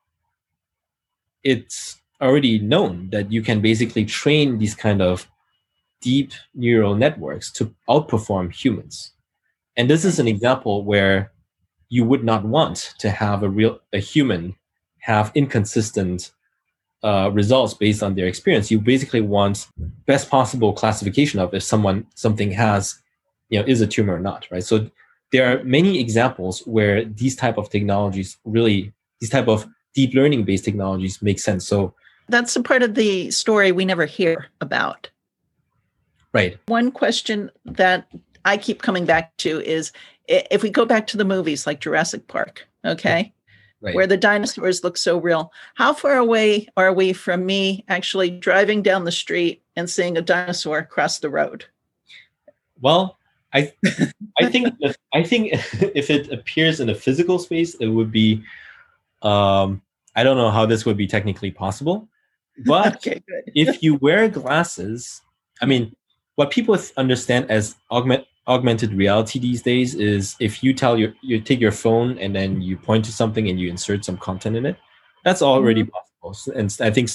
it's 1.44 2.00
already 2.22 2.60
known 2.60 3.10
that 3.10 3.30
you 3.30 3.42
can 3.42 3.60
basically 3.60 4.06
train 4.06 4.58
these 4.58 4.74
kind 4.74 5.02
of 5.02 5.28
deep 6.00 6.32
neural 6.56 6.96
networks 6.96 7.52
to 7.58 7.76
outperform 7.90 8.54
humans. 8.54 9.12
And 9.76 9.90
this 9.90 10.06
is 10.06 10.18
an 10.18 10.30
example 10.30 10.86
where 10.86 11.34
you 11.90 12.06
would 12.06 12.24
not 12.24 12.46
want 12.46 12.96
to 13.00 13.10
have 13.10 13.44
a 13.44 13.50
real 13.50 13.82
a 13.92 14.00
human 14.00 14.56
have 15.00 15.30
inconsistent 15.36 16.32
uh, 17.04 17.32
results 17.34 17.74
based 17.74 18.04
on 18.04 18.16
their 18.16 18.28
experience. 18.28 18.70
You 18.70 18.80
basically 18.80 19.22
want 19.22 19.68
best 20.06 20.30
possible 20.30 20.74
classification 20.74 21.40
of 21.40 21.54
if 21.54 21.64
someone 21.64 22.06
something 22.16 22.52
has, 22.52 23.00
you 23.50 23.60
know, 23.60 23.66
is 23.66 23.82
a 23.82 23.88
tumor 23.88 24.16
or 24.16 24.20
not, 24.20 24.48
right? 24.52 24.64
So 24.64 24.90
there 25.32 25.52
are 25.52 25.64
many 25.64 26.00
examples 26.00 26.60
where 26.62 27.06
these 27.06 27.36
type 27.36 27.58
of 27.58 27.70
technologies 27.70 28.38
really, 28.46 28.94
these 29.20 29.30
type 29.30 29.48
of 29.48 29.68
deep 29.94 30.14
learning 30.14 30.44
based 30.44 30.66
technologies 30.66 31.22
make 31.22 31.40
sense. 31.40 31.68
So 31.68 31.94
that's 32.28 32.56
a 32.56 32.64
part 32.64 32.84
of 32.84 32.96
the 32.96 33.32
story 33.32 33.72
we 33.72 33.86
never 33.86 34.06
hear 34.06 34.48
about. 34.62 35.10
Right. 36.34 36.58
One 36.68 36.92
question 36.92 37.52
that 37.66 38.08
I 38.46 38.58
keep 38.58 38.82
coming 38.82 39.06
back 39.06 39.36
to 39.38 39.60
is 39.62 39.92
if 40.28 40.64
we 40.64 40.70
go 40.70 40.86
back 40.86 41.08
to 41.08 41.18
the 41.18 41.26
movies 41.26 41.68
like 41.68 41.82
Jurassic 41.82 42.28
Park, 42.28 42.68
okay, 42.86 43.34
right. 43.82 43.96
where 43.96 44.08
the 44.08 44.18
dinosaurs 44.18 44.84
look 44.84 44.98
so 44.98 45.18
real, 45.18 45.52
how 45.76 45.94
far 45.94 46.18
away 46.18 46.68
are 46.78 46.94
we 46.94 47.14
from 47.14 47.46
me 47.46 47.84
actually 47.88 48.30
driving 48.30 48.82
down 48.82 49.06
the 49.06 49.12
street 49.12 49.64
and 49.76 49.90
seeing 49.90 50.18
a 50.18 50.22
dinosaur 50.22 50.84
cross 50.84 51.20
the 51.20 51.30
road? 51.30 51.66
Well, 52.80 53.18
I 53.54 53.74
I 54.40 54.50
think 54.50 54.74
if, 54.80 54.96
I 55.14 55.24
think 55.24 55.52
if 55.54 56.10
it 56.10 56.32
appears 56.32 56.80
in 56.80 56.90
a 56.90 56.96
physical 56.96 57.40
space, 57.40 57.76
it 57.76 57.88
would 57.88 58.12
be 58.12 58.44
um, 59.22 59.82
I 60.16 60.24
don't 60.24 60.38
know 60.38 60.52
how 60.52 60.66
this 60.66 60.86
would 60.86 60.98
be 60.98 61.08
technically 61.08 61.52
possible, 61.52 62.08
but 62.66 62.98
okay, 62.98 63.22
if 63.48 63.84
you 63.84 63.96
wear 63.96 64.28
glasses, 64.28 65.22
I 65.62 65.66
mean, 65.66 65.96
what 66.36 66.52
people 66.52 66.78
understand 66.98 67.50
as 67.50 67.76
augment, 67.90 68.26
augmented 68.48 68.94
reality 68.94 69.40
these 69.40 69.62
days 69.62 69.96
is 69.96 70.36
if 70.40 70.64
you 70.64 70.74
tell 70.74 70.98
your 70.98 71.14
you 71.22 71.40
take 71.40 71.60
your 71.60 71.72
phone 71.72 72.18
and 72.18 72.36
then 72.36 72.62
you 72.62 72.76
point 72.78 73.06
to 73.06 73.12
something 73.12 73.48
and 73.50 73.60
you 73.60 73.70
insert 73.70 74.04
some 74.04 74.18
content 74.18 74.56
in 74.56 74.66
it, 74.66 74.78
that's 75.24 75.42
already 75.42 75.84
mm-hmm. 75.84 76.24
possible. 76.24 76.60
And 76.60 76.76
I 76.82 76.92
think 76.92 77.10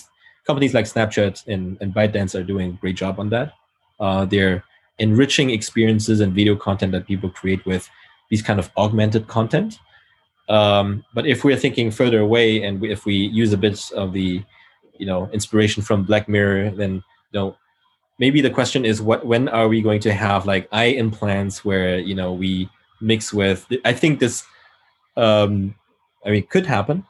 companies 0.47 0.75
like 0.75 0.87
Snapchat 0.87 1.47
and, 1.47 1.77
and 1.81 1.95
ByteDance 1.95 2.39
are 2.39 2.45
doing 2.45 2.71
a 2.71 2.73
great 2.75 2.97
job 2.97 3.19
on 3.19 3.31
that. 3.31 3.55
Uh, 3.99 4.25
they're 4.25 4.65
enriching 4.99 5.51
experiences 5.51 6.21
and 6.21 6.33
video 6.33 6.57
content 6.57 6.93
that 6.93 7.07
people 7.07 7.29
create 7.29 7.65
with 7.67 7.89
these 8.31 8.43
kind 8.43 8.59
of 8.59 8.71
augmented 8.77 9.27
content 9.27 9.79
um, 10.49 11.05
but 11.13 11.27
if 11.27 11.45
we're 11.45 11.57
thinking 11.57 11.91
further 11.91 12.21
away, 12.21 12.63
and 12.63 12.81
we, 12.81 12.93
if 12.93 13.05
we 13.05 13.15
use 13.15 13.53
a 13.53 13.57
bit 13.57 13.91
of 13.93 14.13
the, 14.13 14.43
you 14.99 15.07
know, 15.07 15.29
inspiration 15.33 15.83
from 15.83 16.05
Black 16.05 16.29
Mirror, 16.29 16.71
then 16.71 16.95
you 16.95 17.41
know, 17.41 17.57
maybe 18.19 18.41
the 18.41 18.51
question 18.51 18.85
is, 18.85 19.03
what 19.03 19.27
when 19.27 19.49
are 19.49 19.69
we 19.69 19.83
going 19.83 20.01
to 20.01 20.13
have 20.13 20.47
like 20.47 20.69
eye 20.73 20.95
implants 20.97 21.65
where 21.65 21.99
you 21.99 22.15
know 22.15 22.33
we 22.33 22.69
mix 23.01 23.33
with? 23.33 23.67
I 23.85 23.93
think 23.93 24.21
this, 24.21 24.45
um, 25.17 25.75
I 26.25 26.31
mean, 26.31 26.47
could 26.47 26.67
happen, 26.67 27.05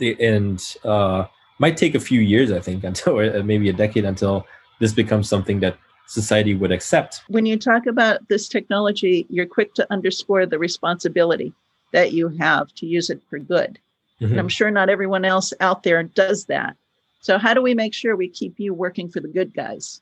and 0.00 0.62
uh, 0.84 1.26
might 1.58 1.76
take 1.76 1.94
a 1.94 2.00
few 2.00 2.20
years. 2.20 2.52
I 2.52 2.60
think 2.60 2.84
until 2.90 3.18
or 3.18 3.42
maybe 3.42 3.68
a 3.68 3.72
decade 3.72 4.04
until 4.04 4.46
this 4.80 4.92
becomes 4.92 5.28
something 5.28 5.60
that 5.60 5.76
society 6.06 6.54
would 6.54 6.70
accept. 6.70 7.22
When 7.28 7.46
you 7.46 7.58
talk 7.58 7.86
about 7.86 8.28
this 8.28 8.48
technology, 8.48 9.26
you're 9.28 9.46
quick 9.46 9.74
to 9.74 9.86
underscore 9.90 10.46
the 10.46 10.58
responsibility 10.58 11.52
that 11.92 12.12
you 12.12 12.28
have 12.28 12.72
to 12.74 12.86
use 12.86 13.10
it 13.10 13.20
for 13.28 13.38
good. 13.38 13.78
Mm-hmm. 14.20 14.32
And 14.32 14.40
I'm 14.40 14.48
sure 14.48 14.70
not 14.70 14.88
everyone 14.88 15.24
else 15.24 15.52
out 15.60 15.82
there 15.82 16.02
does 16.02 16.46
that. 16.46 16.76
So, 17.20 17.38
how 17.38 17.54
do 17.54 17.62
we 17.62 17.74
make 17.74 17.92
sure 17.92 18.14
we 18.14 18.28
keep 18.28 18.60
you 18.60 18.72
working 18.72 19.08
for 19.08 19.20
the 19.20 19.28
good 19.28 19.52
guys? 19.52 20.00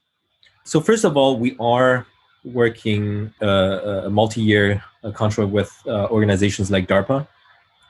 So, 0.65 0.81
first 0.81 1.05
of 1.05 1.17
all, 1.17 1.39
we 1.39 1.57
are 1.61 2.07
working 2.43 3.33
uh, 3.43 4.05
a 4.05 4.11
multi-year 4.11 4.83
uh, 5.03 5.11
contract 5.11 5.51
with 5.51 5.71
uh, 5.87 6.07
organizations 6.07 6.71
like 6.71 6.89
DARPA 6.89 7.27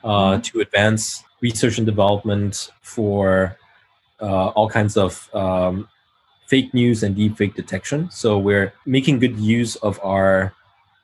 uh, 0.03 0.07
mm-hmm. 0.07 0.41
to 0.41 0.59
advance 0.59 1.23
research 1.41 1.77
and 1.77 1.85
development 1.85 2.71
for 2.81 3.57
uh, 4.21 4.47
all 4.49 4.69
kinds 4.69 4.97
of 4.97 5.33
um, 5.33 5.87
fake 6.47 6.73
news 6.73 7.03
and 7.03 7.15
deepfake 7.15 7.55
detection. 7.55 8.09
So 8.11 8.37
we're 8.37 8.73
making 8.85 9.19
good 9.19 9.37
use 9.39 9.77
of 9.77 9.99
our 10.03 10.53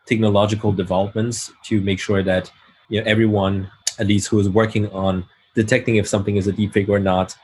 technological 0.06 0.74
developments 0.74 1.52
to 1.66 1.80
make 1.82 2.00
sure 2.00 2.22
that 2.24 2.52
you 2.90 3.00
know 3.00 3.08
everyone, 3.08 3.72
at 3.98 4.08
least 4.08 4.28
who 4.28 4.40
is 4.40 4.50
working 4.50 4.90
on 4.90 5.26
detecting 5.56 5.96
if 5.96 6.08
something 6.08 6.36
is 6.36 6.48
a 6.48 6.54
deepfake 6.54 6.90
or 6.90 7.00
not, 7.00 7.36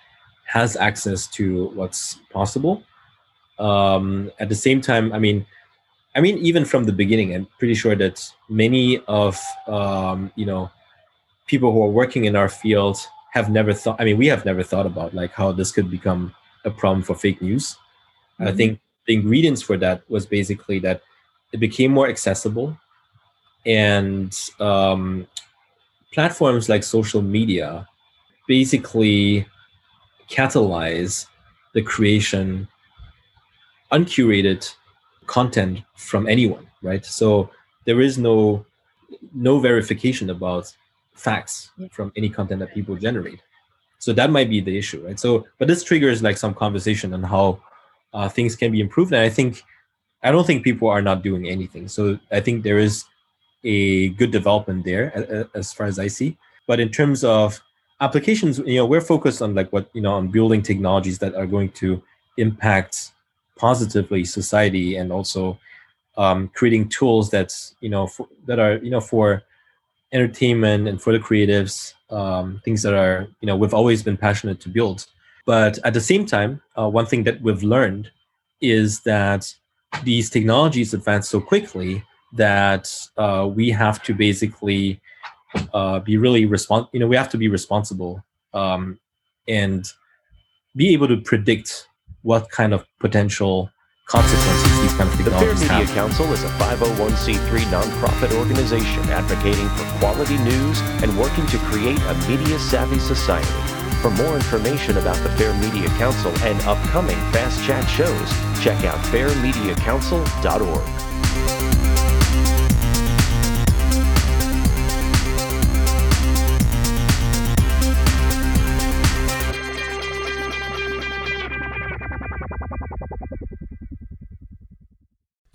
has 0.45 0.75
access 0.75 1.27
to 1.27 1.67
what's 1.75 2.19
possible. 2.31 2.83
Um, 3.59 4.31
at 4.39 4.49
the 4.49 4.55
same 4.55 4.81
time, 4.81 5.11
I 5.13 5.19
mean, 5.19 5.45
I 6.15 6.21
mean, 6.21 6.37
even 6.39 6.65
from 6.65 6.85
the 6.85 6.91
beginning, 6.91 7.33
I'm 7.33 7.47
pretty 7.59 7.75
sure 7.75 7.95
that 7.95 8.27
many 8.49 8.99
of 9.07 9.39
um, 9.67 10.31
you 10.35 10.45
know 10.45 10.71
people 11.47 11.71
who 11.71 11.83
are 11.83 11.89
working 11.89 12.25
in 12.25 12.35
our 12.35 12.49
field 12.49 12.97
have 13.33 13.49
never 13.49 13.73
thought. 13.73 13.99
I 13.99 14.05
mean, 14.05 14.17
we 14.17 14.27
have 14.27 14.45
never 14.45 14.63
thought 14.63 14.85
about 14.85 15.13
like 15.13 15.31
how 15.31 15.51
this 15.51 15.71
could 15.71 15.89
become 15.89 16.33
a 16.65 16.71
problem 16.71 17.03
for 17.03 17.15
fake 17.15 17.41
news. 17.41 17.77
Mm-hmm. 18.39 18.47
I 18.47 18.51
think 18.51 18.79
the 19.05 19.13
ingredients 19.13 19.61
for 19.61 19.77
that 19.77 20.03
was 20.09 20.25
basically 20.25 20.79
that 20.79 21.01
it 21.51 21.59
became 21.59 21.91
more 21.91 22.09
accessible, 22.09 22.77
and 23.65 24.35
um, 24.59 25.27
platforms 26.13 26.67
like 26.67 26.83
social 26.83 27.21
media 27.21 27.87
basically 28.47 29.45
catalyze 30.29 31.27
the 31.73 31.81
creation 31.81 32.67
uncurated 33.91 34.69
content 35.25 35.83
from 35.95 36.27
anyone 36.27 36.67
right? 36.81 37.05
So 37.05 37.49
there 37.85 38.01
is 38.01 38.17
no 38.17 38.65
no 39.33 39.59
verification 39.59 40.29
about 40.29 40.75
facts 41.13 41.71
from 41.91 42.11
any 42.15 42.29
content 42.29 42.59
that 42.59 42.73
people 42.73 42.95
generate. 42.95 43.41
So 43.99 44.13
that 44.13 44.29
might 44.29 44.49
be 44.49 44.61
the 44.61 44.77
issue 44.77 45.05
right? 45.05 45.19
So 45.19 45.47
but 45.57 45.67
this 45.67 45.83
triggers 45.83 46.21
like 46.21 46.37
some 46.37 46.53
conversation 46.53 47.13
on 47.13 47.23
how 47.23 47.61
uh, 48.13 48.29
things 48.29 48.55
can 48.55 48.71
be 48.71 48.79
improved. 48.79 49.13
And 49.13 49.21
i 49.21 49.29
think 49.29 49.63
i 50.23 50.31
don't 50.31 50.47
think 50.47 50.63
people 50.63 50.87
are 50.89 51.01
not 51.01 51.23
doing 51.23 51.47
anything. 51.47 51.87
So 51.87 52.19
i 52.31 52.39
think 52.39 52.63
there 52.63 52.79
is 52.79 53.05
a 53.63 54.09
good 54.09 54.31
development 54.31 54.85
there 54.85 55.47
as 55.55 55.73
far 55.73 55.87
as 55.87 55.99
i 55.99 56.07
see. 56.07 56.37
But 56.67 56.79
in 56.79 56.89
terms 56.89 57.23
of 57.23 57.61
applications 58.01 58.59
you 58.59 58.75
know 58.75 58.85
we're 58.85 59.01
focused 59.01 59.41
on 59.41 59.55
like 59.55 59.71
what 59.73 59.89
you 59.93 60.01
know 60.01 60.13
on 60.13 60.27
building 60.27 60.61
technologies 60.61 61.17
that 61.17 61.33
are 61.33 61.47
going 61.47 61.69
to 61.69 62.01
impact 62.37 63.11
positively 63.57 64.23
society 64.25 64.97
and 64.97 65.11
also 65.11 65.57
um, 66.17 66.49
creating 66.49 66.89
tools 66.89 67.29
that's 67.29 67.75
you 67.81 67.89
know 67.89 68.07
for, 68.07 68.27
that 68.45 68.59
are 68.59 68.77
you 68.77 68.89
know 68.89 69.01
for 69.01 69.43
entertainment 70.13 70.87
and 70.87 71.01
for 71.01 71.11
the 71.13 71.19
creatives 71.19 71.93
um, 72.09 72.61
things 72.63 72.81
that 72.83 72.93
are 72.93 73.27
you 73.41 73.47
know 73.47 73.55
we've 73.55 73.73
always 73.73 74.03
been 74.03 74.17
passionate 74.17 74.59
to 74.61 74.69
build. 74.69 75.05
But 75.45 75.79
at 75.85 75.93
the 75.93 76.01
same 76.01 76.25
time 76.25 76.61
uh, 76.77 76.89
one 76.89 77.05
thing 77.05 77.23
that 77.23 77.41
we've 77.41 77.63
learned 77.63 78.11
is 78.61 79.01
that 79.01 79.53
these 80.03 80.29
technologies 80.29 80.93
advance 80.93 81.29
so 81.29 81.39
quickly 81.39 82.03
that 82.33 82.91
uh, 83.17 83.49
we 83.51 83.69
have 83.69 84.03
to 84.03 84.13
basically 84.13 84.99
uh, 85.73 85.99
be 85.99 86.17
really 86.17 86.45
respons- 86.45 86.89
you 86.93 86.99
know 86.99 87.07
we 87.07 87.15
have 87.15 87.29
to 87.29 87.37
be 87.37 87.47
responsible 87.47 88.23
um, 88.53 88.99
and 89.47 89.93
be 90.75 90.93
able 90.93 91.07
to 91.07 91.17
predict 91.17 91.86
what 92.27 92.49
kind 92.49 92.73
of 92.73 92.85
potential 92.99 93.71
consequences 94.09 94.81
these 94.81 94.93
kind 94.95 95.09
of 95.09 95.15
technologies 95.15 95.61
The 95.61 95.67
Fair 95.67 95.79
Media 95.79 95.87
have. 95.87 95.95
Council 95.95 96.33
is 96.33 96.43
a 96.43 96.49
501c3 96.59 97.59
nonprofit 97.71 98.37
organization 98.37 99.01
advocating 99.15 99.69
for 99.69 99.85
quality 99.99 100.37
news 100.39 100.81
and 101.01 101.17
working 101.17 101.47
to 101.47 101.57
create 101.71 101.99
a 102.01 102.13
media 102.27 102.59
savvy 102.59 102.99
society. 102.99 103.47
For 104.01 104.11
more 104.11 104.35
information 104.35 104.97
about 104.97 105.15
the 105.23 105.29
Fair 105.39 105.53
Media 105.53 105.87
Council 105.95 106.33
and 106.43 106.59
upcoming 106.63 107.15
Fast 107.31 107.63
Chat 107.63 107.87
shows, 107.87 108.29
check 108.61 108.83
out 108.83 108.99
fairmediacouncil.org. 109.05 110.87